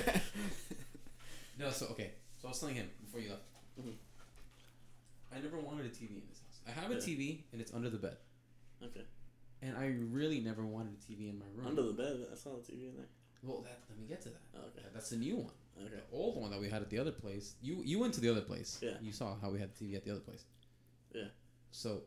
comment. 0.00 0.22
No, 1.58 1.70
so 1.70 1.86
okay. 1.92 2.12
So 2.40 2.48
I 2.48 2.50
was 2.50 2.58
telling 2.58 2.74
him 2.74 2.88
before 3.04 3.20
you 3.20 3.30
left. 3.30 3.42
Mhm. 3.78 3.94
I 5.30 5.38
never 5.40 5.58
wanted 5.60 5.86
a 5.86 5.90
TV 5.90 6.16
in 6.16 6.26
this 6.28 6.40
house. 6.40 6.60
I 6.66 6.70
have 6.72 6.90
a 6.90 6.94
Yeah. 6.94 7.00
TV 7.00 7.44
and 7.52 7.60
it's 7.60 7.72
under 7.72 7.88
the 7.90 7.98
bed, 7.98 8.16
Okay. 8.82 9.04
and 9.62 9.76
I 9.76 9.86
really 10.10 10.40
never 10.40 10.64
wanted 10.66 10.94
a 10.94 10.96
TV 11.12 11.28
in 11.28 11.38
my 11.38 11.46
room. 11.54 11.66
Under 11.66 11.82
the 11.82 11.92
bed. 11.92 12.26
I 12.32 12.34
saw 12.34 12.56
the 12.56 12.62
TV 12.62 12.88
in 12.88 12.96
there. 12.96 13.08
well, 13.42 13.60
that, 13.62 13.80
let 13.88 13.98
me 13.98 14.06
get 14.06 14.20
to 14.22 14.30
that. 14.30 14.40
Oh, 14.54 14.66
okay. 14.68 14.86
That's 14.94 15.10
the 15.10 15.16
new 15.16 15.36
one. 15.36 15.54
Okay. 15.78 15.96
The 15.96 16.02
old 16.16 16.40
one 16.40 16.50
that 16.50 16.60
we 16.60 16.68
had 16.68 16.82
at 16.82 16.90
the 16.90 16.98
other 16.98 17.12
place. 17.12 17.54
You 17.62 17.82
you 17.84 17.98
went 17.98 18.14
to 18.14 18.20
the 18.20 18.28
other 18.30 18.40
place. 18.42 18.78
Yeah. 18.82 18.98
You 19.00 19.12
saw 19.12 19.36
how 19.40 19.50
we 19.50 19.58
had 19.60 19.70
the 19.74 19.84
TV 19.84 19.94
at 19.96 20.04
the 20.04 20.10
other 20.10 20.20
place. 20.20 20.44
Yeah. 21.72 21.78
So 21.78 22.02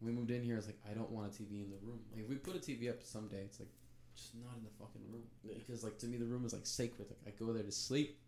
we 0.00 0.12
moved 0.12 0.30
in 0.30 0.42
here. 0.42 0.54
I 0.54 0.56
was 0.58 0.66
like, 0.66 0.78
I 0.90 0.94
don't 0.94 1.10
want 1.10 1.26
a 1.28 1.30
TV 1.42 1.64
in 1.64 1.70
the 1.70 1.78
room. 1.82 2.00
Like 2.12 2.22
if 2.22 2.28
we 2.28 2.36
put 2.36 2.54
a 2.56 2.58
TV 2.58 2.88
up 2.88 3.02
someday, 3.02 3.42
it's 3.44 3.58
like 3.60 3.68
just 4.14 4.34
not 4.36 4.56
in 4.56 4.62
the 4.64 4.70
fucking 4.78 5.02
room. 5.10 5.24
Yeah. 5.42 5.54
Because 5.58 5.82
like 5.84 5.98
to 5.98 6.06
me 6.06 6.16
the 6.18 6.26
room 6.26 6.44
is 6.44 6.52
like 6.52 6.66
sacred. 6.66 7.08
Like 7.10 7.20
I 7.26 7.30
go 7.38 7.52
there 7.52 7.62
to 7.64 7.72
sleep. 7.72 8.18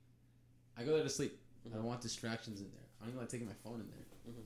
I 0.77 0.83
go 0.85 0.95
there 0.95 1.05
to 1.05 1.11
sleep. 1.11 1.39
I 1.65 1.69
Mhm. 1.69 1.75
don't 1.75 1.85
want 1.85 2.01
distractions 2.01 2.61
in 2.61 2.71
there. 2.71 2.87
I 3.01 3.05
don't 3.05 3.11
even 3.15 3.21
like 3.21 3.29
taking 3.31 3.47
my 3.47 3.55
phone 3.65 3.81
in 3.81 3.89
there. 3.91 4.05
Mhm. 4.29 4.45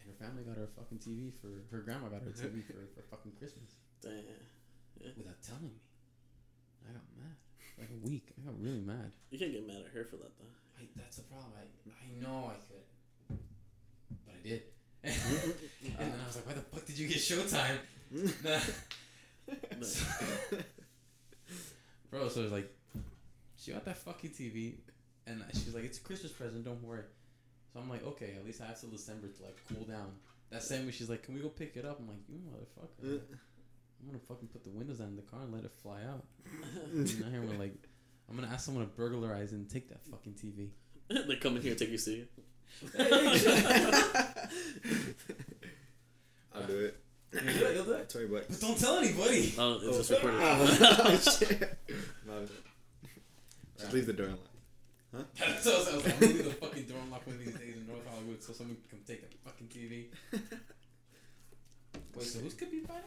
And 0.00 0.06
her 0.06 0.16
family 0.24 0.42
got 0.44 0.56
her 0.56 0.64
a 0.64 0.72
fucking 0.78 0.98
TV 0.98 1.32
for 1.40 1.48
her 1.70 1.82
grandma 1.82 2.08
got 2.08 2.22
her 2.22 2.30
a 2.30 2.32
TV 2.32 2.62
for, 2.66 2.86
for 2.94 3.02
fucking 3.10 3.32
Christmas 3.38 3.76
Damn. 4.00 4.24
without 5.16 5.40
telling 5.42 5.72
me. 5.72 5.80
I 6.88 6.92
got 6.92 7.02
mad. 7.18 7.36
Like 7.78 7.90
a 7.90 8.00
week. 8.08 8.32
I 8.38 8.46
got 8.46 8.56
really 8.60 8.80
mad. 8.80 9.12
You 9.30 9.38
can't 9.38 9.52
get 9.52 9.66
mad 9.66 9.82
at 9.84 9.92
her 9.92 10.04
for 10.04 10.16
that 10.16 10.32
though. 10.38 10.52
I, 10.78 10.86
that's 10.96 11.16
the 11.16 11.24
problem. 11.24 11.52
I, 11.58 11.64
I 11.90 12.06
know 12.22 12.46
I 12.52 12.56
could, 12.68 12.80
I 12.80 12.95
did. 14.46 14.62
Mm-hmm. 15.04 15.50
and 16.00 16.12
then 16.12 16.20
I 16.22 16.26
was 16.26 16.36
like, 16.36 16.46
"Why 16.46 16.54
the 16.54 16.60
fuck 16.60 16.86
did 16.86 16.98
you 16.98 17.08
get 17.08 17.18
Showtime?" 17.18 17.78
Mm-hmm. 18.14 18.48
Nah. 18.48 18.60
Bro, 22.10 22.28
so 22.28 22.40
it 22.40 22.44
was 22.44 22.52
like, 22.52 22.72
she 23.56 23.72
got 23.72 23.84
that 23.84 23.98
fucking 23.98 24.30
TV, 24.30 24.74
and 25.26 25.44
she's 25.52 25.74
like, 25.74 25.84
"It's 25.84 25.98
a 25.98 26.02
Christmas 26.02 26.32
present. 26.32 26.64
Don't 26.64 26.82
worry." 26.82 27.04
So 27.72 27.80
I'm 27.80 27.90
like, 27.90 28.04
"Okay, 28.04 28.34
at 28.38 28.44
least 28.44 28.60
I 28.60 28.66
have 28.66 28.80
till 28.80 28.90
December 28.90 29.28
to 29.28 29.42
like 29.42 29.58
cool 29.68 29.84
down." 29.84 30.12
That 30.50 30.62
same 30.62 30.86
week, 30.86 30.94
she's 30.94 31.10
like, 31.10 31.22
"Can 31.22 31.34
we 31.34 31.40
go 31.40 31.48
pick 31.48 31.76
it 31.76 31.84
up?" 31.84 31.98
I'm 32.00 32.08
like, 32.08 32.18
"You 32.28 32.38
motherfucker." 32.38 33.18
Uh. 33.18 33.36
I'm 33.98 34.08
gonna 34.08 34.18
fucking 34.28 34.48
put 34.48 34.62
the 34.62 34.70
windows 34.70 34.98
down 34.98 35.08
in 35.08 35.16
the 35.16 35.22
car 35.22 35.40
and 35.40 35.52
let 35.52 35.64
it 35.64 35.72
fly 35.82 36.02
out. 36.02 36.24
and 36.92 37.20
now 37.20 37.30
here 37.30 37.40
we're 37.40 37.58
like, 37.58 37.74
I'm 38.28 38.36
gonna 38.36 38.52
ask 38.52 38.66
someone 38.66 38.84
to 38.84 38.90
burglarize 38.92 39.52
and 39.52 39.68
take 39.68 39.88
that 39.88 40.04
fucking 40.04 40.34
TV. 40.34 40.68
they 41.08 41.36
come 41.36 41.56
in 41.56 41.62
here 41.62 41.70
and 41.72 41.78
take 41.78 41.88
your 41.88 41.98
seat. 41.98 42.28
I'll 46.54 46.66
do 46.66 46.78
it. 46.78 47.00
You'll 47.32 47.42
do 47.42 47.48
it, 47.66 47.74
you'll 47.76 47.84
do 47.84 47.92
it. 47.92 48.08
Twenty 48.08 48.26
bucks. 48.28 48.46
But 48.48 48.60
don't 48.60 48.78
tell 48.78 48.96
anybody. 48.98 49.54
Oh, 49.58 49.74
it's 49.74 49.84
Oh. 49.84 49.92
just 49.98 50.10
recorded. 50.10 50.40
Oh, 50.42 51.16
shit. 51.38 51.78
My. 52.26 52.32
Just 53.78 53.92
leave 53.92 54.06
the 54.06 54.12
door 54.14 54.26
unlocked. 54.26 55.62
so 55.62 55.70
I 55.72 55.76
was 55.76 55.86
like, 56.04 56.14
I'm 56.14 56.20
gonna 56.20 56.32
leave 56.32 56.44
the 56.44 56.50
fucking 56.52 56.84
door 56.84 56.98
unlocked 57.04 57.26
one 57.26 57.36
of 57.36 57.44
these 57.44 57.54
days 57.54 57.76
in 57.76 57.86
North 57.86 58.06
Hollywood 58.10 58.42
so 58.42 58.52
someone 58.54 58.76
can 58.88 58.98
come 58.98 59.00
take 59.06 59.20
that 59.22 59.34
fucking 59.44 59.68
TV. 59.68 60.06
Wait, 62.16 62.24
so 62.26 62.38
who's 62.40 62.54
could 62.54 62.70
be 62.70 62.80
fighting? 62.80 63.02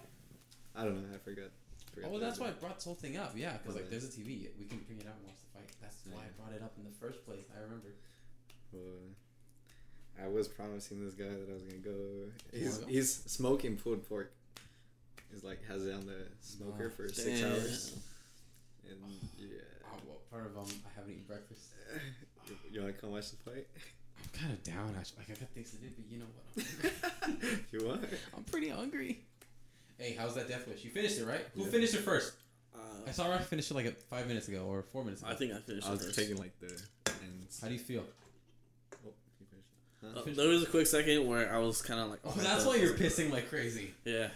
I 0.76 0.84
don't 0.84 0.96
know. 0.96 1.10
I 1.14 1.18
forgot. 1.18 1.50
forgot 1.94 2.08
Oh, 2.08 2.12
well, 2.12 2.20
that's 2.22 2.38
why 2.40 2.48
I 2.48 2.52
brought 2.52 2.76
this 2.76 2.86
whole 2.86 2.94
thing 2.96 3.18
up. 3.18 3.34
Yeah, 3.36 3.54
because 3.58 3.76
like 3.76 3.90
there's 3.90 4.06
a 4.06 4.10
TV. 4.14 4.50
We 4.60 4.66
can 4.70 4.78
bring 4.86 5.00
it 5.00 5.08
out 5.08 5.16
and 5.18 5.26
watch 5.26 5.42
the 5.42 5.50
fight. 5.58 5.70
That's 5.82 5.98
why 6.06 6.22
I 6.22 6.30
brought 6.38 6.54
it 6.56 6.62
up 6.62 6.74
in 6.78 6.84
the 6.86 6.94
first 7.02 7.26
place. 7.26 7.46
I 7.58 7.62
remember. 7.64 7.90
Well, 8.72 9.10
I 10.24 10.28
was 10.28 10.48
promising 10.48 11.04
this 11.04 11.14
guy 11.14 11.26
that 11.30 11.48
I 11.50 11.54
was 11.54 11.64
gonna 11.64 11.78
go. 11.80 11.96
He's 12.54 12.82
he's 12.88 13.14
smoking 13.26 13.76
pulled 13.78 14.08
pork. 14.08 14.32
He's 15.32 15.44
like 15.44 15.60
has 15.68 15.86
it 15.86 15.94
on 15.94 16.06
the 16.06 16.26
smoker 16.42 16.86
Oh, 16.88 16.90
for 16.90 17.08
six 17.14 17.40
Damn. 17.42 17.52
hours. 17.52 17.96
And 18.90 18.98
yeah, 19.38 19.48
Oh, 19.92 19.98
well, 20.08 20.18
part 20.32 20.46
of 20.46 20.58
um, 20.58 20.66
I 20.86 20.90
haven't 20.96 21.12
eaten 21.12 21.24
breakfast. 21.28 21.62
you, 22.48 22.56
you 22.72 22.82
wanna 22.82 22.94
come 22.94 23.12
watch 23.12 23.32
the 23.32 23.38
fight? 23.38 23.68
I'm 24.18 24.40
kind 24.40 24.52
of 24.54 24.64
down. 24.64 24.96
Actually, 24.98 25.20
like 25.28 25.38
I 25.38 25.40
got 25.40 25.50
things 25.52 25.72
to 25.72 25.78
do, 25.78 25.88
but 25.96 26.06
you 26.12 26.20
know 26.20 26.26
what? 26.44 27.62
you 27.72 27.88
want? 27.88 28.06
I'm 28.36 28.44
pretty 28.44 28.70
hungry. 28.70 29.22
Hey, 29.98 30.16
how's 30.18 30.36
that 30.36 30.48
Death 30.48 30.68
Wish? 30.68 30.84
You 30.84 30.90
finished 30.92 31.18
it, 31.20 31.26
right? 31.26 31.46
Who 31.56 31.64
Yeah. 31.64 31.70
finished 31.70 31.94
it 31.94 32.02
first? 32.02 32.34
I 32.76 33.10
Uh, 33.10 33.12
saw 33.14 33.28
Ralph 33.30 33.48
finish 33.48 33.70
it 33.72 33.74
like 33.74 34.00
five 34.10 34.28
minutes 34.28 34.48
ago 34.48 34.66
or 34.66 34.82
four 34.84 35.04
minutes 35.04 35.22
ago. 35.22 35.32
I 35.32 35.36
think 35.36 35.54
I 35.54 35.58
finished 35.60 35.88
I 35.88 35.92
it 35.92 35.94
was 35.94 36.06
first. 36.06 36.20
taking 36.20 36.38
like 36.38 36.58
the 36.60 36.68
ends. 37.24 37.60
How 37.62 37.68
do 37.68 37.74
you 37.74 37.80
feel? 37.80 38.04
Oh. 40.04 40.20
Uh, 40.22 40.24
there 40.34 40.48
was 40.48 40.64
a 40.64 40.68
quick 40.68 40.88
second 40.88 41.28
where 41.28 41.54
I 41.54 41.58
was 41.60 41.82
kind 41.82 42.00
of 42.00 42.10
like, 42.10 42.20
Oh, 42.26 42.34
my 42.36 42.44
that's 42.44 42.66
why 42.66 42.76
you're 42.78 42.94
pissing 42.94 43.32
like 43.32 43.50
crazy. 43.50 43.94
Yeah. 44.06 44.30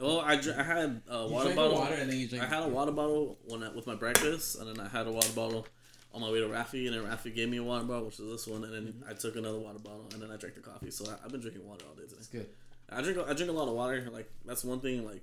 Well, 0.00 0.20
I, 0.20 0.36
dr- 0.36 0.56
I 0.58 0.62
had 0.62 1.02
a 1.08 1.26
water 1.26 1.54
bottle. 1.54 1.74
water 1.78 1.94
and 1.94 2.10
then 2.10 2.18
you 2.18 2.28
drink. 2.28 2.44
I 2.44 2.46
had 2.46 2.62
a 2.62 2.68
water 2.68 2.92
bottle 2.92 3.36
when 3.46 3.62
I, 3.64 3.68
with 3.70 3.86
my 3.86 3.96
breakfast, 3.96 4.56
and 4.58 4.68
then 4.68 4.84
I 4.84 4.88
had 4.88 5.06
a 5.08 5.12
water 5.12 5.32
bottle 5.34 5.66
on 6.14 6.20
my 6.22 6.30
way 6.30 6.38
to 6.40 6.46
Rafi, 6.46 6.86
and 6.86 6.94
then 6.94 7.02
Rafi 7.04 7.34
gave 7.34 7.48
me 7.48 7.56
a 7.58 7.62
water 7.64 7.84
bottle, 7.84 8.06
which 8.06 8.20
is 8.20 8.30
this 8.30 8.46
one, 8.46 8.62
and 8.64 8.72
then 8.72 8.84
Mm-hmm. 8.94 9.10
I 9.10 9.14
took 9.14 9.34
another 9.36 9.58
water 9.58 9.80
bottle, 9.80 10.06
and 10.12 10.22
then 10.22 10.30
I 10.30 10.36
drank 10.36 10.54
the 10.54 10.60
coffee. 10.62 10.90
So 10.92 11.04
I, 11.10 11.16
I've 11.24 11.32
been 11.32 11.40
drinking 11.40 11.66
water 11.68 11.84
all 11.88 11.94
day 11.94 12.02
today. 12.02 12.14
It's 12.18 12.28
good. 12.28 12.46
I 12.90 13.02
drink 13.02 13.18
I 13.28 13.32
drink 13.34 13.50
a 13.50 13.54
lot 13.54 13.68
of 13.68 13.74
water. 13.74 14.08
Like 14.10 14.30
that's 14.46 14.64
one 14.64 14.80
thing. 14.80 15.04
Like 15.04 15.20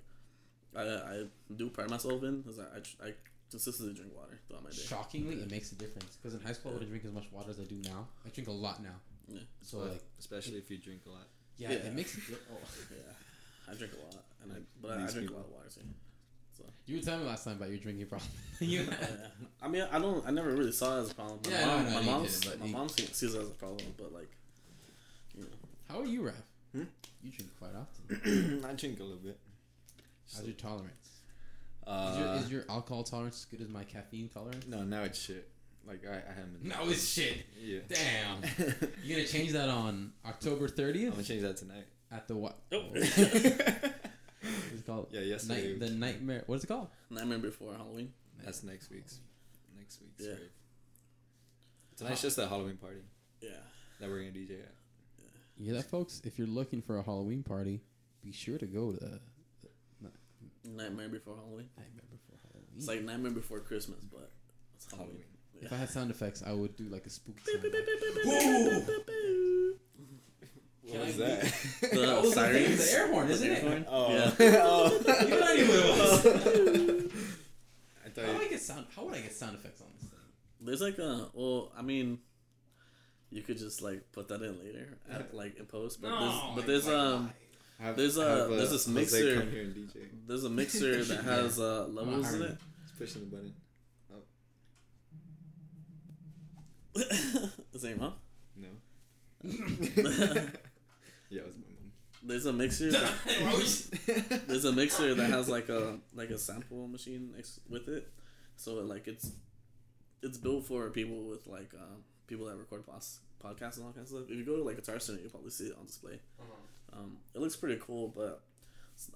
I 0.75 0.81
I 0.81 1.23
do 1.55 1.69
pride 1.69 1.89
myself 1.89 2.21
in 2.23 2.43
is 2.47 2.59
I 2.59 2.79
tr- 2.79 3.03
I 3.07 3.13
consistently 3.49 3.95
drink 3.95 4.11
water 4.15 4.37
throughout 4.47 4.63
my 4.65 4.69
day. 4.69 4.75
Shockingly, 4.85 5.35
it 5.35 5.49
makes 5.49 5.71
a 5.71 5.75
difference. 5.75 6.17
Because 6.21 6.35
in 6.37 6.45
high 6.45 6.53
school, 6.53 6.71
I 6.71 6.73
wouldn't 6.75 6.91
drink 6.91 7.05
as 7.05 7.13
much 7.13 7.25
water 7.31 7.49
as 7.49 7.59
I 7.59 7.63
do 7.63 7.75
now. 7.83 8.07
I 8.25 8.29
drink 8.29 8.49
a 8.49 8.51
lot 8.51 8.83
now. 8.83 8.95
Yeah. 9.27 9.39
So 9.61 9.77
Well, 9.79 9.87
like, 9.89 10.03
especially 10.19 10.57
if 10.57 10.69
you 10.69 10.77
drink 10.77 11.01
a 11.07 11.09
lot. 11.09 11.27
yeah, 11.57 11.71
Yeah. 11.71 11.77
it 11.77 11.93
makes 11.93 12.15
it. 12.17 12.23
Oh. 12.51 12.57
Yeah, 12.91 13.71
I 13.71 13.75
drink 13.75 13.93
a 13.93 14.03
lot, 14.15 14.23
and 14.43 14.51
I 14.53 14.55
but 14.81 14.91
I, 14.91 15.03
I 15.05 15.11
drink 15.11 15.27
people. 15.29 15.35
a 15.35 15.37
lot 15.37 15.45
of 15.47 15.51
water 15.53 15.69
too. 15.73 15.81
You 16.87 16.97
were 16.97 17.01
telling 17.03 17.21
me 17.21 17.27
last 17.27 17.43
time 17.45 17.55
about 17.57 17.69
your 17.69 17.79
drinking 17.79 18.05
problem. 18.05 18.29
you 18.59 18.81
Yeah. 18.89 19.07
I 19.61 19.67
mean, 19.67 19.87
I 19.91 19.97
don't. 19.99 20.25
I 20.27 20.31
never 20.31 20.51
really 20.51 20.71
saw 20.71 20.97
it 20.99 21.01
as 21.01 21.11
a 21.11 21.15
problem. 21.15 21.39
My 21.43 21.51
Yeah, 21.51 21.65
mom, 21.65 21.83
no, 21.85 21.89
no, 21.89 21.95
my 21.95 22.01
mom, 22.05 22.23
didn't, 22.23 22.45
but 22.45 22.59
my 22.59 22.65
you- 22.67 22.71
mom 22.73 22.89
sees 22.89 23.15
sees 23.15 23.33
it 23.33 23.41
as 23.41 23.47
a 23.47 23.51
problem, 23.51 23.87
but 23.97 24.13
like, 24.13 24.29
you 25.35 25.41
know, 25.41 25.47
How 25.89 25.99
are 26.01 26.05
you, 26.05 26.21
Raph? 26.21 26.33
Hmm? 26.73 26.83
You 27.23 27.31
drink 27.31 27.51
quite 27.57 27.71
often. 27.75 28.63
I 28.69 28.73
drink 28.73 28.99
a 28.99 29.03
little 29.03 29.17
bit. 29.17 29.39
How's 30.33 30.45
your 30.45 30.53
tolerance? 30.53 31.21
Uh, 31.87 32.11
is, 32.13 32.19
your, 32.19 32.35
is 32.35 32.51
your 32.51 32.63
alcohol 32.69 33.03
tolerance 33.03 33.37
as 33.39 33.45
good 33.45 33.61
as 33.61 33.67
my 33.69 33.83
caffeine 33.83 34.29
tolerance? 34.29 34.65
no, 34.67 34.83
now 34.83 35.03
it's 35.03 35.19
shit. 35.19 35.49
Like 35.87 36.03
I, 36.07 36.13
I 36.15 36.33
haven't. 36.33 36.63
No, 36.63 36.75
it's 36.89 37.07
shit. 37.07 37.45
Yeah. 37.61 37.79
Damn. 37.87 38.37
I'm 38.37 38.43
You 39.03 39.15
gonna 39.17 39.27
change 39.27 39.51
that 39.51 39.69
on 39.69 40.13
October 40.25 40.67
30th 40.67 41.03
I'm 41.05 41.09
gonna 41.11 41.23
change 41.23 41.41
that 41.43 41.57
tonight. 41.57 41.85
at 42.11 42.27
the 42.27 42.35
what? 42.35 42.57
Oh. 42.71 42.81
What's 42.91 43.17
it 43.19 43.93
called? 44.85 45.07
yeah, 45.11 45.21
yesterday. 45.21 45.71
Night, 45.71 45.79
the 45.79 45.89
nightmare. 45.91 46.43
What 46.47 46.55
is 46.55 46.63
it 46.63 46.67
called? 46.67 46.87
Nightmare 47.09 47.37
Before 47.39 47.73
Halloween. 47.73 48.11
That's 48.43 48.63
next 48.63 48.89
week's. 48.91 49.19
Next 49.77 50.01
week's. 50.01 50.23
Yeah. 50.23 50.31
rave. 50.33 50.49
Tonight's 51.97 52.21
just 52.21 52.37
a 52.37 52.47
Halloween 52.47 52.77
party 52.77 53.01
Yeah. 53.41 53.49
that 53.99 54.09
we're 54.09 54.19
gonna 54.19 54.31
DJ 54.31 54.59
at. 54.61 54.71
You 55.57 55.65
hear 55.67 55.75
that, 55.75 55.85
folks? 55.89 56.21
If 56.25 56.37
you're 56.37 56.47
looking 56.47 56.81
for 56.81 56.97
a 56.97 57.03
Halloween 57.03 57.41
party, 57.43 57.81
be 58.23 58.31
sure 58.33 58.57
to 58.57 58.65
go 58.65 58.91
to 58.91 58.97
the 58.99 59.19
Nightmare 60.67 61.07
Before 61.09 61.35
Halloween. 61.35 61.69
Nightmare 61.77 62.03
Before 62.11 62.37
Halloween. 62.43 62.71
It's 62.75 62.87
like 62.87 63.03
Nightmare 63.03 63.31
Before 63.31 63.59
Christmas, 63.59 63.99
but 64.11 64.31
it's 64.75 64.85
Halloween. 64.91 65.11
Halloween. 65.11 65.25
If 65.61 65.71
I 65.73 65.75
had 65.77 65.89
sound 65.89 66.11
effects, 66.11 66.43
I 66.45 66.51
would 66.53 66.75
do 66.75 66.83
like 66.85 67.05
a 67.05 67.09
spooky 67.09 67.41
sound. 67.45 67.63
What 70.87 70.99
was 71.07 71.17
that? 71.17 71.41
The 71.81 71.87
That 71.99 72.21
was 72.21 72.33
the 72.35 72.41
thing, 72.47 72.77
sirens. 72.77 72.77
the 72.91 72.91
air 72.97 73.07
horn, 73.11 73.29
isn't 73.29 73.51
it? 73.51 73.63
air 73.63 73.69
horn? 73.69 73.85
oh. 73.89 74.13
Yeah. 74.13 74.31
oh. 74.61 74.89
You 75.25 75.29
know 75.29 75.39
what 75.39 75.49
I 75.49 75.55
knew 75.55 75.63
it. 77.05 77.11
I 78.05 78.09
thought 78.09 78.25
How 78.25 78.33
do 78.33 78.39
I 78.43 78.47
get 78.47 78.61
sound? 78.61 78.85
How 78.95 79.03
would 79.05 79.15
I 79.15 79.21
get 79.21 79.33
sound 79.33 79.55
effects 79.55 79.81
on 79.81 79.87
this 79.99 80.09
thing? 80.09 80.19
There's 80.61 80.81
like 80.81 80.99
a 80.99 81.27
well, 81.33 81.71
I 81.77 81.81
mean, 81.81 82.19
you 83.31 83.41
could 83.41 83.57
just 83.57 83.81
like 83.81 84.11
put 84.11 84.27
that 84.27 84.41
in 84.43 84.59
later, 84.63 84.97
at, 85.11 85.33
like 85.33 85.57
in 85.57 85.65
post. 85.65 86.01
But 86.01 86.19
there's 86.19 86.39
but 86.55 86.67
there's 86.67 86.87
um 86.87 87.31
have, 87.79 87.97
there's 87.97 88.17
a- 88.17 88.29
have, 88.41 88.49
there's 88.51 88.69
this 88.71 88.85
Jose 88.85 88.91
mixer. 88.99 89.39
Come 89.41 89.49
here 89.51 89.61
and 89.63 89.75
DJ. 89.75 90.07
there's 90.27 90.43
a 90.43 90.49
mixer 90.49 91.03
that 91.03 91.23
has 91.23 91.59
uh, 91.59 91.87
levels 91.87 92.31
in 92.33 92.43
it. 92.43 92.57
Just 92.83 92.97
pushing 92.99 93.21
the 93.29 93.35
button. 93.35 93.53
The 96.95 97.51
same, 97.79 97.99
huh? 97.99 98.11
No. 98.55 98.67
yeah, 101.29 101.41
it 101.41 101.47
was 101.47 101.55
my 101.57 101.67
mom. 101.67 101.91
There's 102.23 102.45
a 102.45 102.53
mixer. 102.53 102.91
That, 102.91 103.11
there's 104.47 104.65
a 104.65 104.71
mixer 104.71 105.13
that 105.13 105.29
has 105.29 105.47
like 105.49 105.69
a 105.69 105.99
like 106.15 106.29
a 106.29 106.37
sample 106.37 106.87
machine 106.87 107.33
next 107.35 107.59
with 107.69 107.87
it, 107.87 108.11
so 108.55 108.79
it, 108.79 108.85
like 108.85 109.07
it's 109.07 109.31
it's 110.23 110.37
built 110.37 110.65
for 110.65 110.89
people 110.89 111.23
with 111.23 111.45
like 111.47 111.73
uh, 111.75 111.97
people 112.27 112.45
that 112.47 112.55
record 112.57 112.85
pos- 112.85 113.19
podcasts 113.43 113.77
and 113.77 113.85
all 113.85 113.91
kinds 113.91 114.11
of 114.11 114.17
stuff. 114.19 114.29
If 114.29 114.37
you 114.37 114.45
go 114.45 114.55
to 114.55 114.63
like 114.63 114.77
Guitar 114.77 114.99
Center, 114.99 115.19
you'll 115.19 115.29
probably 115.29 115.51
see 115.51 115.65
it 115.65 115.75
on 115.77 115.85
display. 115.85 116.19
Um, 116.93 117.17
it 117.33 117.41
looks 117.41 117.55
pretty 117.55 117.79
cool, 117.85 118.07
but 118.15 118.41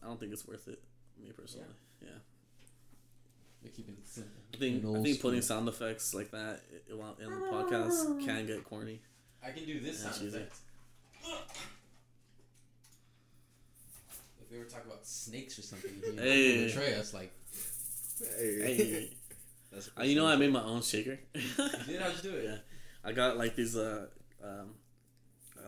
I 0.04 0.08
don't 0.08 0.20
think 0.20 0.34
it's 0.34 0.48
worth 0.48 0.68
it. 0.68 0.80
Me 1.22 1.32
personally, 1.32 1.68
yeah. 2.02 2.20
We're 3.64 3.70
keeping 3.72 3.96
it 3.96 4.08
simple. 4.08 4.32
I 4.54 4.58
think 4.58 4.84
I 4.84 4.88
old 4.88 5.04
think 5.04 5.22
putting 5.22 5.42
sound 5.42 5.68
effects 5.68 6.14
like 6.14 6.32
that 6.32 6.62
in 6.90 6.98
the 6.98 7.36
podcast 7.52 8.26
can 8.26 8.46
get 8.48 8.64
corny. 8.64 9.02
I 9.46 9.52
can 9.52 9.66
do 9.66 9.80
this 9.80 10.02
Yeah, 10.04 10.12
sound 10.12 10.22
cheesy. 10.22 10.38
effect. 10.38 10.56
If 14.42 14.52
we 14.52 14.58
were 14.58 14.66
talking 14.66 14.88
about 14.90 15.06
snakes 15.06 15.60
or 15.60 15.62
something, 15.62 15.92
you 16.06 16.14
know, 16.16 16.22
Hey. 16.22 16.68
betray 16.68 16.96
us 16.96 17.14
like. 17.14 17.32
Hey. 18.20 18.62
Hey, 18.76 19.10
That's 19.72 19.90
uh, 19.98 20.04
you 20.04 20.16
know 20.16 20.26
I 20.26 20.36
made 20.36 20.52
my 20.52 20.64
own 20.64 20.82
shaker. 20.82 21.20
You 21.34 21.42
did? 21.88 22.02
How'd 22.02 22.16
you 22.24 22.32
do 22.32 22.36
it? 22.38 22.44
Yeah. 22.50 22.58
I 23.04 23.12
got 23.14 23.38
like 23.38 23.56
these 23.56 23.76
uh 23.78 24.08
um, 24.44 24.74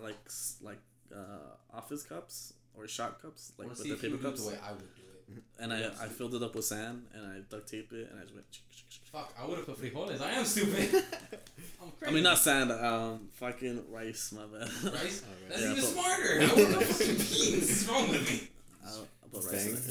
like 0.01 0.17
like 0.62 0.80
uh 1.15 1.54
office 1.77 2.04
cups 2.04 2.54
or 2.73 2.88
shot 2.88 3.21
cups 3.21 3.54
like 3.58 3.69
with 3.69 3.77
the 3.84 3.95
paper 3.95 4.12
would 4.15 4.21
do 4.21 4.27
it 4.27 4.32
cups, 4.32 4.43
the 4.45 4.51
way 4.51 4.58
I 4.65 4.71
would 4.71 4.95
do 4.95 5.01
it. 5.04 5.11
And 5.60 5.72
I 5.74 5.86
I 6.02 6.08
filled 6.08 6.36
it 6.36 6.44
up 6.44 6.56
with 6.56 6.65
sand 6.65 7.04
and 7.13 7.26
I 7.26 7.39
duct 7.50 7.67
taped 7.70 7.94
it 7.94 8.10
and 8.12 8.20
I 8.20 8.24
just 8.24 8.34
went. 8.36 8.46
Fuck, 9.12 9.34
I 9.41 9.46
would 9.46 9.58
have 9.58 9.65
put 9.67 9.78
frijoles. 9.82 10.22
I 10.22 10.32
am 10.32 10.46
stupid. 10.46 10.89
I'm 11.82 11.91
crazy. 12.00 12.08
I 12.08 12.12
mean 12.12 12.24
not 12.24 12.38
sand, 12.38 12.72
um, 12.72 13.28
fucking 13.34 13.84
rice. 13.91 14.32
My 14.34 14.44
bad. 14.46 14.70
rice. 14.94 15.24
Alright. 15.24 15.50
That's 15.50 15.62
Yeah, 15.62 15.72
even 15.72 15.76
but- 15.76 15.84
smarter. 15.84 16.41
I 16.41 16.54
would 16.54 16.74
have 16.76 16.86
fucking 16.86 17.15
beans. 17.15 17.67
What's 17.70 17.88
wrong 17.89 18.10
with 18.10 18.30
me? 18.32 18.48
I'll, 18.86 19.08
I'll 19.24 19.30
put 19.32 19.52
rice 19.52 19.65
in 19.67 19.74
it. 19.76 19.82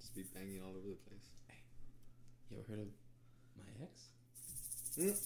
Just 0.00 0.14
be 0.14 0.22
banging 0.34 0.60
all 0.62 0.70
over 0.70 0.88
the 0.88 0.96
place. 1.08 1.26
Hey, 1.48 1.58
You 2.50 2.58
ever 2.58 2.70
heard 2.70 2.80
of 2.80 2.88
my 3.56 3.64
ex? 3.82 3.92
Mm. 4.98 5.16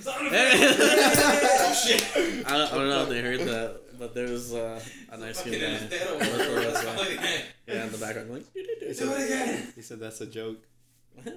Son 0.00 0.26
of 0.26 0.32
a- 0.32 0.36
Hey! 0.36 0.52
oh 0.56 1.74
shit! 1.74 2.02
I 2.46 2.50
don't, 2.56 2.72
I 2.72 2.74
don't 2.76 2.88
know 2.88 3.02
if 3.02 3.08
they 3.10 3.20
heard 3.20 3.40
that, 3.40 3.80
but 3.98 4.14
there 4.14 4.28
was 4.28 4.54
uh, 4.54 4.80
a 5.10 5.16
nice 5.18 5.38
Fucking 5.40 5.60
guy. 5.60 5.66
in 5.66 5.72
his 5.72 5.90
dead 5.90 6.06
over 6.08 6.18
That's 6.18 6.36
there. 6.36 6.54
what 6.54 6.64
Let's 6.66 6.82
it 6.82 6.86
call 6.86 6.94
was, 6.96 7.06
it 7.08 7.12
again. 7.18 7.40
Yeah, 7.66 7.84
in 7.84 7.92
the 7.92 7.98
background, 7.98 8.30
like. 8.32 8.44
He 8.54 8.62
Do 8.86 8.94
said, 8.94 9.08
it 9.08 9.24
again. 9.26 9.72
he 9.74 9.82
said 9.82 10.00
that's 10.00 10.20
a 10.20 10.26
joke. 10.26 10.58
I 11.26 11.30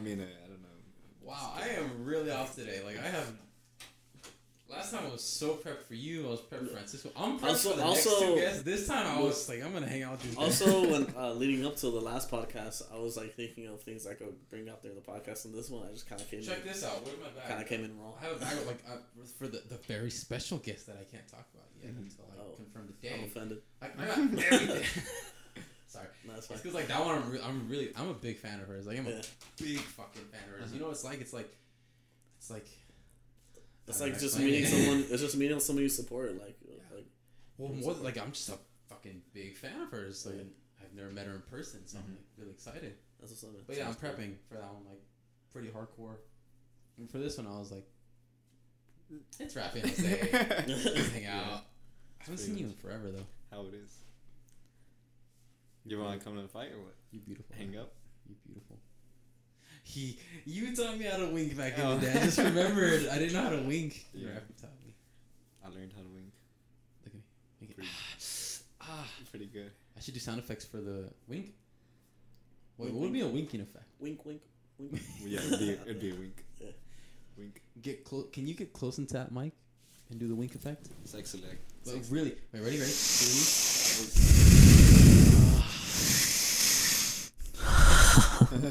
mean, 0.00 0.20
uh, 0.20 0.24
I 0.24 0.46
don't 0.46 0.62
know. 0.62 0.78
Wow, 1.24 1.52
I 1.56 1.68
am 1.70 2.04
really 2.04 2.30
off 2.30 2.54
today. 2.54 2.80
Like 2.84 2.98
I 2.98 3.08
have. 3.08 3.32
Last 4.70 4.92
time 4.92 5.06
I 5.06 5.12
was 5.12 5.24
so 5.24 5.54
prepped 5.54 5.84
for 5.88 5.94
you. 5.94 6.26
I 6.26 6.30
was 6.30 6.40
prepped 6.42 6.66
for 6.68 6.72
Francisco. 6.76 7.10
I'm 7.16 7.38
prepped 7.38 7.48
Also- 7.48 7.70
for 7.70 7.76
the 7.78 7.84
also- 7.84 8.10
next 8.10 8.20
two 8.22 8.34
guests. 8.36 8.62
This 8.64 8.86
time 8.86 9.06
I 9.06 9.20
was 9.20 9.48
like, 9.48 9.62
I'm 9.64 9.72
gonna 9.72 9.86
hang 9.88 10.02
out 10.02 10.12
with 10.22 10.36
guys. 10.36 10.44
Also, 10.62 10.82
when 10.92 11.14
uh, 11.16 11.32
leading 11.32 11.64
up 11.64 11.76
to 11.76 11.90
the 11.90 12.00
last 12.00 12.30
podcast, 12.30 12.82
I 12.92 12.98
was 12.98 13.16
like 13.16 13.34
thinking 13.34 13.66
of 13.66 13.80
things 13.82 14.06
I 14.06 14.12
could 14.12 14.34
bring 14.50 14.68
up 14.68 14.82
there 14.82 14.90
in 14.90 14.96
the 14.96 15.02
podcast, 15.02 15.46
and 15.46 15.54
this 15.54 15.70
one 15.70 15.86
I 15.88 15.92
just 15.92 16.06
kind 16.08 16.20
of 16.20 16.30
came 16.30 16.42
check 16.42 16.60
in, 16.60 16.66
this 16.68 16.84
out. 16.84 17.02
What 17.02 17.14
am 17.14 17.20
I 17.44 17.48
kind 17.48 17.62
of 17.62 17.68
came 17.68 17.82
in 17.84 17.98
wrong. 17.98 18.12
I 18.20 18.26
have 18.26 18.36
a 18.36 18.40
bag 18.40 18.52
of 18.58 18.66
like 18.66 18.82
uh, 18.90 18.96
for 19.38 19.46
the, 19.48 19.62
the 19.70 19.78
very 19.88 20.10
special 20.10 20.58
guest 20.58 20.86
that 20.86 20.96
I 21.00 21.04
can't 21.04 21.26
talk 21.26 21.46
about 21.54 21.66
yet 21.82 21.94
Mhm. 21.94 22.02
until 22.02 22.26
I 22.30 22.42
Oh. 22.42 22.54
confirm 22.56 22.92
the 23.00 23.14
I'm 23.14 23.24
offended. 23.24 23.58
I 23.80 23.88
got 23.88 24.18
everything. 24.18 24.84
Sorry, 25.86 26.06
no, 26.26 26.34
that's 26.34 26.46
fine. 26.46 26.58
because 26.58 26.74
like 26.74 26.88
that 26.88 27.02
one, 27.02 27.14
I'm, 27.16 27.30
re- 27.32 27.40
I'm 27.42 27.68
really, 27.70 27.90
I'm 27.96 28.10
a 28.10 28.14
big 28.14 28.36
fan 28.38 28.60
of 28.60 28.68
hers. 28.68 28.86
Like 28.86 28.98
I'm 28.98 29.06
a 29.06 29.10
Yeah. 29.10 29.22
big 29.58 29.78
fucking 29.78 30.22
fan 30.30 30.42
of 30.52 30.60
hers. 30.60 30.72
You 30.74 30.80
know, 30.80 30.86
what 30.86 30.92
it's 30.92 31.04
like, 31.04 31.20
it's 31.22 31.32
like, 31.32 31.48
it's 32.38 32.50
like, 32.50 32.66
It's 33.88 34.00
like 34.00 34.18
just 34.18 34.38
meeting 34.38 34.62
it? 34.64 34.66
someone. 34.68 35.04
It's 35.10 35.22
just 35.22 35.36
meeting 35.36 35.58
someone 35.60 35.82
you 35.82 35.88
support. 35.88 36.38
Like, 36.40 36.56
Yeah. 36.68 36.74
like 36.94 37.06
Well, 37.56 37.72
more 37.72 37.94
than- 37.94 38.04
like 38.04 38.18
I'm 38.18 38.32
just 38.32 38.48
a 38.50 38.58
fucking 38.88 39.22
big 39.32 39.56
fan 39.56 39.80
of 39.80 39.90
hers. 39.90 40.26
Like 40.26 40.46
I've 40.82 40.94
never 40.94 41.10
met 41.10 41.26
her 41.26 41.34
in 41.34 41.42
person, 41.42 41.86
so 41.86 41.98
I'm 41.98 42.04
Mhm. 42.04 42.16
like 42.16 42.26
really 42.36 42.52
excited. 42.52 42.94
that's 43.20 43.32
what's 43.32 43.42
up. 43.44 43.50
But 43.66 43.76
yeah, 43.76 43.88
I'm 43.88 43.94
cool. 43.94 44.10
prepping 44.10 44.34
for 44.48 44.54
that 44.54 44.72
one, 44.72 44.84
like 44.88 45.00
pretty 45.52 45.68
hardcore. 45.68 46.16
And 46.98 47.10
for 47.10 47.18
this 47.18 47.36
one, 47.38 47.46
I 47.46 47.58
was 47.58 47.70
like, 47.72 47.86
it's 49.40 49.56
Rap 49.56 49.72
Fiance. 49.72 50.28
Let's 50.32 51.08
hang 51.08 51.26
out. 51.26 51.64
I 52.20 52.24
haven't 52.24 52.38
seen 52.38 52.50
pretty 52.50 52.62
you 52.64 52.66
in 52.70 52.74
forever 52.74 53.10
though. 53.10 53.26
How 53.50 53.62
it 53.66 53.74
is. 53.74 53.96
You 55.86 55.98
want 55.98 56.18
to 56.18 56.24
come 56.24 56.36
to 56.36 56.42
the 56.42 56.48
fight 56.48 56.72
or 56.72 56.82
what? 56.82 56.94
You 57.10 57.20
beautiful. 57.20 57.54
Hang 57.56 57.76
up? 57.78 57.92
You 58.28 58.34
beautiful. 58.44 58.76
He, 59.88 60.18
you 60.44 60.76
taught 60.76 60.98
me 60.98 61.06
how 61.06 61.16
to 61.16 61.28
wink 61.28 61.56
back 61.56 61.78
in 61.78 61.84
Oh. 61.84 61.96
the 61.96 62.06
day. 62.06 62.12
I 62.12 62.24
just 62.26 62.36
remembered. 62.38 63.08
I 63.08 63.18
didn't 63.18 63.32
know 63.32 63.42
how 63.42 63.50
to 63.50 63.62
wink. 63.66 64.06
Yeah. 64.12 64.28
Rap 64.32 64.42
taught 64.60 64.70
me. 64.84 64.92
I 65.64 65.68
learned 65.68 65.92
how 65.96 66.02
to 66.02 66.08
wink. 66.08 66.30
Look 67.04 67.06
at 67.06 67.14
me. 67.14 67.22
Make 67.60 67.70
it. 67.70 67.76
Pretty, 67.76 67.90
Ah. 68.82 69.06
pretty 69.30 69.46
good. 69.46 69.70
I 69.96 70.00
should 70.00 70.12
do 70.14 70.20
sound 70.20 70.38
effects 70.40 70.66
for 70.66 70.76
the 70.76 71.08
wink. 71.26 71.54
Wait, 72.76 72.84
Wink, 72.90 72.92
what 72.94 73.00
would 73.02 73.12
be 73.14 73.22
a 73.22 73.26
winking 73.26 73.62
effect? 73.62 73.86
Wink, 73.98 74.24
wink, 74.26 74.42
wink. 74.78 74.92
Well, 75.20 75.28
yeah, 75.30 75.40
it'd 75.40 75.58
be, 75.58 75.70
it'd 75.70 76.00
be 76.00 76.10
a 76.10 76.14
wink. 76.14 76.44
Wink. 77.38 77.62
Get 77.80 78.04
close. 78.04 78.26
Can 78.32 78.46
you 78.46 78.54
get 78.54 78.72
close 78.74 78.98
into 78.98 79.14
that 79.14 79.32
mic 79.32 79.52
and 80.10 80.18
do 80.20 80.28
the 80.28 80.34
wink 80.34 80.54
effect? 80.54 80.88
Sexy 81.04 81.38
leg. 81.38 81.56
Like, 81.86 81.94
Sexy. 81.96 82.14
really? 82.14 82.34
Wait, 82.52 82.62
ready? 82.62 82.78
Ready? 82.78 82.90
Three. 82.92 84.47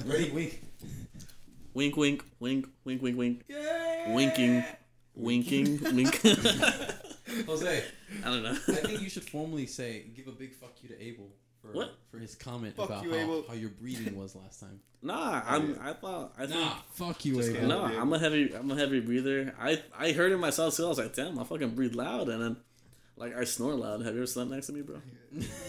Ready? 0.05 0.31
Wink. 0.31 0.63
Wink, 1.73 1.95
wink, 1.97 2.23
wink, 2.39 2.67
wink, 2.85 3.01
wink, 3.01 3.17
wink. 3.17 3.43
Yeah. 3.47 4.13
Winking, 4.13 4.63
winking, 5.15 5.79
wink. 5.95 6.21
Jose, 7.45 7.83
I 8.23 8.29
don't 8.29 8.41
know. 8.43 8.51
I 8.51 8.55
think 8.55 9.01
you 9.01 9.09
should 9.09 9.29
formally 9.29 9.67
say, 9.67 10.05
give 10.15 10.27
a 10.27 10.31
big 10.31 10.53
fuck 10.55 10.71
you 10.81 10.89
to 10.89 11.01
Abel 11.03 11.29
for 11.61 11.67
What? 11.73 11.93
for 12.09 12.17
his 12.17 12.33
comment 12.35 12.75
Fuck 12.75 12.87
about 12.89 13.03
you, 13.03 13.11
how, 13.11 13.17
Abel. 13.17 13.45
how 13.47 13.53
your 13.53 13.69
breathing 13.69 14.17
was 14.17 14.35
last 14.35 14.59
time. 14.61 14.79
Nah, 15.03 15.41
I'm. 15.45 15.77
I 15.81 15.93
thought. 15.93 16.33
I 16.37 16.47
think. 16.47 16.59
Nah, 16.59 16.73
fuck 16.93 17.23
you, 17.25 17.35
Just 17.35 17.49
Abel. 17.49 17.61
kidding. 17.61 17.69
No, 17.69 17.83
I'm 17.83 18.11
a 18.13 18.17
heavy. 18.17 18.55
I'm 18.55 18.71
a 18.71 18.75
heavy 18.75 18.99
breather. 19.01 19.53
I 19.59 19.81
I 19.97 20.11
heard 20.13 20.31
it 20.31 20.37
myself 20.37 20.75
too. 20.75 20.85
I 20.85 20.89
was 20.89 20.97
like, 20.97 21.13
damn, 21.13 21.37
I 21.37 21.43
fucking 21.43 21.75
breathe 21.75 21.93
loud, 21.95 22.29
and 22.29 22.41
then 22.41 22.57
like 23.17 23.35
I 23.37 23.43
snore 23.43 23.75
loud. 23.75 24.01
Have 24.03 24.15
you 24.15 24.21
ever 24.21 24.27
slept 24.27 24.49
next 24.49 24.67
to 24.67 24.73
me, 24.73 24.81
bro? 24.81 24.99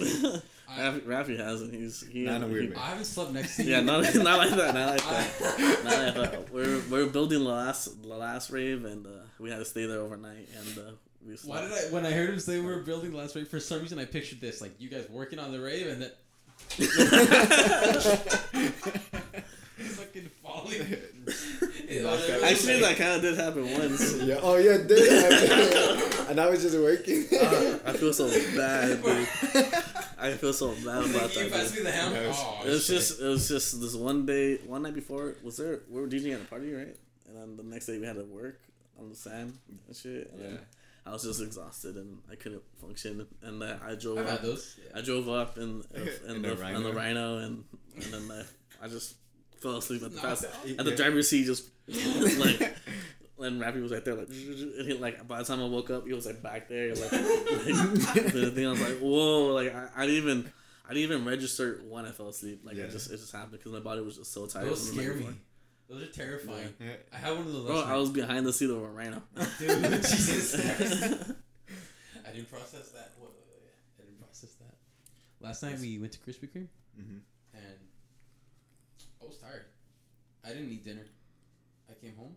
I, 0.00 0.40
Rafi, 0.76 1.00
Rafi 1.02 1.38
hasn't. 1.38 1.72
He's 1.74 2.04
he. 2.07 2.24
Not 2.24 2.37
in 2.37 2.42
a 2.42 2.48
he- 2.48 2.68
way. 2.68 2.72
I 2.76 2.88
haven't 2.90 3.04
slept 3.04 3.33
next 3.33 3.57
to 3.57 3.62
you. 3.64 3.70
Yeah, 3.72 3.81
not, 3.81 4.02
not 4.14 4.38
like 4.38 4.50
that. 4.50 4.74
Not 4.74 4.90
like 4.90 5.02
that. 5.04 5.81
Not 5.85 6.16
like 6.16 6.31
that. 6.33 6.52
We're 6.52 6.81
we're 6.90 7.07
building 7.07 7.38
the 7.44 7.48
last 7.50 8.02
the 8.02 8.09
last 8.09 8.50
rave, 8.50 8.85
and 8.85 9.07
uh, 9.07 9.11
we 9.38 9.50
had 9.50 9.59
to 9.59 9.64
stay 9.64 9.87
there 9.87 10.00
overnight, 10.00 10.48
and 10.59 10.78
uh, 10.78 10.90
we. 11.26 11.33
Why 11.44 11.61
Slept. 11.61 11.68
did 11.68 11.72
I? 11.88 11.92
When 11.94 12.04
I 12.07 12.11
heard 12.11 12.31
him 12.31 12.38
say 12.40 12.59
we 12.61 12.66
were 12.66 12.81
building 12.83 13.12
the 13.12 13.16
last 13.16 13.35
rave, 13.35 13.48
for 13.48 13.61
some 13.61 13.81
reason 13.81 13.98
I 13.98 14.04
pictured 14.04 14.40
this 14.40 14.61
like 14.61 14.72
you 14.81 14.88
guys 14.90 15.07
working 15.11 15.38
on 15.38 15.52
the 15.52 15.61
rave 15.61 15.87
and 15.87 16.02
then 16.02 16.11
fucking 19.78 20.31
falling. 20.42 20.81
Actually, 22.44 22.81
that 22.81 22.96
kind 22.98 23.12
of 23.14 23.22
did 23.22 23.37
happen 23.38 23.70
once. 23.78 24.16
yeah. 24.22 24.38
Oh 24.42 24.57
yeah, 24.57 24.72
it 24.72 24.88
did 24.88 25.09
happen. 25.11 26.26
and 26.31 26.40
I 26.40 26.48
was 26.50 26.62
just 26.62 26.76
working. 26.78 27.24
Uh, 27.33 27.78
I 27.87 27.92
feel 27.92 28.12
so 28.12 28.28
bad, 28.57 29.02
dude. 29.02 29.28
I 30.20 30.33
feel 30.33 30.52
so 30.52 30.68
bad 30.72 31.04
about 31.09 31.31
that. 31.31 31.50
pass 31.52 31.68
dude. 31.70 31.78
me 31.78 31.83
the 31.85 31.92
ham. 31.92 32.12
No, 32.12 32.33
Oh, 32.35 32.62
It 32.66 32.70
was 32.70 32.87
shit. 32.87 32.96
just 32.96 33.20
it 33.20 33.26
was 33.26 33.48
just 33.48 33.81
this 33.81 33.94
one 33.94 34.26
day, 34.26 34.57
one 34.66 34.83
night 34.83 34.94
before. 34.94 35.37
Was 35.42 35.57
there 35.59 35.81
we 35.88 36.00
were 36.00 36.09
DJing 36.09 36.35
at 36.35 36.40
a 36.40 36.44
party, 36.44 36.72
right? 36.72 36.96
And 37.28 37.37
then 37.37 37.57
the 37.57 37.62
next 37.62 37.87
day 37.87 37.98
we 37.98 38.07
had 38.07 38.16
to 38.16 38.24
work 38.24 38.59
on 38.98 39.09
the 39.11 39.14
sand 39.16 39.57
and 39.87 39.96
shit. 39.96 40.31
And 40.33 40.40
Yeah. 40.42 40.48
then 40.48 40.59
I 41.07 41.12
was 41.12 41.22
just 41.22 41.40
exhausted 41.40 41.96
and 41.96 42.18
I 42.31 42.35
couldn't 42.35 42.62
function. 42.81 43.26
And 43.42 43.62
then 43.62 43.78
I 43.85 43.94
drove 43.94 44.18
I've 44.18 44.24
up. 44.26 44.31
had 44.40 44.42
those. 44.42 44.76
I 44.94 45.00
drove 45.02 45.28
up 45.28 45.57
in 45.57 45.85
in, 45.94 46.02
In 46.37 46.42
the, 46.42 46.48
the 46.48 46.66
in 46.74 46.83
the 46.83 46.92
Rhino. 46.92 46.92
Rhino 46.92 47.38
and 47.38 47.64
and 47.94 48.04
then 48.12 48.31
I, 48.83 48.85
I 48.85 48.88
just 48.88 49.14
fell 49.61 49.76
asleep 49.76 50.02
at 50.02 50.11
the 50.11 50.16
Knocked 50.16 50.40
fast 50.42 50.44
at 50.78 50.85
the 50.85 50.94
driver's 50.96 51.28
seat. 51.28 51.44
Just 51.46 51.68
like 52.38 52.74
and 53.49 53.61
Rappy 53.61 53.83
was 53.83 53.93
right 53.93 54.05
there, 54.05 54.15
like, 54.15 54.29
and 54.31 54.87
he, 54.87 54.95
like 54.95 55.27
by 55.27 55.39
the 55.39 55.45
time 55.45 55.61
I 55.61 55.67
woke 55.67 55.91
up, 55.91 56.07
he 56.07 56.13
was 56.15 56.27
like 56.27 56.43
back 56.43 56.69
there, 56.69 56.95
like, 56.95 57.13
like 57.13 57.23
the 58.33 58.53
thing. 58.55 58.67
I 58.67 58.71
was 58.71 58.81
like, 58.81 58.99
whoa, 58.99 59.47
like 59.55 59.75
I, 59.75 59.89
I 59.97 60.07
didn't 60.07 60.23
even, 60.23 60.53
I 60.89 60.95
didn't 60.95 61.13
even 61.13 61.25
register 61.25 61.81
when 61.89 62.05
I 62.07 62.13
fell 62.13 62.29
asleep. 62.29 62.61
Like 62.65 62.77
Yeah. 62.77 62.85
it 62.85 62.91
just, 62.91 63.11
it 63.11 63.17
just 63.19 63.33
happened 63.33 63.53
because 63.53 63.73
my 63.73 63.81
body 63.81 64.01
was 64.03 64.17
just 64.17 64.33
so 64.33 64.47
tired. 64.47 64.69
Those 64.69 64.89
from 64.89 64.97
the 64.99 65.03
night 65.05 65.17
scare 65.19 65.29
me. 65.31 65.37
Those 65.89 66.03
are 66.03 66.07
terrifying. 66.13 66.75
Yeah. 66.81 66.87
I 67.13 67.17
had 67.17 67.31
one 67.31 67.47
of 67.47 67.53
those. 67.53 67.67
Bro, 67.67 67.83
I 67.85 67.97
was 67.97 68.11
behind 68.11 68.45
the 68.47 68.53
seat 68.53 68.69
of 68.71 68.77
a 68.83 68.87
Rhino. 68.87 69.23
Dude, 69.59 69.83
Jesus 70.03 70.55
Christ. 70.55 71.33
I 72.27 72.31
didn't 72.33 72.51
process 72.51 72.91
that. 72.91 73.13
I 73.99 74.03
didn't 74.05 74.21
process 74.21 74.51
that. 74.61 74.75
Last 75.41 75.63
night 75.63 75.79
we 75.79 75.99
went 75.99 76.13
to 76.13 76.19
Krispy 76.19 76.47
Kreme 76.49 76.67
Mhm. 77.01 77.21
and 77.55 77.79
I 79.23 79.25
was 79.25 79.39
tired. 79.39 79.65
I 80.45 80.49
didn't 80.49 80.71
eat 80.71 80.85
dinner. 80.85 81.07
I 81.91 81.95
came 81.95 82.17
home. 82.17 82.37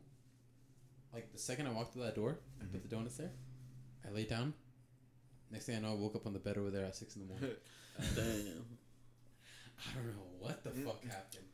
Like 1.13 1.31
the 1.31 1.37
second 1.39 1.67
I 1.67 1.71
walked 1.71 1.93
through 1.93 2.03
that 2.03 2.15
door, 2.15 2.37
I 2.61 2.65
put 2.65 2.81
the 2.81 2.87
donuts 2.93 3.17
there. 3.17 3.31
I 4.07 4.11
laid 4.11 4.29
down. 4.29 4.53
Next 5.51 5.65
thing 5.65 5.75
I 5.75 5.79
know, 5.79 5.91
I 5.91 5.95
woke 5.95 6.15
up 6.15 6.25
on 6.25 6.33
the 6.33 6.39
bed 6.39 6.57
over 6.57 6.69
there 6.71 6.85
at 6.85 6.95
six 6.95 7.15
in 7.15 7.23
the 7.23 7.27
morning. 7.27 7.49
Damn. 8.15 8.65
I 9.79 9.95
don't 9.95 10.05
know 10.15 10.23
what 10.39 10.63
the 10.63 10.69
fuck 10.71 11.03
happened. 11.03 11.45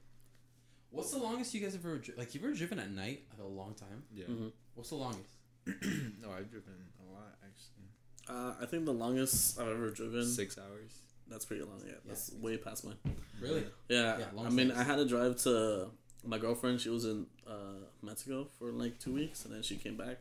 What's 0.91 1.11
the 1.11 1.17
longest 1.17 1.53
you 1.53 1.61
guys 1.61 1.73
have 1.73 1.83
ever 1.85 1.97
dri- 1.97 2.13
like? 2.17 2.33
You've 2.33 2.43
ever 2.43 2.53
driven 2.53 2.79
at 2.79 2.91
night 2.91 3.23
like 3.31 3.43
a 3.43 3.47
long 3.47 3.73
time? 3.73 4.03
Yeah. 4.13 4.25
Mhm. 4.25 4.51
What's 4.75 4.89
the 4.89 4.95
longest? 4.95 5.29
no, 5.65 6.29
I've 6.31 6.49
driven 6.49 6.73
a 7.01 7.11
lot 7.13 7.35
actually. 7.43 7.89
Uh, 8.29 8.53
I 8.61 8.65
think 8.65 8.85
the 8.85 8.93
longest 8.93 9.59
I've 9.59 9.67
ever 9.67 9.89
driven. 9.89 10.25
Six 10.25 10.57
hours. 10.57 11.01
That's 11.29 11.45
pretty 11.45 11.63
long. 11.63 11.81
Yeah, 11.85 11.93
that's 12.05 12.31
Yeah. 12.33 12.39
way 12.45 12.57
past 12.57 12.85
mine. 12.85 12.95
Really? 13.41 13.65
Yeah, 13.89 14.19
Yeah, 14.19 14.25
long 14.33 14.45
I 14.45 14.49
mean, 14.49 14.67
flights. 14.67 14.81
I 14.81 14.83
had 14.91 14.95
to 14.97 15.05
drive 15.07 15.35
to 15.43 15.89
my 16.25 16.37
girlfriend. 16.37 16.81
She 16.81 16.89
was 16.89 17.05
in 17.05 17.25
uh, 17.47 17.85
Mexico 18.01 18.47
for 18.57 18.71
like 18.71 18.99
two 18.99 19.13
weeks, 19.13 19.45
and 19.45 19.53
then 19.53 19.63
she 19.63 19.77
came 19.77 19.97
back 19.97 20.17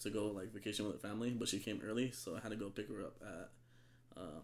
to 0.00 0.10
go 0.10 0.26
like 0.28 0.52
vacation 0.52 0.86
with 0.86 1.00
her 1.00 1.08
family. 1.08 1.30
But 1.30 1.48
she 1.48 1.58
came 1.58 1.80
early, 1.86 2.10
so 2.10 2.36
I 2.36 2.40
had 2.40 2.50
to 2.50 2.56
go 2.56 2.70
pick 2.70 2.88
her 2.88 3.00
up 3.02 3.16
at. 3.22 3.50
Um, 4.16 4.42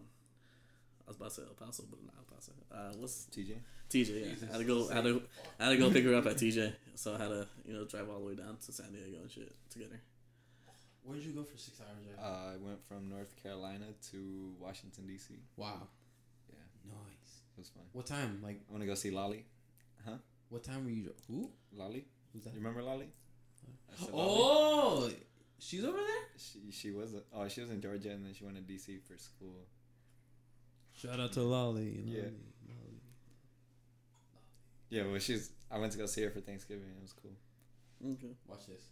I 1.05 1.09
was 1.11 1.15
about 1.17 1.29
to 1.29 1.35
say 1.35 1.41
El 1.47 1.65
Paso, 1.65 1.83
but 1.89 1.99
not 2.03 2.13
El 2.17 2.35
Paso. 2.35 2.51
Uh, 2.71 2.93
what's 2.99 3.27
TJ. 3.31 3.55
TJ? 3.89 4.21
Yeah, 4.21 4.33
Jesus, 4.33 4.49
I 4.49 4.51
had 4.53 4.59
to 4.59 4.63
go. 4.63 4.89
I 4.89 4.95
had 4.95 5.03
to. 5.05 5.21
I 5.59 5.63
had 5.65 5.69
to 5.71 5.77
go 5.77 5.91
pick 5.91 6.05
her 6.05 6.15
up 6.15 6.25
at 6.25 6.37
TJ, 6.37 6.73
so 6.95 7.15
I 7.15 7.17
had 7.17 7.29
to 7.29 7.47
you 7.65 7.73
know 7.73 7.85
drive 7.85 8.09
all 8.09 8.19
the 8.19 8.25
way 8.25 8.35
down 8.35 8.57
to 8.65 8.71
San 8.71 8.91
Diego 8.91 9.17
and 9.21 9.31
shit 9.31 9.53
to 9.71 9.79
get 9.79 9.91
her. 9.91 9.99
Where 11.03 11.17
did 11.17 11.25
you 11.25 11.33
go 11.33 11.43
for 11.43 11.57
six 11.57 11.81
hours? 11.81 12.05
Jay? 12.05 12.13
Uh, 12.21 12.53
I 12.53 12.57
went 12.61 12.79
from 12.87 13.09
North 13.09 13.35
Carolina 13.41 13.85
to 14.11 14.53
Washington 14.59 15.07
D.C. 15.07 15.33
wow. 15.57 15.87
Yeah. 16.47 16.93
Nice. 16.93 17.41
It 17.57 17.59
was 17.59 17.69
fun. 17.69 17.83
What 17.93 18.05
time? 18.05 18.39
Like 18.43 18.61
I 18.69 18.71
want 18.71 18.83
to 18.83 18.87
go 18.87 18.95
see 18.95 19.09
Lolly. 19.11 19.45
What 20.51 20.63
time 20.65 20.83
were 20.83 20.91
you? 20.91 21.13
Who? 21.27 21.49
Lolly. 21.73 22.05
Who's 22.33 22.43
that? 22.43 22.53
You 22.53 22.59
remember 22.59 22.83
Lolly? 22.83 23.07
I 23.89 24.11
Lolly. 24.11 24.13
Oh, 24.13 25.09
she's 25.59 25.83
over 25.83 25.97
there. 25.97 26.25
She 26.37 26.71
she 26.71 26.91
was 26.91 27.15
oh 27.33 27.47
she 27.47 27.61
was 27.61 27.71
in 27.71 27.81
Georgia 27.81 28.09
and 28.09 28.25
then 28.25 28.33
she 28.33 28.43
went 28.43 28.57
to 28.57 28.61
DC 28.61 29.01
for 29.07 29.17
school. 29.17 29.65
Shout 30.93 31.19
out 31.19 31.31
to 31.33 31.41
Lolly. 31.41 32.03
Yeah. 32.05 32.21
Yeah, 34.89 35.03
well 35.03 35.19
she's 35.19 35.51
I 35.71 35.79
went 35.79 35.93
to 35.93 35.97
go 35.97 36.05
see 36.05 36.23
her 36.23 36.29
for 36.29 36.41
Thanksgiving. 36.41 36.83
It 36.97 37.01
was 37.01 37.13
cool. 37.13 37.31
Okay. 38.11 38.35
Watch 38.45 38.67
this. 38.67 38.83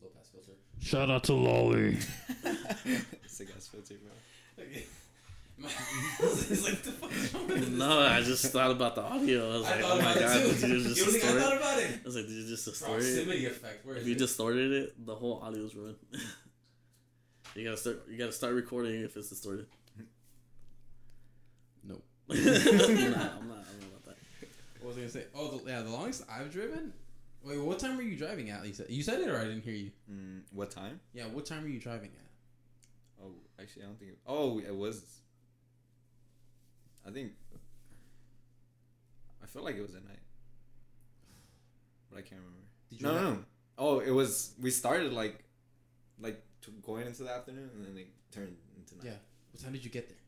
Low 0.00 0.08
pass 0.08 0.28
filter. 0.28 0.58
Shout 0.80 1.10
out 1.10 1.24
to 1.24 1.34
Lolly. 1.34 1.98
Sick 3.26 3.48
ass 3.54 3.68
filter, 3.68 3.96
bro. 4.02 4.64
it's 5.58 6.64
like 6.64 6.82
the 6.82 6.90
fuck 6.92 7.12
is 7.12 7.32
wrong 7.34 7.46
with 7.46 7.58
this? 7.60 7.68
No, 7.70 8.00
I 8.00 8.20
just 8.22 8.46
thought 8.46 8.70
about 8.72 8.94
the 8.96 9.02
audio. 9.02 9.50
I 9.50 9.56
was 9.58 9.66
I 9.66 9.74
like, 9.76 9.84
oh 9.84 9.96
my 9.98 10.14
god, 10.14 10.36
it 10.36 10.60
did 10.60 10.62
you 10.68 10.76
You 10.76 10.94
just 10.94 10.98
don't 11.00 11.08
I 11.08 11.12
distort 11.12 11.42
thought 11.42 11.52
it? 11.52 11.56
about 11.58 11.78
it? 11.78 12.00
I 12.02 12.04
was 12.04 12.16
like, 12.16 12.26
did 12.26 12.32
you 12.34 12.46
just 12.48 12.64
distort 12.64 12.90
it? 12.90 12.92
Proximity 13.04 13.46
effect. 13.46 13.86
Where 13.86 13.96
is 13.96 14.02
If 14.02 14.08
you 14.08 14.14
it? 14.14 14.18
distorted 14.18 14.72
it, 14.72 15.06
the 15.06 15.14
whole 15.14 15.40
audio's 15.42 15.74
ruined. 15.74 15.96
you 17.54 17.64
gotta 17.64 17.76
start. 17.76 18.02
You 18.10 18.18
gotta 18.18 18.32
start 18.32 18.54
recording 18.54 19.02
if 19.02 19.16
it's 19.16 19.28
distorted. 19.28 19.66
Nope. 21.84 22.04
nah, 22.28 22.34
I'm 22.36 22.42
not. 22.42 22.44
I'm 22.44 23.12
not. 23.12 23.20
I'm 23.20 23.48
not 23.48 23.88
about 23.92 24.04
that. 24.06 24.16
What 24.80 24.88
was 24.88 24.96
I 24.96 25.00
gonna 25.00 25.10
say? 25.10 25.24
Oh, 25.34 25.58
the, 25.58 25.70
yeah, 25.70 25.82
the 25.82 25.90
longest 25.90 26.24
I've 26.30 26.50
driven. 26.52 26.92
Wait, 27.44 27.58
what 27.60 27.78
time 27.78 27.96
were 27.96 28.02
you 28.02 28.16
driving 28.16 28.48
at? 28.50 28.62
Lisa, 28.62 28.84
you 28.88 29.02
said 29.02 29.20
it 29.20 29.28
or 29.28 29.38
I 29.38 29.44
didn't 29.44 29.62
hear 29.64 29.74
you. 29.74 29.90
Mm, 30.10 30.40
what 30.50 30.70
time? 30.70 30.98
Yeah, 31.12 31.24
what 31.26 31.44
time 31.44 31.62
were 31.62 31.68
you 31.68 31.78
driving 31.78 32.10
at? 32.16 33.22
Oh, 33.22 33.32
actually, 33.60 33.82
I 33.82 33.86
don't 33.86 33.98
think. 33.98 34.12
It, 34.12 34.18
oh, 34.26 34.58
it 34.60 34.74
was. 34.74 35.04
I 37.06 37.10
think. 37.10 37.32
I 39.42 39.46
felt 39.46 39.64
like 39.64 39.76
it 39.76 39.82
was 39.82 39.94
at 39.94 40.04
night, 40.04 40.22
but 42.10 42.18
I 42.18 42.22
can't 42.22 42.40
remember. 42.40 42.60
Did 42.90 43.00
you 43.00 43.06
No, 43.06 43.14
have- 43.14 43.22
no, 43.22 43.30
no. 43.34 43.44
Oh, 43.76 43.98
it 44.00 44.10
was. 44.10 44.54
We 44.60 44.70
started 44.70 45.12
like, 45.12 45.44
like 46.18 46.42
t- 46.64 46.72
going 46.82 47.06
into 47.06 47.24
the 47.24 47.30
afternoon, 47.30 47.70
and 47.74 47.84
then 47.84 47.96
it 47.98 48.08
turned 48.32 48.56
into 48.76 48.96
night. 48.96 49.06
Yeah. 49.06 49.16
What 49.52 49.62
time 49.62 49.72
did 49.72 49.84
you 49.84 49.90
get 49.90 50.08
there? 50.08 50.18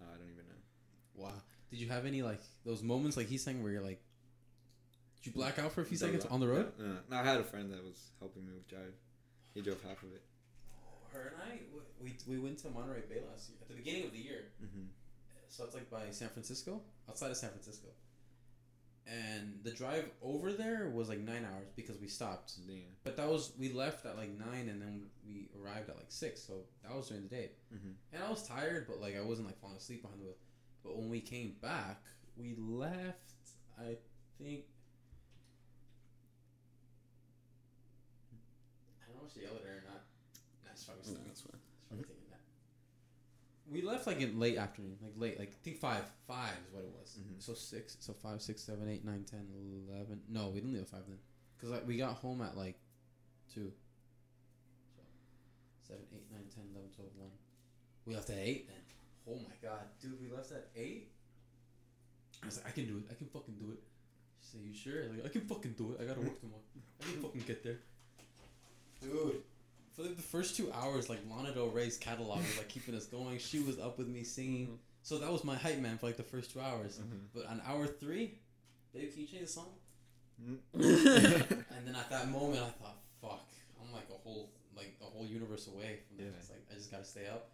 Oh, 0.00 0.04
I 0.14 0.16
don't 0.18 0.30
even 0.30 0.46
know. 0.46 0.54
Wow. 1.24 1.32
Did 1.70 1.80
you 1.80 1.88
have 1.88 2.06
any 2.06 2.22
like 2.22 2.40
those 2.64 2.82
moments 2.82 3.16
like 3.16 3.26
he's 3.28 3.42
saying 3.42 3.62
where 3.62 3.72
you're 3.72 3.82
like, 3.82 4.00
did 5.16 5.26
you 5.26 5.32
black 5.32 5.58
out 5.58 5.72
for 5.72 5.82
a 5.82 5.84
few 5.84 5.96
The 5.98 6.04
seconds 6.06 6.24
ro- 6.26 6.30
on 6.34 6.40
the 6.40 6.48
road? 6.48 6.72
No, 6.78 6.86
no, 6.86 6.96
no, 7.10 7.16
I 7.16 7.22
had 7.24 7.40
a 7.40 7.44
friend 7.44 7.72
that 7.72 7.82
was 7.84 8.10
helping 8.18 8.46
me 8.46 8.52
with 8.54 8.68
drive. 8.68 8.92
He 9.54 9.60
drove 9.62 9.82
half 9.82 10.02
of 10.02 10.12
it. 10.12 10.22
Her 11.12 11.34
and 11.34 11.52
I, 11.52 11.58
we, 12.02 12.14
we 12.26 12.38
went 12.38 12.58
to 12.58 12.70
Monterey 12.70 13.02
Bay 13.08 13.20
last 13.30 13.48
year 13.50 13.58
at 13.60 13.68
the 13.68 13.74
beginning 13.74 14.04
of 14.06 14.12
the 14.12 14.18
year. 14.18 14.44
Mm-hmm. 14.62 14.86
So 15.50 15.64
it's 15.64 15.74
like 15.74 15.90
by 15.90 16.10
San 16.12 16.28
Francisco, 16.28 16.80
outside 17.08 17.30
of 17.30 17.36
San 17.36 17.50
Francisco. 17.50 17.88
And 19.06 19.58
the 19.64 19.72
drive 19.72 20.08
over 20.22 20.52
there 20.52 20.88
was 20.94 21.08
like 21.08 21.18
nine 21.18 21.44
hours 21.44 21.68
because 21.74 21.98
we 22.00 22.06
stopped. 22.06 22.52
Damn. 22.68 22.76
But 23.02 23.16
that 23.16 23.28
was 23.28 23.52
we 23.58 23.72
left 23.72 24.06
at 24.06 24.16
like 24.16 24.30
nine 24.38 24.68
and 24.68 24.80
then 24.80 25.06
we 25.26 25.48
arrived 25.60 25.90
at 25.90 25.96
like 25.96 26.06
six. 26.12 26.40
So 26.40 26.62
that 26.84 26.94
was 26.94 27.08
during 27.08 27.24
the 27.24 27.28
day. 27.28 27.50
Mm-hmm. 27.74 27.90
And 28.12 28.22
I 28.22 28.30
was 28.30 28.46
tired, 28.46 28.86
but 28.88 29.00
like 29.00 29.16
I 29.16 29.20
wasn't 29.22 29.48
like 29.48 29.58
falling 29.60 29.76
asleep 29.76 30.02
behind 30.02 30.20
the 30.20 30.24
wheel. 30.26 30.36
But 30.84 30.96
when 30.96 31.10
we 31.10 31.20
came 31.20 31.56
back, 31.60 32.00
we 32.36 32.54
left. 32.56 33.32
I 33.80 33.96
think. 34.40 34.60
I 39.02 39.10
don't 39.10 39.16
know 39.20 39.26
if 39.26 39.34
she 39.34 39.40
yelled 39.42 39.56
at 39.58 39.64
her 39.66 39.82
or 39.82 39.84
not. 39.90 40.02
She's 40.76 40.84
probably 40.84 41.02
Yeah, 41.02 41.08
sleeping. 41.10 41.26
that's 41.26 41.40
fine. 41.42 41.58
She's 41.58 41.86
probably 41.88 42.04
taking 42.06 42.24
a 42.28 42.30
nap. 42.30 42.44
We 43.70 43.82
left 43.82 44.06
like 44.06 44.20
in 44.20 44.40
late 44.40 44.58
afternoon, 44.58 44.96
like 45.00 45.12
late, 45.16 45.38
like 45.38 45.50
I 45.50 45.58
think 45.62 45.78
five. 45.78 46.02
Five 46.26 46.54
is 46.66 46.74
what 46.74 46.82
it 46.82 46.90
was. 46.98 47.18
Mhm. 47.20 47.40
So 47.40 47.54
six, 47.54 47.96
so 48.00 48.12
five, 48.12 48.42
six, 48.42 48.62
seven, 48.62 48.88
eight, 48.88 49.04
nine, 49.04 49.24
ten, 49.24 49.46
eleven. 49.88 50.20
No, 50.28 50.48
we 50.48 50.54
didn't 50.60 50.72
leave 50.72 50.82
at 50.82 50.88
five 50.88 51.06
then, 51.06 51.18
because 51.56 51.70
like 51.70 51.86
we 51.86 51.96
got 51.96 52.14
home 52.16 52.42
at 52.42 52.56
like 52.56 52.76
two. 53.54 53.70
So 55.86 55.94
seven, 55.94 56.04
eight, 56.12 56.26
nine, 56.32 56.46
ten, 56.52 56.64
eleven, 56.74 56.90
twelve, 56.96 57.10
one. 57.16 57.30
We 58.06 58.14
left 58.14 58.30
at 58.30 58.38
eight 58.38 58.66
then. 58.66 58.76
Oh 59.28 59.36
my 59.38 59.54
god, 59.62 59.86
dude, 60.02 60.20
we 60.20 60.34
left 60.34 60.50
at 60.50 60.66
eight. 60.74 61.12
I 62.42 62.46
was 62.46 62.56
like, 62.58 62.66
I 62.68 62.70
can 62.72 62.86
do 62.86 62.98
it. 62.98 63.04
I 63.10 63.14
can 63.14 63.28
fucking 63.28 63.54
do 63.54 63.70
it. 63.70 63.78
She 64.40 64.48
said, 64.52 64.60
"You 64.64 64.74
sure?" 64.74 65.04
I 65.04 65.08
was 65.08 65.16
like, 65.18 65.26
I 65.26 65.28
can 65.28 65.42
fucking 65.42 65.74
do 65.78 65.92
it. 65.92 66.02
I 66.02 66.06
gotta 66.06 66.20
work 66.20 66.40
tomorrow. 66.40 66.62
I 67.00 67.04
can 67.04 67.22
fucking 67.26 67.42
get 67.46 67.62
there. 67.62 67.78
Dude, 69.00 69.42
for 70.00 70.08
like 70.08 70.16
the 70.16 70.22
first 70.22 70.56
two 70.56 70.72
hours, 70.72 71.08
like 71.08 71.20
Lana 71.30 71.52
Del 71.52 71.68
Rey's 71.68 71.96
catalog 71.96 72.38
was 72.38 72.56
like 72.58 72.68
keeping 72.68 72.94
us 72.94 73.06
going. 73.06 73.38
She 73.38 73.60
was 73.60 73.78
up 73.78 73.98
with 73.98 74.08
me 74.08 74.22
singing. 74.22 74.78
So 75.02 75.18
that 75.18 75.30
was 75.30 75.44
my 75.44 75.56
hype 75.56 75.78
man 75.78 75.98
for 75.98 76.06
like 76.06 76.16
the 76.16 76.22
first 76.22 76.52
two 76.52 76.60
hours. 76.60 76.98
Mm-hmm. 76.98 77.16
But 77.34 77.46
on 77.46 77.62
hour 77.66 77.86
three, 77.86 78.38
babe, 78.94 79.12
can 79.12 79.22
you 79.22 79.26
change 79.26 79.42
the 79.42 79.48
song? 79.48 79.68
Mm-hmm. 80.42 81.52
And 81.76 81.86
then 81.86 81.94
at 81.94 82.10
that 82.10 82.30
moment, 82.30 82.62
I 82.62 82.70
thought, 82.82 82.96
fuck, 83.20 83.48
I'm 83.80 83.92
like 83.92 84.08
a 84.10 84.18
whole 84.22 84.50
like 84.76 84.96
a 85.00 85.04
whole 85.04 85.26
universe 85.26 85.66
away 85.68 85.98
from 86.08 86.18
this. 86.18 86.26
Yeah. 86.26 86.38
It's 86.40 86.50
like 86.50 86.62
I 86.70 86.74
just 86.74 86.90
gotta 86.90 87.04
stay 87.04 87.26
up. 87.26 87.50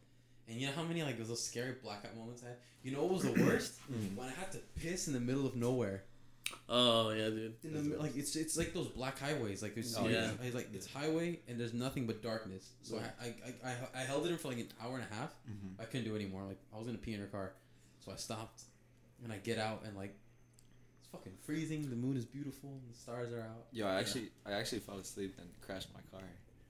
And 0.48 0.60
you 0.60 0.66
know 0.68 0.72
how 0.74 0.82
many 0.82 1.02
like 1.02 1.18
those 1.24 1.42
scary 1.42 1.74
blackout 1.82 2.16
moments 2.16 2.42
I 2.44 2.48
had? 2.48 2.56
You 2.82 2.92
know 2.92 3.02
what 3.02 3.14
was 3.14 3.22
the 3.22 3.44
worst? 3.44 3.80
Mhm. 3.90 4.16
when 4.16 4.28
I 4.28 4.32
had 4.32 4.52
to 4.52 4.58
piss 4.76 5.08
in 5.08 5.12
the 5.12 5.20
middle 5.20 5.46
of 5.46 5.56
nowhere. 5.56 6.04
Oh 6.68 7.10
yeah, 7.10 7.28
dude. 7.30 7.54
In 7.64 7.74
the 7.74 7.82
mi- 7.82 7.96
like 7.96 8.16
it's 8.16 8.34
it's 8.36 8.56
like 8.56 8.72
those 8.74 8.88
black 8.88 9.18
highways. 9.18 9.62
Like 9.62 9.76
it's, 9.76 9.96
Oh, 9.96 10.08
yeah. 10.08 10.30
it's 10.42 10.54
like 10.54 10.68
it's 10.74 10.86
highway 10.86 11.38
and 11.48 11.58
there's 11.60 11.72
nothing 11.74 12.06
but 12.06 12.22
darkness. 12.22 12.70
So 12.82 12.98
I, 12.98 13.24
I, 13.26 13.34
I, 13.64 13.70
I, 13.70 14.02
I 14.02 14.04
held 14.04 14.26
it 14.26 14.30
in 14.32 14.38
for 14.38 14.48
like 14.48 14.58
an 14.58 14.68
hour 14.82 14.96
and 14.96 15.04
a 15.10 15.14
half. 15.14 15.30
Mm-hmm. 15.48 15.80
I 15.80 15.84
couldn't 15.84 16.04
do 16.06 16.12
it 16.14 16.16
anymore. 16.20 16.42
Like 16.46 16.58
I 16.74 16.78
was 16.78 16.86
gonna 16.86 16.98
pee 16.98 17.14
in 17.14 17.20
her 17.20 17.26
car, 17.26 17.52
so 18.04 18.12
I 18.12 18.16
stopped, 18.16 18.62
and 19.22 19.32
I 19.32 19.36
get 19.38 19.58
out 19.58 19.82
and 19.86 19.96
like 19.96 20.14
it's 21.00 21.08
fucking 21.12 21.32
freezing. 21.44 21.88
The 21.88 21.96
moon 21.96 22.16
is 22.16 22.24
beautiful. 22.24 22.70
And 22.70 22.92
the 22.92 22.98
stars 22.98 23.32
are 23.32 23.40
out. 23.42 23.66
Yo, 23.72 23.86
I 23.86 24.00
actually, 24.00 24.28
I 24.44 24.52
actually 24.52 24.80
fell 24.80 24.98
asleep 24.98 25.34
and 25.38 25.48
crashed 25.64 25.88
my 25.94 26.00
car. 26.18 26.26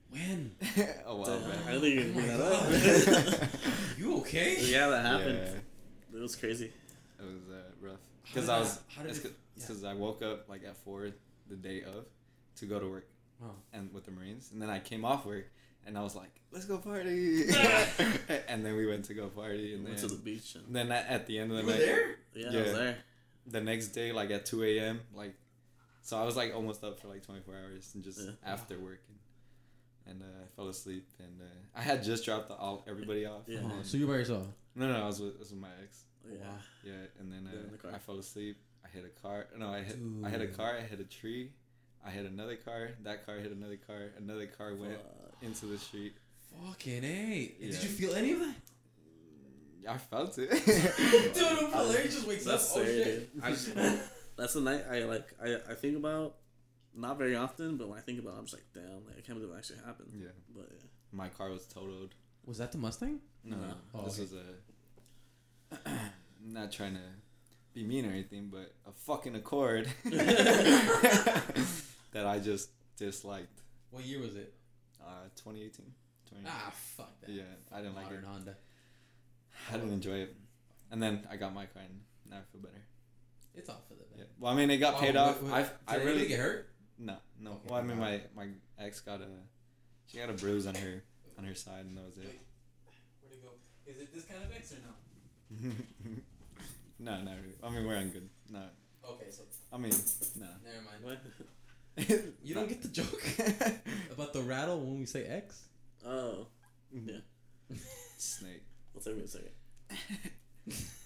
When? 0.09 0.51
a 1.05 1.15
while 1.15 1.25
Damn, 1.25 1.49
back. 1.49 1.67
I 1.67 1.79
think 1.79 1.83
you 1.83 1.99
Oh 1.99 2.03
can 2.03 2.13
bring 2.13 2.27
that 2.27 3.41
up. 3.43 3.49
You 3.97 4.17
okay? 4.19 4.57
yeah, 4.61 4.87
that 4.89 5.05
happened. 5.05 5.39
Yeah, 6.13 6.17
It 6.17 6.21
was 6.21 6.35
crazy. 6.35 6.71
it 7.19 7.23
was 7.25 7.41
uh, 7.51 7.61
rough. 7.81 7.99
Because 8.23 8.47
I 8.47 8.59
was, 8.59 8.79
how 8.95 9.01
did 9.01 9.11
it's 9.11 9.25
it- 9.57 9.61
yeah. 9.61 9.67
because 9.67 9.83
I 9.83 9.93
woke 9.93 10.21
up 10.21 10.47
like 10.49 10.63
at 10.63 10.77
four 10.77 11.09
the 11.49 11.55
day 11.55 11.81
of 11.83 12.05
to 12.57 12.65
go 12.65 12.79
to 12.79 12.87
work 12.87 13.07
Oh. 13.43 13.51
and 13.73 13.93
with 13.93 14.05
the 14.05 14.11
Marines, 14.11 14.51
and 14.51 14.61
then 14.61 14.69
I 14.69 14.79
came 14.79 15.05
off 15.05 15.25
work 15.25 15.45
and 15.85 15.97
I 15.97 16.01
was 16.01 16.15
like, 16.15 16.41
let's 16.51 16.65
go 16.65 16.79
party, 16.79 17.43
and 18.49 18.65
then 18.65 18.75
we 18.75 18.85
went 18.87 19.05
to 19.05 19.13
go 19.13 19.27
party, 19.27 19.73
and 19.75 19.83
Went 19.85 19.97
then 19.97 20.09
to 20.09 20.15
the 20.15 20.21
beach. 20.21 20.55
And, 20.55 20.75
then 20.75 20.91
at, 20.91 21.07
at 21.07 21.27
the 21.27 21.37
end 21.39 21.51
of 21.51 21.57
the 21.57 21.61
You 21.63 21.67
were 21.67 21.73
night, 21.73 21.79
there? 21.79 22.15
yeah, 22.33 22.59
I 22.59 22.63
was 22.63 22.73
there. 22.73 22.97
the 23.45 23.61
next 23.61 23.87
day 23.89 24.11
like 24.11 24.31
at 24.31 24.45
two 24.45 24.63
a.m. 24.63 25.01
like, 25.13 25.35
so 26.01 26.17
I 26.17 26.23
was 26.25 26.35
like 26.35 26.53
almost 26.55 26.83
up 26.83 26.99
for 26.99 27.07
like 27.09 27.23
twenty 27.23 27.41
four 27.41 27.55
hours 27.55 27.91
and 27.95 28.03
just 28.03 28.19
Yeah. 28.19 28.31
after 28.45 28.79
work 28.79 29.01
and. 29.09 29.17
And 30.09 30.21
uh, 30.21 30.25
I 30.25 30.47
fell 30.55 30.69
asleep, 30.69 31.05
and 31.19 31.41
uh, 31.41 31.45
I 31.75 31.81
had 31.81 32.01
just 32.01 32.23
dropped 32.23 32.47
the, 32.47 32.53
all 32.55 32.81
everybody 32.87 33.25
off. 33.25 33.41
Yeah. 33.45 33.59
Oh, 33.65 33.71
so 33.83 33.97
you 33.97 34.07
by 34.07 34.13
yourself? 34.13 34.47
no, 34.73 34.87
no, 34.87 35.03
I 35.03 35.05
was 35.05 35.19
with, 35.19 35.35
I 35.35 35.39
was 35.39 35.51
with 35.51 35.59
my 35.59 35.67
ex. 35.83 36.05
Yeah. 36.25 36.37
Yeah, 36.85 36.93
and 37.19 37.29
then 37.29 37.43
Get 37.43 37.53
in 37.59 37.77
the 37.81 37.87
uh. 37.89 37.95
I 37.95 37.99
fell 37.99 38.17
asleep. 38.17 38.55
I 38.93 38.95
hit 38.97 39.05
a 39.05 39.21
car. 39.21 39.47
No, 39.57 39.69
I 39.69 39.81
hit. 39.81 39.97
I 40.25 40.29
hit 40.29 40.41
a 40.41 40.47
car. 40.47 40.75
I 40.77 40.81
hit 40.81 40.99
a 40.99 41.03
tree. 41.03 41.51
I 42.05 42.09
hit 42.11 42.25
another 42.25 42.55
car. 42.55 42.89
That 43.03 43.25
car 43.25 43.35
hit 43.37 43.51
another 43.51 43.77
car. 43.77 44.11
Another 44.17 44.45
car 44.47 44.73
went 44.75 44.97
into 45.41 45.65
the 45.65 45.77
street. 45.77 46.13
Fucking 46.65 47.03
a. 47.03 47.51
Did 47.59 47.73
you 47.73 47.89
feel 47.89 48.15
any 48.15 48.31
of 48.31 48.39
that? 48.39 48.55
I 49.89 49.97
felt 49.97 50.37
it. 50.37 50.49
Dude, 51.33 51.43
I'm 51.43 51.71
Larry 51.89 52.05
just 52.05 52.27
wakes 52.27 52.45
up. 52.45 52.53
That's 52.53 52.71
Oh 52.75 52.81
scary, 52.81 53.03
shit. 53.03 53.29
I 53.41 53.51
just- 53.51 53.73
That's 54.35 54.53
the 54.53 54.61
night 54.61 54.83
I 54.91 54.99
like. 55.03 55.27
I, 55.41 55.55
I 55.71 55.75
think 55.75 55.95
about, 55.97 56.35
not 56.93 57.17
very 57.17 57.35
often, 57.35 57.77
but 57.77 57.87
when 57.89 57.97
I 57.97 58.01
think 58.01 58.19
about, 58.19 58.33
it, 58.33 58.37
I'm 58.39 58.45
just 58.45 58.53
like, 58.55 58.65
damn, 58.73 59.05
like 59.05 59.17
I 59.17 59.21
can't 59.21 59.39
believe 59.39 59.53
it 59.53 59.57
actually 59.57 59.79
happened. 59.85 60.11
yeah, 60.13 60.27
But 60.55 60.67
yeah. 60.71 60.83
my 61.11 61.29
car 61.29 61.49
was 61.49 61.65
totaled. 61.67 62.13
Was 62.45 62.57
that 62.59 62.71
the 62.71 62.77
Mustang? 62.77 63.19
No, 63.43 63.55
no, 63.57 63.61
No. 63.67 63.73
Oh, 63.95 64.03
this 64.05 64.19
okay. 64.19 64.23
was 64.23 64.33
a. 65.87 65.89
not 66.45 66.71
trying 66.71 66.93
to 66.95 67.01
be 67.77 67.83
mean 67.83 68.05
or 68.05 68.09
anything, 68.09 68.49
but 68.51 68.73
a 68.87 68.91
fucking 68.91 69.35
Accord 69.35 69.87
that 70.05 71.43
I 72.25 72.39
just 72.39 72.69
disliked. 72.97 73.61
What 73.91 74.03
year 74.03 74.19
was 74.19 74.35
it? 74.35 74.53
Uh, 74.99 75.25
2018. 75.35 75.85
2018. 76.29 76.45
Ah, 76.47 76.71
fuck 76.73 77.21
that. 77.21 77.29
Yeah, 77.29 77.43
I 77.71 77.77
didn't 77.77 77.95
like 77.95 78.05
Modern 78.05 78.23
it. 78.23 78.27
Honda. 78.27 78.55
I 79.69 79.73
didn't 79.73 79.93
enjoy 79.93 80.17
it. 80.25 80.35
And 80.91 81.01
then 81.03 81.27
I 81.29 81.35
got 81.37 81.53
my 81.53 81.65
car 81.65 81.83
and 81.83 81.99
now 82.29 82.37
I 82.37 82.41
feel 82.51 82.61
better. 82.61 82.81
It's 83.53 83.69
all 83.69 83.81
for 83.87 83.93
the 83.93 84.03
Yeah. 84.17 84.23
Well, 84.39 84.51
I 84.51 84.55
mean, 84.55 84.71
it 84.71 84.77
got 84.77 84.95
Oh, 84.95 84.99
paid 84.99 85.15
wait, 85.15 85.21
off. 85.21 85.41
wait, 85.41 85.53
I 85.53 85.61
Did 85.61 85.71
I 85.87 85.95
really 86.03 86.27
get 86.27 86.39
hurt? 86.39 86.69
no 86.97 87.17
no. 87.39 87.51
Okay, 87.51 87.59
well, 87.69 87.79
I 87.79 87.83
mean, 87.83 87.99
my 87.99 88.21
my 88.35 88.47
ex 88.79 89.01
got 89.01 89.21
a 89.21 89.27
she 90.07 90.17
got 90.17 90.29
a 90.29 90.33
bruise 90.33 90.65
on 90.65 90.75
her 90.75 91.03
on 91.37 91.43
her 91.43 91.53
side, 91.55 91.85
and 91.85 91.95
that 91.97 92.05
was 92.05 92.17
it. 92.17 92.23
Where'd 93.21 93.33
it 93.33 93.43
go? 93.43 93.49
Is 93.85 93.99
it 94.01 94.13
this 94.13 94.23
kind 94.25 94.43
of 94.43 94.51
ex 94.55 94.73
or 94.73 94.77
no? 94.81 95.71
no, 96.99 97.21
no. 97.21 97.31
really. 97.31 97.55
I 97.63 97.69
mean, 97.69 97.85
we're 97.87 97.97
on 97.97 98.09
good. 98.09 98.29
No, 98.51 98.63
Okay, 99.09 99.29
so 99.29 99.43
I 99.71 99.77
mean, 99.77 99.93
no. 100.39 100.47
never 100.65 100.81
mind. 100.83 101.03
What? 101.03 101.19
You 102.43 102.53
don't 102.53 102.69
get 102.69 102.81
the 102.83 102.89
joke 102.89 103.23
about 104.11 104.31
the 104.33 104.41
rattle 104.41 104.79
when 104.79 104.99
we 104.99 105.05
say 105.07 105.25
X. 105.25 105.63
Oh, 106.05 106.45
mm-hmm. 106.95 107.09
Yeah. 107.09 107.77
Snake. 108.17 108.63
well, 108.93 109.01
take 109.03 109.17
me 109.17 109.23
a 109.23 109.27
second. 109.27 109.49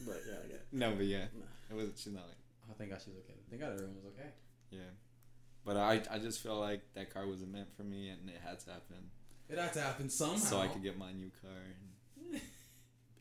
But 0.06 0.22
yeah, 0.28 0.36
I 0.44 0.48
get. 0.48 0.56
It. 0.56 0.68
No, 0.72 0.92
but 0.96 1.06
yeah, 1.06 1.26
No. 1.38 1.46
it 1.70 1.76
was. 1.76 1.89
She's 1.96 2.12
not 2.14 2.24
like 2.28 2.36
Oh, 2.70 2.74
thank 2.78 2.89
God 2.89 3.00
she's 3.04 3.14
okay. 3.24 3.36
Thank 3.50 3.62
God 3.62 3.74
everyone 3.74 3.96
was 3.96 4.06
okay. 4.18 4.30
yeah. 4.72 4.92
But 5.64 5.78
I 5.78 6.02
I 6.12 6.18
just 6.20 6.42
feel 6.42 6.60
like 6.60 6.82
that 6.96 7.14
car 7.14 7.28
wasn't 7.28 7.52
meant 7.54 7.70
for 7.78 7.84
me, 7.84 8.10
and 8.10 8.28
it 8.30 8.42
had 8.44 8.60
to 8.62 8.72
happen, 8.72 9.12
It 9.50 9.58
had 9.60 9.72
to 9.74 9.82
happen 9.82 10.10
somehow. 10.10 10.38
so 10.38 10.60
I 10.60 10.68
could 10.68 10.82
get 10.84 10.98
my 10.98 11.12
new 11.14 11.30
car 11.42 11.52
and 11.52 12.42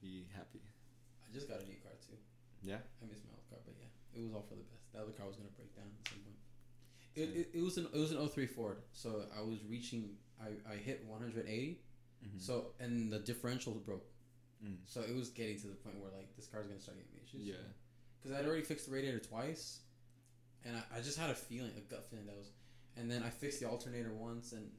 be 0.03 0.27
happy. 0.35 0.61
I 1.29 1.33
just 1.35 1.49
got 1.49 1.61
a 1.61 1.65
new 1.67 1.77
car 1.83 1.90
too. 1.90 1.90
Yeah. 2.63 2.79
I 3.03 3.07
miss 3.09 3.21
my 3.25 3.33
old 3.35 3.47
car, 3.49 3.59
but 3.65 3.75
yeah, 3.79 3.89
it 4.19 4.23
was 4.25 4.33
all 4.35 4.43
for 4.49 4.55
the 4.55 4.67
best. 4.69 4.93
That 4.93 5.03
other 5.03 5.13
car 5.13 5.27
was 5.27 5.37
gonna 5.37 5.51
break 5.57 5.75
down 5.75 5.87
at 5.89 6.09
some 6.09 6.21
point. 6.21 6.37
It, 7.17 7.29
it, 7.37 7.59
it 7.59 7.63
was 7.63 7.77
an 7.79 7.87
it 7.93 7.99
was 7.99 8.13
an 8.13 8.21
03 8.29 8.47
Ford, 8.47 8.79
so 8.93 9.23
I 9.37 9.41
was 9.43 9.59
reaching 9.69 10.17
I, 10.41 10.57
I 10.73 10.77
hit 10.77 11.05
180, 11.07 11.81
Mhm. 12.25 12.41
so 12.41 12.73
and 12.81 13.11
the 13.13 13.19
differential 13.21 13.73
broke, 13.75 14.07
Mm. 14.65 14.77
so 14.87 15.01
it 15.01 15.15
was 15.15 15.31
getting 15.31 15.59
to 15.61 15.69
the 15.69 15.75
point 15.75 15.99
where 16.01 16.11
like 16.13 16.35
this 16.37 16.47
car's 16.47 16.67
gonna 16.67 16.81
start 16.81 16.99
getting 16.99 17.13
me 17.15 17.21
issues. 17.25 17.41
Yeah. 17.49 17.65
because 18.21 18.37
I'd 18.37 18.45
already 18.47 18.63
fixed 18.63 18.87
the 18.87 18.93
radiator 18.93 19.19
twice, 19.21 19.81
and 20.65 20.77
I, 20.77 20.99
I 20.99 21.01
just 21.01 21.17
had 21.19 21.31
a 21.31 21.35
feeling, 21.35 21.73
a 21.77 21.81
gut 21.81 22.05
feeling 22.11 22.27
that 22.27 22.37
was, 22.37 22.51
and 22.97 23.11
then 23.11 23.23
I 23.23 23.31
fixed 23.31 23.61
the 23.61 23.69
alternator 23.69 24.13
once, 24.13 24.53
and 24.53 24.71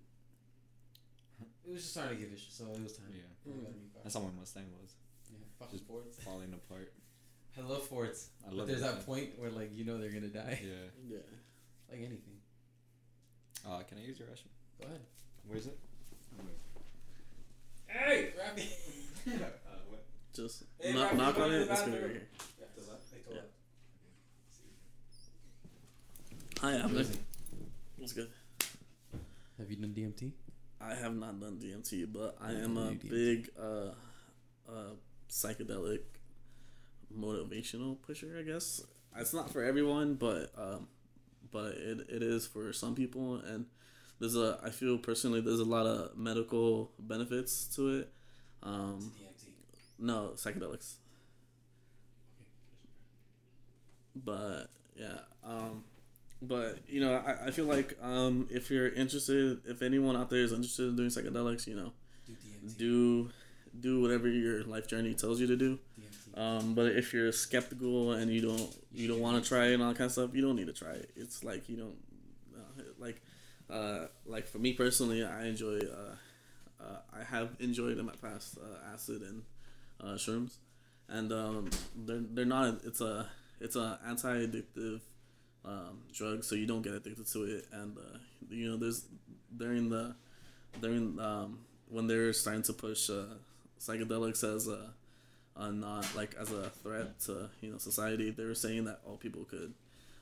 it 1.65 1.71
was 1.71 1.81
just 1.81 1.93
starting 1.93 2.17
to 2.17 2.23
give 2.23 2.31
issues, 2.33 2.53
so 2.53 2.65
it 2.71 2.81
was 2.81 2.93
time. 2.97 3.07
Yeah. 3.09 3.25
I 3.51 3.57
got 3.57 3.73
a 3.73 3.77
new 3.77 3.89
car. 3.89 4.01
That's 4.03 4.13
how 4.15 4.21
my 4.21 4.29
Mustang 4.39 4.69
was 4.79 4.93
Yeah, 5.31 5.37
fucking 5.57 5.79
Just 5.79 6.21
falling 6.21 6.53
apart. 6.53 6.93
I 7.57 7.61
love 7.61 7.83
Fords. 7.83 8.29
I 8.47 8.55
But 8.55 8.67
there's 8.67 8.81
that 8.81 8.95
man. 8.95 9.03
point 9.03 9.29
where 9.39 9.49
like 9.51 9.71
you 9.75 9.83
know 9.83 9.97
they're 9.99 10.11
gonna 10.11 10.27
die, 10.27 10.59
Yeah. 10.63 10.71
Yeah. 11.07 11.17
like 11.89 11.99
anything. 11.99 12.37
Uh, 13.67 13.79
can 13.83 13.97
I 13.97 14.01
use 14.05 14.17
your 14.19 14.27
restroom? 14.29 14.49
Go 14.79 14.87
ahead. 14.87 15.01
Where 15.45 15.57
is 15.57 15.67
it? 15.67 15.77
Hey, 17.87 18.29
Rafi. 18.39 18.67
uh, 19.41 19.45
what? 19.89 20.03
Just 20.33 20.63
Hey, 20.79 20.93
knock, 20.93 21.13
knock 21.15 21.37
on 21.39 21.51
it. 21.51 21.67
the 21.67 21.71
It's 21.73 21.81
good 21.81 21.91
bathroom. 21.91 21.93
right 22.03 22.11
here. 22.11 22.27
Yeah. 23.31 23.41
Hi, 26.61 26.71
I'm 26.77 26.93
Nick. 26.95 27.07
What's 27.97 28.13
good? 28.13 28.29
Have 29.57 29.69
you 29.69 29.75
done 29.77 29.93
DMT? 29.93 30.31
I 30.79 30.95
have 30.95 31.15
not 31.15 31.39
done 31.39 31.59
DMT, 31.61 32.11
but 32.11 32.37
I 32.41 32.51
am 32.53 32.77
a 32.77 32.91
DMT. 32.91 33.09
big 33.09 33.49
uh, 33.59 33.91
uh, 34.69 34.93
psychedelic 35.29 35.99
motivational 37.17 38.01
pusher. 38.01 38.35
I 38.39 38.43
guess 38.43 38.83
it's 39.17 39.33
not 39.33 39.51
for 39.51 39.63
everyone, 39.63 40.15
but 40.15 40.51
um, 40.57 40.87
but 41.51 41.73
it, 41.75 41.99
it 42.09 42.23
is 42.23 42.45
for 42.47 42.71
some 42.73 42.95
people. 42.95 43.35
And 43.35 43.65
there's 44.19 44.35
a 44.35 44.59
I 44.63 44.69
feel 44.69 44.97
personally 44.97 45.41
there's 45.41 45.59
a 45.59 45.65
lot 45.65 45.85
of 45.85 46.17
medical 46.17 46.91
benefits 46.99 47.65
to 47.75 47.99
it. 47.99 48.13
Um, 48.63 49.11
no 49.99 50.33
psychedelics, 50.35 50.95
but 54.15 54.67
yeah. 54.95 55.19
Um, 55.43 55.83
but 56.41 56.79
you 56.87 57.01
know, 57.01 57.15
I, 57.15 57.47
I 57.47 57.51
feel 57.51 57.65
like 57.65 57.97
um, 58.01 58.47
if 58.51 58.69
you're 58.71 58.89
interested, 58.89 59.61
if 59.67 59.81
anyone 59.81 60.15
out 60.15 60.29
there 60.29 60.41
is 60.43 60.51
interested 60.51 60.87
in 60.89 60.95
doing 60.95 61.09
psychedelics, 61.09 61.67
you 61.67 61.75
know, 61.75 61.93
Do 62.77 62.77
do 62.77 63.29
do 63.79 64.01
whatever 64.01 64.27
your 64.29 64.63
life 64.65 64.87
journey 64.87 65.13
tells 65.15 65.39
you 65.39 65.47
to 65.47 65.55
do. 65.57 65.79
Um, 66.35 66.73
but 66.75 66.87
if 66.87 67.13
you're 67.13 67.31
skeptical 67.31 68.13
and 68.13 68.31
you 68.31 68.41
don't 68.41 68.75
you 68.93 69.07
don't 69.07 69.19
want 69.19 69.41
to 69.41 69.47
try 69.47 69.67
it 69.67 69.73
and 69.73 69.83
all 69.83 69.89
that 69.89 69.97
kind 69.97 70.05
of 70.05 70.11
stuff, 70.13 70.31
you 70.33 70.41
don't 70.41 70.55
need 70.55 70.67
to 70.67 70.73
try 70.73 70.91
it. 70.91 71.11
It's 71.15 71.43
like 71.43 71.67
you 71.67 71.75
don't 71.77 71.97
uh, 72.55 72.83
like 72.99 73.21
uh, 73.69 74.07
like 74.25 74.47
for 74.47 74.59
me 74.59 74.73
personally, 74.73 75.23
I 75.23 75.45
enjoy 75.47 75.79
uh, 75.79 76.15
uh, 76.81 76.97
I 77.13 77.23
have 77.23 77.49
enjoyed 77.59 77.97
in 77.97 78.05
my 78.05 78.13
past 78.21 78.57
uh, 78.57 78.93
acid 78.93 79.21
and 79.21 79.43
uh, 80.01 80.15
shrooms, 80.15 80.55
and 81.09 81.31
um, 81.33 81.69
they're 81.95 82.23
they're 82.31 82.45
not 82.45 82.81
it's 82.85 83.01
a 83.01 83.27
it's 83.59 83.75
a 83.75 83.99
anti 84.07 84.45
addictive 84.45 85.01
um, 85.65 85.99
drug, 86.13 86.43
so 86.43 86.55
you 86.55 86.65
don't 86.65 86.81
get 86.81 86.93
addicted 86.93 87.27
to 87.27 87.43
it. 87.43 87.65
And 87.73 87.97
you 88.49 88.69
know, 88.69 88.77
there's 88.77 89.05
during 89.55 89.89
the 89.89 90.15
during 90.81 91.19
um, 91.19 91.59
when 91.89 92.07
they're 92.07 92.31
starting 92.31 92.63
to 92.63 92.73
push 92.73 93.09
psychedelics 93.79 94.43
as 94.43 94.67
a, 94.67 94.93
a 95.55 95.71
not 95.71 96.15
like 96.15 96.35
as 96.39 96.51
a 96.51 96.69
threat 96.69 97.19
to 97.21 97.49
you 97.61 97.71
know 97.71 97.77
society, 97.77 98.31
they 98.31 98.45
were 98.45 98.55
saying 98.55 98.85
that 98.85 98.99
all 99.05 99.17
people 99.17 99.43
could, 99.45 99.73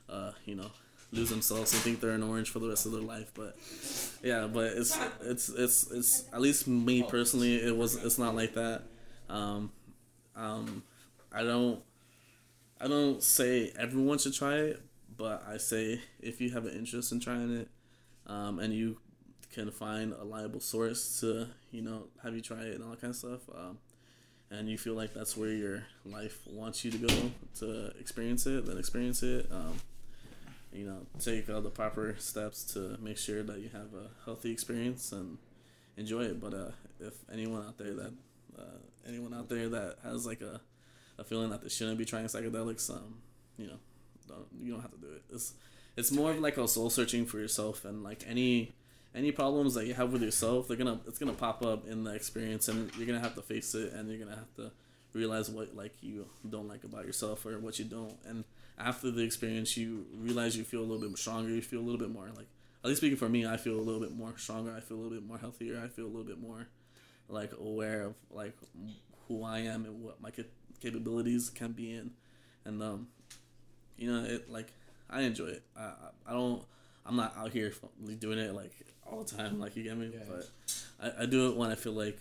uh, 0.08 0.32
you 0.44 0.54
know, 0.54 0.70
lose 1.12 1.30
themselves 1.30 1.72
and 1.72 1.82
think 1.82 2.00
they're 2.00 2.10
an 2.10 2.22
orange 2.22 2.50
for 2.50 2.58
the 2.58 2.68
rest 2.68 2.86
of 2.86 2.92
their 2.92 3.00
life. 3.00 3.32
But 3.34 3.56
yeah, 4.22 4.46
but 4.46 4.72
it's 4.72 4.98
it's 5.22 5.48
it's 5.48 5.90
it's 5.90 6.24
at 6.32 6.40
least 6.40 6.66
me 6.66 7.02
personally, 7.02 7.56
it 7.56 7.76
was 7.76 7.96
it's 7.96 8.18
not 8.18 8.34
like 8.34 8.54
that. 8.54 8.82
Um, 9.28 9.70
um, 10.36 10.82
I 11.32 11.42
don't 11.42 11.82
I 12.80 12.88
don't 12.88 13.22
say 13.22 13.72
everyone 13.78 14.18
should 14.18 14.34
try 14.34 14.56
it, 14.56 14.82
but 15.16 15.44
I 15.48 15.58
say 15.58 16.00
if 16.20 16.40
you 16.40 16.50
have 16.50 16.66
an 16.66 16.72
interest 16.72 17.12
in 17.12 17.20
trying 17.20 17.54
it, 17.56 17.68
um, 18.26 18.58
and 18.58 18.72
you 18.72 18.98
can 19.52 19.70
find 19.70 20.12
a 20.12 20.24
liable 20.24 20.60
source 20.60 21.20
to 21.20 21.48
you 21.70 21.82
know 21.82 22.04
have 22.22 22.34
you 22.34 22.40
try 22.40 22.62
it 22.62 22.74
and 22.74 22.84
all 22.84 22.90
that 22.90 23.00
kind 23.00 23.10
of 23.10 23.16
stuff, 23.16 23.40
um, 23.54 23.78
and 24.50 24.68
you 24.68 24.76
feel 24.76 24.94
like 24.94 25.14
that's 25.14 25.36
where 25.36 25.50
your 25.50 25.84
life 26.04 26.38
wants 26.50 26.84
you 26.84 26.90
to 26.90 26.98
go 26.98 27.30
to 27.58 27.92
experience 28.00 28.46
it, 28.46 28.66
then 28.66 28.78
experience 28.78 29.22
it. 29.22 29.46
Um, 29.50 29.80
you 30.72 30.84
know, 30.84 31.06
take 31.18 31.48
all 31.50 31.60
the 31.60 31.70
proper 31.70 32.14
steps 32.18 32.64
to 32.74 32.96
make 33.00 33.18
sure 33.18 33.42
that 33.42 33.58
you 33.58 33.68
have 33.70 33.92
a 33.94 34.10
healthy 34.24 34.52
experience 34.52 35.12
and 35.12 35.38
enjoy 35.96 36.22
it. 36.22 36.40
But 36.40 36.54
uh, 36.54 36.70
if 37.00 37.14
anyone 37.32 37.64
out 37.66 37.78
there 37.78 37.94
that 37.94 38.12
uh, 38.58 38.78
anyone 39.06 39.34
out 39.34 39.48
there 39.48 39.68
that 39.68 39.98
has 40.02 40.26
like 40.26 40.40
a, 40.40 40.60
a 41.18 41.24
feeling 41.24 41.50
that 41.50 41.62
they 41.62 41.68
shouldn't 41.68 41.98
be 41.98 42.04
trying 42.04 42.26
psychedelics, 42.26 42.90
um, 42.90 43.16
you 43.56 43.66
know, 43.66 43.78
don't, 44.28 44.46
you 44.60 44.72
don't 44.72 44.82
have 44.82 44.92
to 44.92 44.98
do 44.98 45.12
it. 45.12 45.22
It's 45.32 45.54
it's 45.96 46.12
more 46.12 46.30
of 46.30 46.38
like 46.38 46.56
a 46.56 46.66
soul 46.68 46.90
searching 46.90 47.26
for 47.26 47.38
yourself 47.38 47.84
and 47.84 48.02
like 48.02 48.24
any 48.28 48.72
any 49.14 49.32
problems 49.32 49.74
that 49.74 49.86
you 49.86 49.94
have 49.94 50.12
with 50.12 50.22
yourself, 50.22 50.68
they're 50.68 50.76
gonna 50.76 51.00
it's 51.06 51.18
gonna 51.18 51.32
pop 51.32 51.64
up 51.64 51.86
in 51.86 52.04
the 52.04 52.14
experience 52.14 52.68
and 52.68 52.90
you're 52.96 53.06
gonna 53.06 53.20
have 53.20 53.34
to 53.34 53.42
face 53.42 53.74
it 53.74 53.92
and 53.92 54.08
you're 54.08 54.18
gonna 54.18 54.36
have 54.36 54.54
to 54.56 54.70
realize 55.12 55.50
what 55.50 55.74
like 55.74 55.94
you 56.00 56.26
don't 56.48 56.68
like 56.68 56.84
about 56.84 57.04
yourself 57.04 57.44
or 57.44 57.58
what 57.58 57.78
you 57.78 57.84
don't. 57.84 58.16
And 58.24 58.44
after 58.78 59.10
the 59.10 59.22
experience 59.22 59.76
you 59.76 60.06
realize 60.14 60.56
you 60.56 60.64
feel 60.64 60.80
a 60.80 60.88
little 60.88 61.06
bit 61.06 61.18
stronger 61.18 61.50
you 61.50 61.60
feel 61.60 61.80
a 61.80 61.82
little 61.82 61.98
bit 61.98 62.10
more 62.10 62.28
like 62.34 62.46
at 62.82 62.88
least 62.88 63.00
speaking 63.02 63.16
for 63.16 63.28
me 63.28 63.46
i 63.46 63.58
feel 63.58 63.74
a 63.74 63.82
little 63.82 64.00
bit 64.00 64.12
more 64.12 64.32
stronger 64.38 64.74
i 64.74 64.80
feel 64.80 64.96
a 64.96 65.00
little 65.00 65.18
bit 65.18 65.22
more 65.22 65.36
healthier 65.36 65.78
i 65.84 65.86
feel 65.86 66.06
a 66.06 66.08
little 66.08 66.24
bit 66.24 66.40
more 66.40 66.66
like 67.28 67.52
aware 67.60 68.02
of 68.02 68.14
like 68.30 68.56
who 69.28 69.44
i 69.44 69.60
am 69.60 69.84
and 69.84 70.02
what 70.02 70.20
my 70.20 70.30
cap- 70.30 70.46
capabilities 70.80 71.50
can 71.50 71.72
be 71.72 71.92
in. 71.92 72.10
And 72.64 72.82
um 72.82 73.08
you 73.96 74.12
know 74.12 74.24
it 74.24 74.50
like 74.50 74.72
i 75.08 75.22
enjoy 75.22 75.46
it. 75.46 75.62
I, 75.76 75.92
I 76.26 76.32
don't 76.32 76.64
i'm 77.06 77.16
not 77.16 77.34
out 77.36 77.50
here 77.52 77.72
doing 78.18 78.38
it 78.38 78.54
like 78.54 78.72
all 79.10 79.22
the 79.24 79.36
time 79.36 79.58
like 79.60 79.76
you 79.76 79.82
get 79.82 79.96
me 79.96 80.10
Yeah. 80.12 80.20
but 80.28 80.48
I, 81.18 81.22
I 81.22 81.26
do 81.26 81.50
it 81.50 81.56
when 81.56 81.70
i 81.70 81.74
feel 81.74 81.92
like 81.92 82.18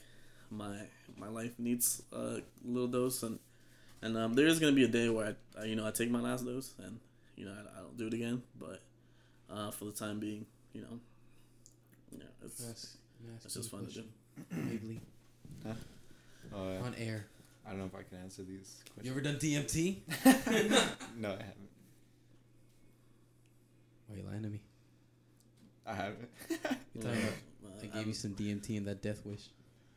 my 0.52 0.76
my 1.18 1.28
life 1.28 1.52
needs 1.60 2.02
a 2.14 2.42
little 2.66 2.88
dose 2.88 3.22
and 3.24 3.40
and 4.02 4.18
um, 4.18 4.34
there 4.34 4.48
is 4.48 4.60
gonna 4.60 4.72
be 4.72 4.86
a 4.86 4.88
day 4.88 5.10
where 5.10 5.36
I, 5.58 5.62
I 5.62 5.66
you 5.66 5.76
know 5.76 5.86
I 5.86 5.92
take 5.92 6.10
my 6.10 6.22
last 6.22 6.46
dose 6.46 6.74
and 6.84 7.00
you 7.36 7.46
know 7.46 7.52
I, 7.52 7.80
I 7.80 7.82
don't 7.82 7.98
do 7.98 8.08
it 8.08 8.14
again 8.14 8.42
but 8.60 8.82
uh, 9.52 9.72
for 9.72 9.86
the 9.86 9.92
time 9.92 10.20
being 10.20 10.46
you 10.74 10.82
know 10.82 11.00
yeah 12.12 12.24
it's 12.46 12.62
Yes. 12.66 12.98
it's 13.46 13.54
just 13.56 13.70
fun 13.70 13.86
to 13.86 13.94
do 13.94 14.04
Maybe 14.52 15.02
Uh, 15.66 15.74
on 16.84 16.96
air. 16.98 17.26
I 17.66 17.72
don't 17.72 17.80
know 17.80 17.86
if 17.86 17.94
I 17.96 18.04
can 18.04 18.18
answer 18.24 18.42
these 18.44 18.82
questions. 18.94 19.06
You 19.06 19.12
ever 19.12 19.22
done 19.22 19.36
DMT? 19.36 19.98
no, 21.18 21.30
I 21.30 21.32
haven't. 21.34 21.70
Why 24.08 24.16
are 24.16 24.18
you 24.20 24.24
lying 24.26 24.44
to 24.44 24.50
me? 24.50 24.62
I 25.90 25.94
haven't. 25.96 26.30
You 26.96 27.02
talking 27.02 27.18
about? 27.18 27.34
Uh, 27.66 27.78
I 27.82 27.86
gave 27.86 27.96
I'm- 27.96 28.08
you 28.08 28.14
some 28.14 28.32
DMT 28.36 28.78
in 28.78 28.86
that 28.86 29.02
Death 29.02 29.26
Wish. 29.26 29.48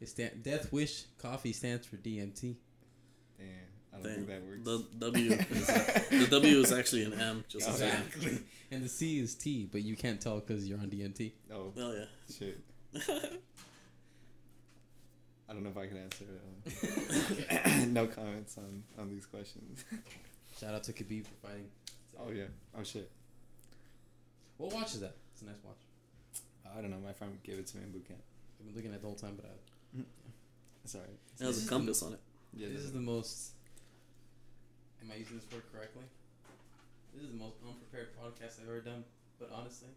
It's 0.01 0.11
stand, 0.12 0.43
Death 0.43 0.72
Wish 0.72 1.05
coffee 1.18 1.53
stands 1.53 1.86
for 1.86 1.97
DMT. 1.97 2.57
Damn, 3.38 3.47
I 3.93 3.97
don't 3.97 4.03
Damn. 4.03 4.14
think 4.14 4.26
that 4.28 4.43
works. 4.45 4.64
the 4.64 4.84
W 5.07 5.32
is, 5.32 5.66
the 6.20 6.26
W 6.30 6.59
is 6.61 6.72
actually 6.72 7.05
an 7.05 7.14
M 7.14 7.45
just 7.49 7.68
as 7.68 7.80
well. 7.80 7.88
Exactly. 7.90 8.38
And 8.70 8.84
the 8.84 8.88
C 8.88 9.18
is 9.20 9.34
T, 9.34 9.68
but 9.70 9.82
you 9.82 9.97
can't 9.97 10.20
tell 10.20 10.40
because 10.40 10.66
you're 10.68 10.78
on 10.78 10.86
DMT. 10.90 11.32
oh 11.53 11.72
oh 11.76 11.93
yeah 11.93 12.05
shit. 12.36 12.61
I 15.49 15.53
don't 15.55 15.62
know 15.64 15.70
if 15.70 15.76
I 15.76 15.86
can 15.86 15.99
answer. 15.99 16.24
No 17.93 18.07
comments 18.07 18.57
on 18.59 18.82
on 18.99 19.09
these 19.11 19.26
questions. 19.26 19.84
Shout 20.59 20.74
out 20.74 20.82
to 20.84 20.93
Khabib 20.93 21.26
for 21.26 21.47
fighting. 21.49 21.66
oh 22.18 22.30
yeah. 22.30 22.45
Oh 22.78 22.82
shit. 22.82 23.11
What 24.57 24.72
watch 24.72 24.95
is 24.95 25.01
that? 25.01 25.16
It's 25.43 25.49
a 25.49 25.51
nice 25.51 25.62
watch. 25.66 25.82
I 26.70 26.80
don't 26.80 26.90
know. 26.95 27.03
My 27.03 27.12
friend 27.12 27.34
gave 27.43 27.59
it 27.59 27.66
to 27.74 27.76
me 27.76 27.82
in 27.84 27.90
boot 27.90 28.07
camp. 28.07 28.22
I've 28.61 28.66
been 28.66 28.76
looking 28.78 28.90
at 28.95 28.97
it 28.97 29.03
the 29.03 29.09
whole 29.11 29.18
time, 29.18 29.34
but 29.34 29.51
I, 29.51 29.55
It's 30.86 30.95
alright. 30.95 31.11
it 31.11 31.45
has 31.45 31.59
a 31.59 31.62
is 31.62 31.68
compass 31.68 32.03
on 32.03 32.12
it 32.14 32.20
Yeah. 32.55 32.68
this 32.70 32.82
is 32.86 32.93
the 32.93 33.03
most. 33.03 33.59
Am 35.03 35.11
I 35.11 35.18
using 35.18 35.34
this 35.43 35.47
word 35.51 35.66
correctly? 35.74 36.07
This 37.14 37.26
is 37.26 37.30
the 37.34 37.38
most 37.43 37.59
unprepared 37.66 38.14
podcast 38.14 38.62
I've 38.62 38.70
ever 38.70 38.80
done. 38.80 39.03
But 39.43 39.51
honestly, 39.51 39.90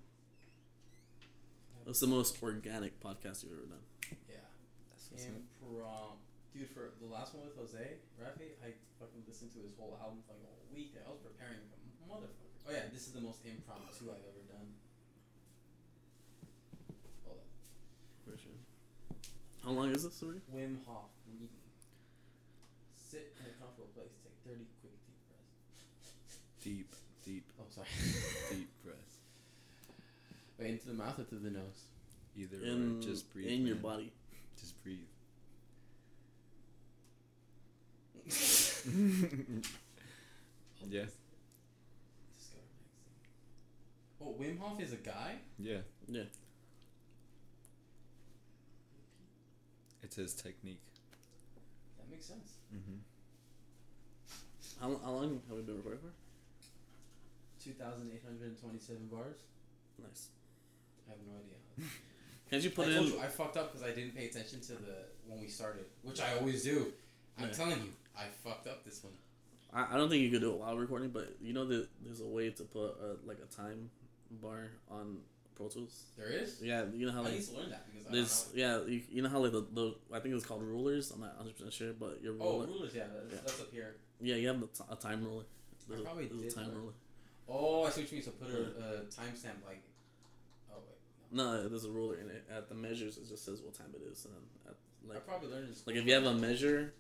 it's 1.86 2.02
the 2.02 2.10
most 2.10 2.42
organic 2.42 2.98
podcast 3.00 3.46
you've 3.46 3.54
ever 3.54 3.70
done 3.70 3.86
yeah, 4.26 4.42
That's 4.90 5.06
what's 5.14 5.26
up. 5.30 5.38
improv. 5.38 6.18
Dude, 6.50 6.70
for 6.74 6.98
the 6.98 7.06
last 7.06 7.36
one 7.38 7.46
with 7.46 7.54
Jose 7.62 8.02
Rafi, 8.18 8.58
I 8.66 8.74
fucking 8.98 9.22
listened 9.30 9.54
to 9.54 9.62
his 9.62 9.78
whole 9.78 9.94
album 10.02 10.26
for 10.26 10.34
like 10.34 10.42
a 10.46 10.50
whole 10.50 10.66
week. 10.74 10.98
I 10.98 11.06
was 11.06 11.22
preparing 11.22 11.62
like 11.70 11.78
a 11.86 12.06
motherfucker. 12.10 12.50
Oh 12.66 12.72
yeah, 12.74 12.90
this 12.90 13.06
is 13.06 13.14
the 13.14 13.22
most 13.22 13.46
impromptu 13.46 14.10
I've 14.10 14.26
ever 14.26 14.42
done. 14.50 14.66
How 19.66 19.72
long 19.72 19.90
is 19.92 20.04
this 20.04 20.22
already? 20.22 20.42
Wim 20.56 20.78
Hof 20.86 21.10
breathing. 21.26 21.50
Sit 22.96 23.34
in 23.40 23.46
a 23.48 23.54
comfortable 23.60 23.90
place. 23.96 24.14
Take 24.24 24.54
30 24.54 24.66
quick 24.82 24.94
deep 25.08 25.20
breaths. 25.28 26.38
Deep, 26.64 26.96
deep, 27.26 27.46
Oh, 27.60 27.64
sorry. 27.74 27.88
deep 28.52 28.70
breath. 28.84 28.96
Wait, 30.60 30.70
into 30.70 30.88
the 30.88 30.94
mouth 30.94 31.18
or 31.20 31.24
through 31.24 31.40
the 31.40 31.50
nose? 31.50 31.86
Either 32.38 32.58
In 32.64 32.98
or, 32.98 33.02
just 33.02 33.32
breathe. 33.34 33.48
in 33.48 33.66
your 33.66 33.78
body. 33.78 34.12
Just 34.60 34.82
breathe. 34.84 35.00
yeah, 40.90 41.06
Just 42.34 42.54
next. 42.54 42.76
Oh, 44.22 44.36
Wim 44.40 44.60
Hof 44.60 44.80
is 44.82 44.94
a 44.94 44.98
guy? 44.98 45.36
yeah. 45.60 45.78
Yeah. 46.08 46.24
It's 50.06 50.18
his 50.18 50.36
technique. 50.36 50.80
That 51.98 52.08
makes 52.12 52.28
sense. 52.28 52.58
Mm-hmm. 52.72 52.98
How, 54.80 55.00
how 55.04 55.12
long 55.14 55.42
have 55.50 55.58
we 55.58 55.64
been 55.64 55.78
recording 55.78 56.00
for? 56.02 56.14
2,827 57.64 59.08
bars? 59.08 59.38
Nice. 59.98 60.28
I 61.08 61.12
have 61.12 61.20
no 61.26 61.34
idea. 61.42 61.90
Can't 62.52 62.62
you 62.64 62.70
put 62.70 62.86
I 62.86 62.90
in? 62.92 62.96
told 62.98 63.08
you, 63.14 63.20
I 63.20 63.26
fucked 63.26 63.58
up 63.58 63.72
because 63.74 63.88
I 63.88 63.96
didn't 63.96 64.16
pay 64.16 64.28
attention 64.28 64.62
to 64.62 64.74
the 64.74 64.96
when 65.26 65.42
we 65.42 65.48
started, 65.48 65.86
which 66.04 66.22
I 66.22 66.38
always 66.38 66.64
do. 66.64 66.94
I'm 67.40 67.48
Yeah. 67.48 67.52
telling 67.54 67.80
you, 67.82 67.92
I 68.16 68.26
fucked 68.44 68.68
up 68.68 68.86
this 68.86 69.04
one. 69.04 69.14
I, 69.74 69.96
I 69.96 69.98
don't 69.98 70.10
think 70.10 70.22
you 70.22 70.30
could 70.30 70.42
do 70.42 70.52
it 70.52 70.60
while 70.60 70.78
recording, 70.78 71.10
but 71.10 71.36
you 71.42 71.54
know 71.54 71.66
that 71.66 71.88
there's 72.04 72.22
a 72.22 72.28
way 72.28 72.52
to 72.52 72.64
put 72.64 72.96
a, 73.02 73.18
like 73.28 73.40
a 73.42 73.48
time 73.56 73.90
bar 74.30 74.70
on 74.92 75.18
Pro 75.56 75.68
Tools. 75.68 76.04
There 76.18 76.28
is? 76.28 76.60
Yeah, 76.62 76.84
you 76.94 77.06
know 77.06 77.12
how 77.14 77.22
like 77.22 77.34
I 77.34 77.36
need 77.36 77.46
to 77.46 77.56
learn 77.58 77.70
that 77.70 77.86
because 77.92 78.08
I 78.08 78.12
there's 78.12 78.50
yeah 78.54 78.84
you, 78.86 79.02
you 79.10 79.22
know 79.22 79.30
how 79.30 79.40
like 79.40 79.52
the, 79.52 79.66
the 79.74 79.96
I 80.14 80.20
think 80.20 80.36
it's 80.36 80.46
called 80.46 80.64
rulers. 80.64 81.12
I'm 81.12 81.22
not 81.22 81.36
100 81.38 81.54
percent 81.56 81.74
sure, 81.74 81.94
but 81.94 82.20
your 82.22 82.34
oh, 82.40 82.60
ruler. 82.60 82.68
Oh, 82.70 82.74
rulers, 82.74 82.92
yeah, 82.96 83.04
that's, 83.14 83.34
Yeah. 83.34 83.40
that's 83.46 83.62
up 83.62 83.72
here. 83.72 83.96
Yeah, 84.22 84.36
you 84.36 84.48
have 84.48 84.60
the 84.60 84.68
t- 84.68 84.84
a 84.90 84.96
time 84.96 85.24
ruler. 85.24 85.44
There's, 85.88 86.02
a- 86.02 86.04
probably 86.04 86.28
there's 86.28 86.42
did 86.42 86.52
a 86.52 86.56
time 86.56 86.68
learn. 86.68 86.78
ruler. 86.78 86.94
Oh, 87.48 87.84
I 87.84 87.90
see 87.90 88.02
what 88.02 88.12
you 88.12 88.18
mean. 88.18 88.26
So 88.26 88.32
put 88.32 88.50
a, 88.50 88.62
a 88.62 89.02
timestamp 89.06 89.64
like. 89.66 89.84
Oh 90.72 90.78
wait, 90.86 90.98
no. 91.32 91.54
No, 91.54 91.70
there's 91.70 91.86
a 91.86 91.92
ruler 91.92 92.16
in 92.16 92.30
it. 92.30 92.44
At 92.56 92.70
the 92.70 92.76
measures, 92.76 93.18
it 93.18 93.28
just 93.30 93.46
says 93.46 93.62
what 93.62 93.74
time 93.74 93.94
it 93.94 94.02
is, 94.12 94.26
and 94.26 94.34
then 94.34 94.42
at, 94.68 94.76
I 95.10 95.14
like 95.14 95.28
probably 95.28 95.50
learned 95.50 95.70
in 95.70 95.76
like 95.86 95.96
if 95.96 96.06
you 96.06 96.14
have 96.14 96.26
a 96.26 96.34
measure 96.34 96.94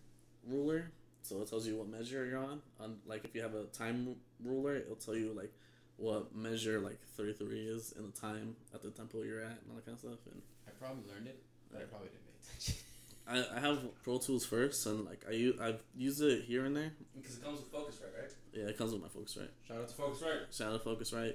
ruler, 0.47 0.91
so 1.21 1.41
it 1.41 1.49
tells 1.49 1.67
you 1.67 1.75
what 1.77 1.89
measure 1.89 2.25
you're 2.25 2.39
on. 2.39 2.61
On 2.79 2.97
like 3.05 3.25
if 3.25 3.33
you 3.35 3.41
have 3.41 3.55
a 3.55 3.65
time 3.65 4.15
ruler, 4.43 4.75
it'll 4.75 4.95
tell 4.95 5.15
you 5.15 5.33
like 5.35 5.51
what 5.97 6.35
measure 6.35 6.79
like 6.79 6.99
33 7.17 7.67
is 7.67 7.93
in 7.97 8.05
the 8.05 8.11
time 8.11 8.55
at 8.73 8.83
the 8.83 8.91
tempo 8.91 9.23
you're 9.23 9.41
at 9.41 9.51
and 9.51 9.69
all 9.69 9.75
that 9.75 9.85
kind 9.85 9.95
of 9.95 9.99
stuff. 9.99 10.19
And 10.31 10.41
I 10.67 10.71
probably 10.79 11.03
learned 11.11 11.27
it, 11.27 11.41
but 11.71 11.81
I 11.81 11.85
probably 11.85 12.09
didn't 12.09 12.25
pay 12.25 12.35
attention. 12.49 12.75
I, 13.27 13.57
I 13.57 13.59
have 13.59 13.79
Pro 14.03 14.19
Tools 14.19 14.45
first, 14.45 14.85
and 14.85 15.03
like 15.05 15.25
I 15.27 15.31
use, 15.31 15.59
I've 15.59 15.81
used 15.97 16.21
it 16.21 16.43
here 16.43 16.65
and 16.65 16.75
there. 16.75 16.91
Because 17.15 17.37
it 17.37 17.43
comes 17.43 17.59
with 17.59 17.73
Focusrite, 17.73 18.13
right? 18.21 18.31
Yeah, 18.53 18.65
it 18.65 18.77
comes 18.77 18.91
with 18.93 19.01
my 19.01 19.07
Focusrite. 19.07 19.49
Shout 19.67 19.77
out 19.77 19.89
to 19.89 19.95
Focusrite. 19.95 20.55
Shout 20.55 20.73
out 20.73 20.83
to 20.83 20.89
Focusrite. 20.89 21.33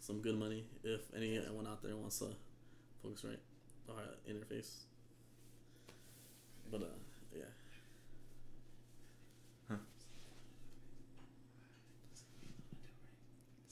Some 0.00 0.20
good 0.20 0.38
money 0.38 0.64
if 0.84 1.00
anyone 1.16 1.66
out 1.66 1.82
there 1.82 1.96
wants 1.96 2.22
a 2.22 2.30
Focusrite 3.04 3.40
or 3.88 3.96
a 3.96 4.30
interface. 4.30 4.82
But 6.70 6.82
uh, 6.82 6.86
yeah. 7.34 7.44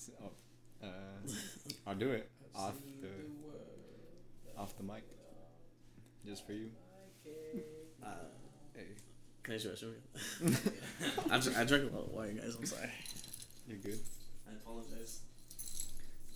So, 0.07 0.13
uh, 0.83 0.87
I'll 1.87 1.95
do 1.95 2.11
it 2.11 2.29
off 2.55 2.75
the 3.01 3.09
off 4.61 4.77
the 4.77 4.83
mic, 4.85 5.05
just 6.25 6.47
for 6.47 6.53
you. 6.53 6.71
Uh, 8.03 8.09
Hey, 8.75 8.85
can 9.43 9.55
I 9.55 9.59
show 9.59 9.75
show 9.75 9.87
you? 9.87 10.53
I, 11.31 11.39
dr- 11.39 11.57
I 11.57 11.65
drank 11.65 11.91
a 11.91 11.97
lot 11.97 12.05
of 12.07 12.13
water, 12.13 12.33
guys. 12.33 12.57
I'm 12.59 12.67
sorry. 12.67 12.91
you're 13.67 13.79
good. 13.79 13.99
I 14.49 14.53
apologize. 14.53 15.21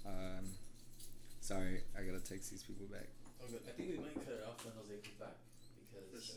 Um, 0.06 0.46
sorry, 1.40 1.82
I 1.98 2.02
gotta 2.02 2.20
text 2.20 2.50
these 2.50 2.62
people 2.62 2.86
back. 2.86 3.08
Oh, 3.42 3.46
good. 3.50 3.60
I 3.68 3.72
think 3.72 3.90
we 3.90 3.96
might 3.98 4.14
cut 4.14 4.32
it 4.34 4.44
off 4.48 4.64
when 4.64 4.72
Jose 4.74 4.94
comes 5.04 5.16
back 5.20 5.36
because 5.84 6.36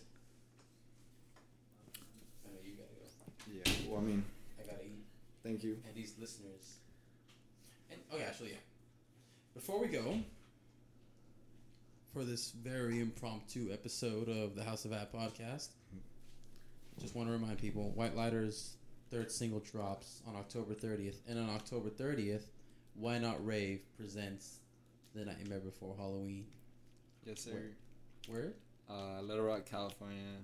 I 2.45 2.49
know 2.51 2.59
you 2.65 2.75
gotta 2.75 2.95
go. 2.99 3.07
Yeah. 3.47 3.89
Well, 3.89 4.01
I 4.01 4.03
mean, 4.03 4.25
I 4.59 4.63
gotta 4.65 4.83
eat, 4.83 5.05
thank 5.43 5.63
you. 5.63 5.77
and 5.87 5.95
these 5.95 6.15
listeners. 6.19 6.79
And 7.91 7.99
oh 8.11 8.17
yeah, 8.17 8.25
actually 8.25 8.51
yeah. 8.51 8.63
Before 9.53 9.79
we 9.79 9.87
go, 9.87 10.19
for 12.11 12.23
this 12.23 12.51
very 12.51 12.99
impromptu 12.99 13.71
episode 13.71 14.27
of 14.27 14.55
the 14.55 14.63
House 14.63 14.83
of 14.85 14.93
Ab 14.93 15.11
podcast, 15.13 15.69
just 16.99 17.15
want 17.15 17.29
to 17.29 17.33
remind 17.33 17.59
people: 17.59 17.91
White 17.91 18.15
Lighters' 18.15 18.77
third 19.11 19.31
single 19.31 19.59
drops 19.59 20.21
on 20.27 20.35
October 20.35 20.73
30th, 20.73 21.17
and 21.27 21.37
on 21.37 21.49
October 21.51 21.89
30th, 21.89 22.45
Why 22.95 23.19
Not 23.19 23.45
Rave 23.45 23.81
presents 23.95 24.57
the 25.13 25.23
Nightmare 25.23 25.59
Before 25.59 25.95
Halloween. 25.95 26.45
Yes, 27.23 27.41
sir. 27.41 27.51
Where? 28.27 28.41
Where? 28.41 28.53
Uh, 28.89 29.21
Little 29.21 29.45
Rock, 29.45 29.65
California. 29.69 30.39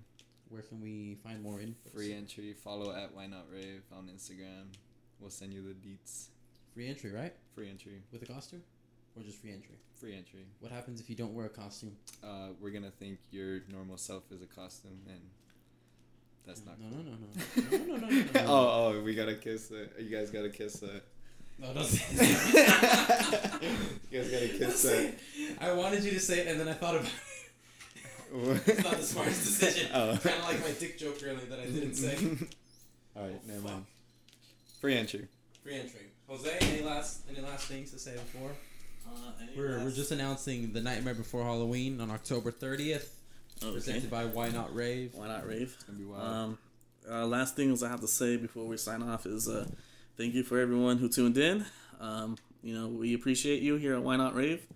Where 0.50 0.62
can 0.62 0.82
we 0.82 1.18
find 1.24 1.42
more 1.42 1.60
info? 1.60 1.90
Free 1.94 2.14
entry. 2.14 2.54
Follow 2.54 2.96
at 2.96 3.14
Why 3.16 3.26
Not 3.26 3.48
Rave 3.52 3.82
on 3.92 4.08
Instagram. 4.08 4.68
We'll 5.20 5.30
send 5.32 5.54
you 5.54 5.64
the 5.64 5.74
deets. 5.74 6.28
Free 6.74 6.88
entry, 6.88 7.12
right? 7.12 7.34
Free 7.56 7.70
entry. 7.70 8.02
With 8.12 8.22
a 8.22 8.26
costume, 8.26 8.62
or 9.16 9.24
just 9.24 9.40
free 9.42 9.52
entry? 9.52 9.76
Free 10.00 10.16
entry. 10.16 10.46
What 10.60 10.72
happens 10.72 11.00
if 11.02 11.10
you 11.10 11.16
don't 11.16 11.34
wear 11.34 11.46
a 11.48 11.50
costume? 11.50 11.96
Uh, 12.24 12.50
we're 12.62 12.70
gonna 12.72 12.92
think 12.92 13.20
your 13.32 13.62
normal 13.72 13.98
self 13.98 14.24
is 14.32 14.42
a 14.42 14.46
costume, 14.46 15.00
and 15.08 15.20
that's 16.46 16.62
not. 16.66 16.76
No, 16.80 16.88
no, 16.90 17.04
no, 17.04 17.12
no, 17.12 17.88
no, 17.88 17.96
no, 17.96 17.98
no, 17.98 18.08
no, 18.08 18.24
no. 18.34 18.46
no. 18.46 18.46
oh, 18.48 18.94
oh, 18.98 19.02
we 19.04 19.14
gotta 19.16 19.36
kiss 19.36 19.72
it. 19.72 19.94
You 20.00 20.10
guys 20.16 20.30
gotta 20.32 20.50
kiss 20.50 20.82
it. 20.84 21.04
no, 21.58 21.74
don't 21.74 21.84
say 21.86 22.26
You 24.12 24.22
guys 24.22 24.32
gotta 24.32 24.48
kiss 24.58 24.80
say 24.82 25.06
it. 25.08 25.20
it. 25.38 25.58
I 25.62 25.74
wanted 25.74 26.04
you 26.04 26.12
to 26.12 26.20
say 26.20 26.40
it, 26.40 26.48
and 26.48 26.60
then 26.60 26.68
I 26.70 26.74
thought 26.74 26.96
about 26.96 27.08
it. 27.08 28.62
It's 28.68 28.84
not 28.84 28.96
the 28.98 29.04
smartest 29.04 29.44
decision. 29.44 29.90
Oh. 29.94 30.18
Kind 30.22 30.36
of 30.38 30.44
like 30.46 30.62
my 30.62 30.72
dick 30.80 30.98
joke 31.00 31.18
earlier 31.24 31.46
that 31.50 31.60
I 31.60 31.66
didn't 31.66 31.96
say. 31.96 32.16
All 33.16 33.24
right, 33.24 33.46
never 33.48 33.60
Fuck. 33.62 33.72
mind. 33.72 33.86
Free 34.80 34.96
entry. 34.96 35.28
Free 35.64 35.76
entry. 35.76 36.12
Jose, 36.28 36.56
any 36.62 36.82
last 36.84 37.22
any 37.30 37.42
last 37.42 37.66
things 37.68 37.90
to 37.92 37.98
say 38.00 38.14
before? 38.14 38.52
Uh, 39.10 39.32
We're, 39.58 39.84
we're 39.84 39.92
just 39.92 40.12
announcing 40.12 40.74
the 40.74 40.82
Nightmare 40.82 41.14
Before 41.14 41.44
Halloween 41.44 42.00
on 42.00 42.12
October 42.12 42.52
30th, 42.52 43.08
okay. 43.62 43.74
presented 43.74 44.10
by 44.10 44.26
Why 44.26 44.50
Not 44.50 44.74
Rave. 44.76 45.12
Why 45.16 45.28
not 45.28 45.48
rave? 45.48 45.74
It's 45.76 45.84
gonna 45.84 45.98
be 45.98 46.06
wild. 46.06 46.24
Um, 46.24 46.58
uh, 47.10 47.26
last 47.26 47.56
things 47.56 47.82
I 47.82 47.90
have 47.90 48.02
to 48.02 48.08
say 48.08 48.38
before 48.38 48.66
we 48.66 48.78
sign 48.78 49.02
off 49.02 49.26
is 49.26 49.48
uh, 49.48 49.66
thank 50.18 50.34
you 50.34 50.44
for 50.44 50.60
everyone 50.60 50.98
who 50.98 51.10
tuned 51.10 51.38
in. 51.38 51.66
Um, 52.00 52.38
you 52.62 52.74
know, 52.74 52.88
we 52.88 53.14
appreciate 53.14 53.62
you 53.62 53.78
here 53.78 53.96
at 53.96 54.04
Why 54.04 54.16
Not 54.16 54.36
Rave. 54.36 54.68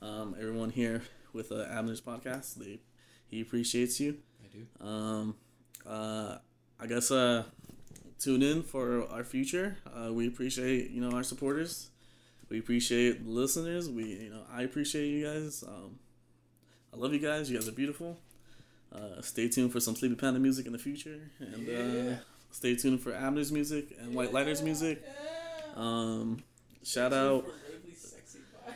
Um, 0.00 0.34
everyone 0.38 0.70
here 0.70 1.02
with 1.32 1.52
uh, 1.52 1.66
Abner's 1.70 2.00
podcast, 2.00 2.54
they 2.54 2.80
he 3.26 3.40
appreciates 3.40 4.00
you. 4.00 4.18
I 4.42 4.56
do. 4.56 4.86
Um, 4.86 5.36
uh, 5.86 6.38
I 6.80 6.86
guess 6.86 7.10
uh, 7.10 7.44
tune 8.18 8.42
in 8.42 8.62
for 8.62 9.08
our 9.10 9.24
future. 9.24 9.76
Uh, 9.86 10.12
we 10.12 10.26
appreciate 10.26 10.90
you 10.90 11.00
know 11.00 11.14
our 11.14 11.22
supporters. 11.22 11.90
We 12.54 12.60
appreciate 12.60 13.24
the 13.24 13.30
listeners. 13.32 13.90
We 13.90 14.04
you 14.04 14.30
know 14.30 14.42
I 14.48 14.62
appreciate 14.62 15.08
you 15.08 15.24
guys. 15.26 15.64
Um, 15.66 15.98
I 16.92 16.96
love 16.96 17.12
you 17.12 17.18
guys. 17.18 17.50
You 17.50 17.58
guys 17.58 17.66
are 17.68 17.72
beautiful. 17.72 18.16
Uh, 18.94 19.20
stay 19.22 19.48
tuned 19.48 19.72
for 19.72 19.80
some 19.80 19.96
Sleepy 19.96 20.14
Panda 20.14 20.38
music 20.38 20.66
in 20.66 20.72
the 20.72 20.78
future, 20.78 21.18
and 21.40 21.68
uh, 21.68 22.16
stay 22.52 22.76
tuned 22.76 23.00
for 23.00 23.12
Abner's 23.12 23.50
music 23.50 23.96
and 24.00 24.14
White 24.14 24.32
Lighters 24.32 24.62
music. 24.62 25.02
Um, 25.74 26.44
shout 26.84 27.12
out, 27.12 27.44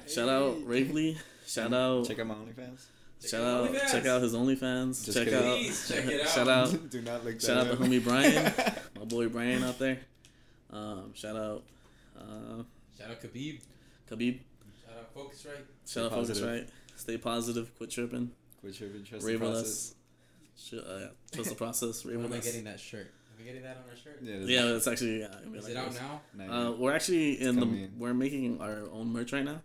shout 0.08 0.28
out 0.28 0.56
Ravely. 0.66 1.16
Shout 1.46 1.72
out, 1.72 2.04
Check 2.08 2.18
out 2.18 2.26
my 2.26 2.34
OnlyFans. 2.34 2.84
shout 3.24 3.44
out, 3.44 3.70
OnlyFans. 3.70 3.92
check 3.92 4.06
out 4.06 4.22
his 4.22 4.34
OnlyFans. 4.34 5.04
Just 5.04 5.16
check 5.16 5.28
kidding. 5.28 5.48
out, 5.48 5.56
Please 5.58 5.88
check 5.88 6.04
it 6.06 6.20
out. 6.22 6.28
shout 6.30 6.48
out, 6.48 6.90
Do 6.90 7.00
not 7.00 7.24
look 7.24 7.38
that 7.38 7.42
shout 7.46 7.58
out 7.58 7.68
up. 7.68 7.78
the 7.78 7.84
homie 7.84 8.02
Brian, 8.02 8.52
my 8.98 9.04
boy 9.04 9.28
Brian 9.28 9.62
out 9.62 9.78
there. 9.78 10.00
Um, 10.72 11.12
shout 11.14 11.36
out, 11.36 11.62
uh, 12.18 12.64
Shout 12.98 13.10
out 13.10 13.20
Khabib. 13.22 13.60
Khabib. 14.10 14.40
Shout 14.84 14.98
out 14.98 15.14
Focusrite. 15.14 15.64
Shout 15.86 16.04
out 16.06 16.10
Focus. 16.12 16.40
Right. 16.42 16.68
Stay 16.96 17.16
positive. 17.18 17.74
Quit 17.76 17.90
tripping. 17.90 18.30
Quit 18.60 18.74
tripping. 18.76 19.04
Trust 19.04 19.24
Rave 19.26 19.38
the 19.40 19.44
with 19.46 19.54
process. 19.54 19.70
us. 19.70 19.94
Sh- 20.56 20.74
uh, 20.74 20.98
yeah, 20.98 21.06
trust 21.32 21.50
the 21.50 21.54
process. 21.56 22.04
Rave 22.04 22.16
When 22.16 22.24
with 22.24 22.32
am 22.32 22.36
I 22.36 22.38
us. 22.38 22.44
getting 22.44 22.64
that 22.64 22.80
shirt? 22.80 23.06
Am 23.36 23.42
I 23.42 23.44
getting 23.46 23.62
that 23.62 23.76
on 23.76 23.90
our 23.90 23.96
shirt? 23.96 24.18
Yeah, 24.22 24.38
that's 24.38 24.50
Yeah, 24.50 24.76
it's 24.76 24.86
actually. 24.88 25.20
Yeah, 25.20 25.28
Is 25.54 25.62
like 25.64 25.72
it 25.72 25.76
out 25.76 25.90
this. 25.92 26.00
now? 26.48 26.52
Uh, 26.52 26.72
we're 26.72 26.92
actually 26.92 27.40
in 27.40 27.56
the. 27.56 27.62
in. 27.66 27.92
We're 27.96 28.14
making 28.14 28.60
our 28.60 28.88
own 28.90 29.12
merch 29.12 29.32
right 29.32 29.44
now. 29.44 29.60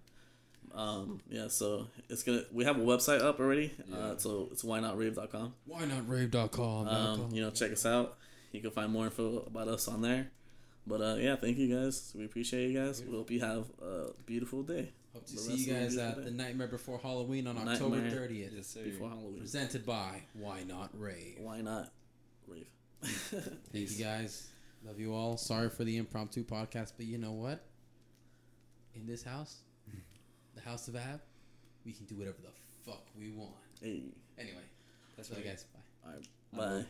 Um, 0.75 1.21
yeah, 1.29 1.47
so 1.49 1.87
it's 2.09 2.23
gonna. 2.23 2.43
We 2.51 2.65
have 2.65 2.77
a 2.77 2.83
website 2.83 3.21
up 3.21 3.39
already. 3.39 3.71
Yeah. 3.89 3.95
Uh, 3.97 4.17
so 4.17 4.49
it's 4.51 4.63
whynotrave.com. 4.63 5.53
Why 5.65 5.85
not 5.85 6.07
rave.com? 6.07 6.87
Um, 6.87 7.29
you 7.31 7.41
know, 7.41 7.49
check 7.51 7.71
us 7.71 7.85
out. 7.85 8.17
You 8.51 8.61
can 8.61 8.69
find 8.71 8.91
more 8.91 9.05
info 9.05 9.39
about 9.47 9.67
us 9.67 9.87
on 9.87 10.01
there. 10.03 10.29
But 10.85 11.01
uh, 11.01 11.15
yeah, 11.15 11.35
thank 11.37 11.57
you 11.57 11.73
guys. 11.75 12.13
We 12.15 12.25
appreciate 12.25 12.69
you 12.69 12.79
guys. 12.79 13.01
We 13.03 13.15
hope 13.15 13.31
you 13.31 13.39
have 13.39 13.65
a 13.81 14.11
beautiful 14.25 14.63
day. 14.63 14.91
Hope 15.13 15.25
to 15.27 15.33
The 15.33 15.39
see 15.39 15.55
you 15.55 15.73
guys 15.73 15.95
at 15.97 16.17
day. 16.17 16.23
the 16.25 16.31
Nightmare 16.31 16.67
Before 16.67 16.99
Halloween 16.99 17.47
on 17.47 17.57
October 17.67 17.97
Nightmare. 17.97 18.27
30th. 18.27 18.55
Yes. 18.55 18.73
Before 18.83 19.09
Halloween. 19.09 19.39
Presented 19.39 19.85
by 19.85 20.23
Why 20.33 20.63
Not 20.63 20.89
Ray. 20.99 21.35
Why 21.39 21.61
not? 21.61 21.91
Rave. 22.47 22.67
Thank 23.03 23.91
you 23.97 24.03
guys. 24.03 24.47
Love 24.85 24.99
you 24.99 25.13
all. 25.13 25.37
Sorry 25.37 25.69
for 25.69 25.83
the 25.85 25.95
impromptu 25.97 26.43
podcast, 26.43 26.93
but 26.97 27.05
you 27.05 27.17
know 27.17 27.31
what? 27.31 27.63
In 28.95 29.05
this 29.07 29.23
house, 29.23 29.59
the 30.55 30.61
house 30.61 30.87
of 30.89 30.95
Ab, 30.97 31.21
we 31.85 31.93
can 31.93 32.05
do 32.05 32.15
whatever 32.15 32.37
the 32.43 32.51
fuck 32.91 33.03
we 33.17 33.29
want. 33.31 33.51
hey. 33.81 34.03
Anyway, 34.37 34.57
That's 35.15 35.29
love 35.29 35.39
you 35.39 35.45
right. 35.45 35.51
guys. 35.53 35.65
Bye. 36.03 36.59
All 36.59 36.77
right. 36.77 36.85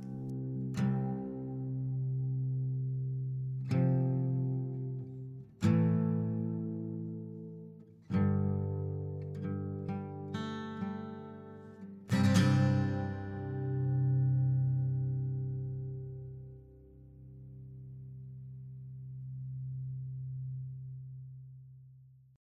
Bye. 0.00 0.53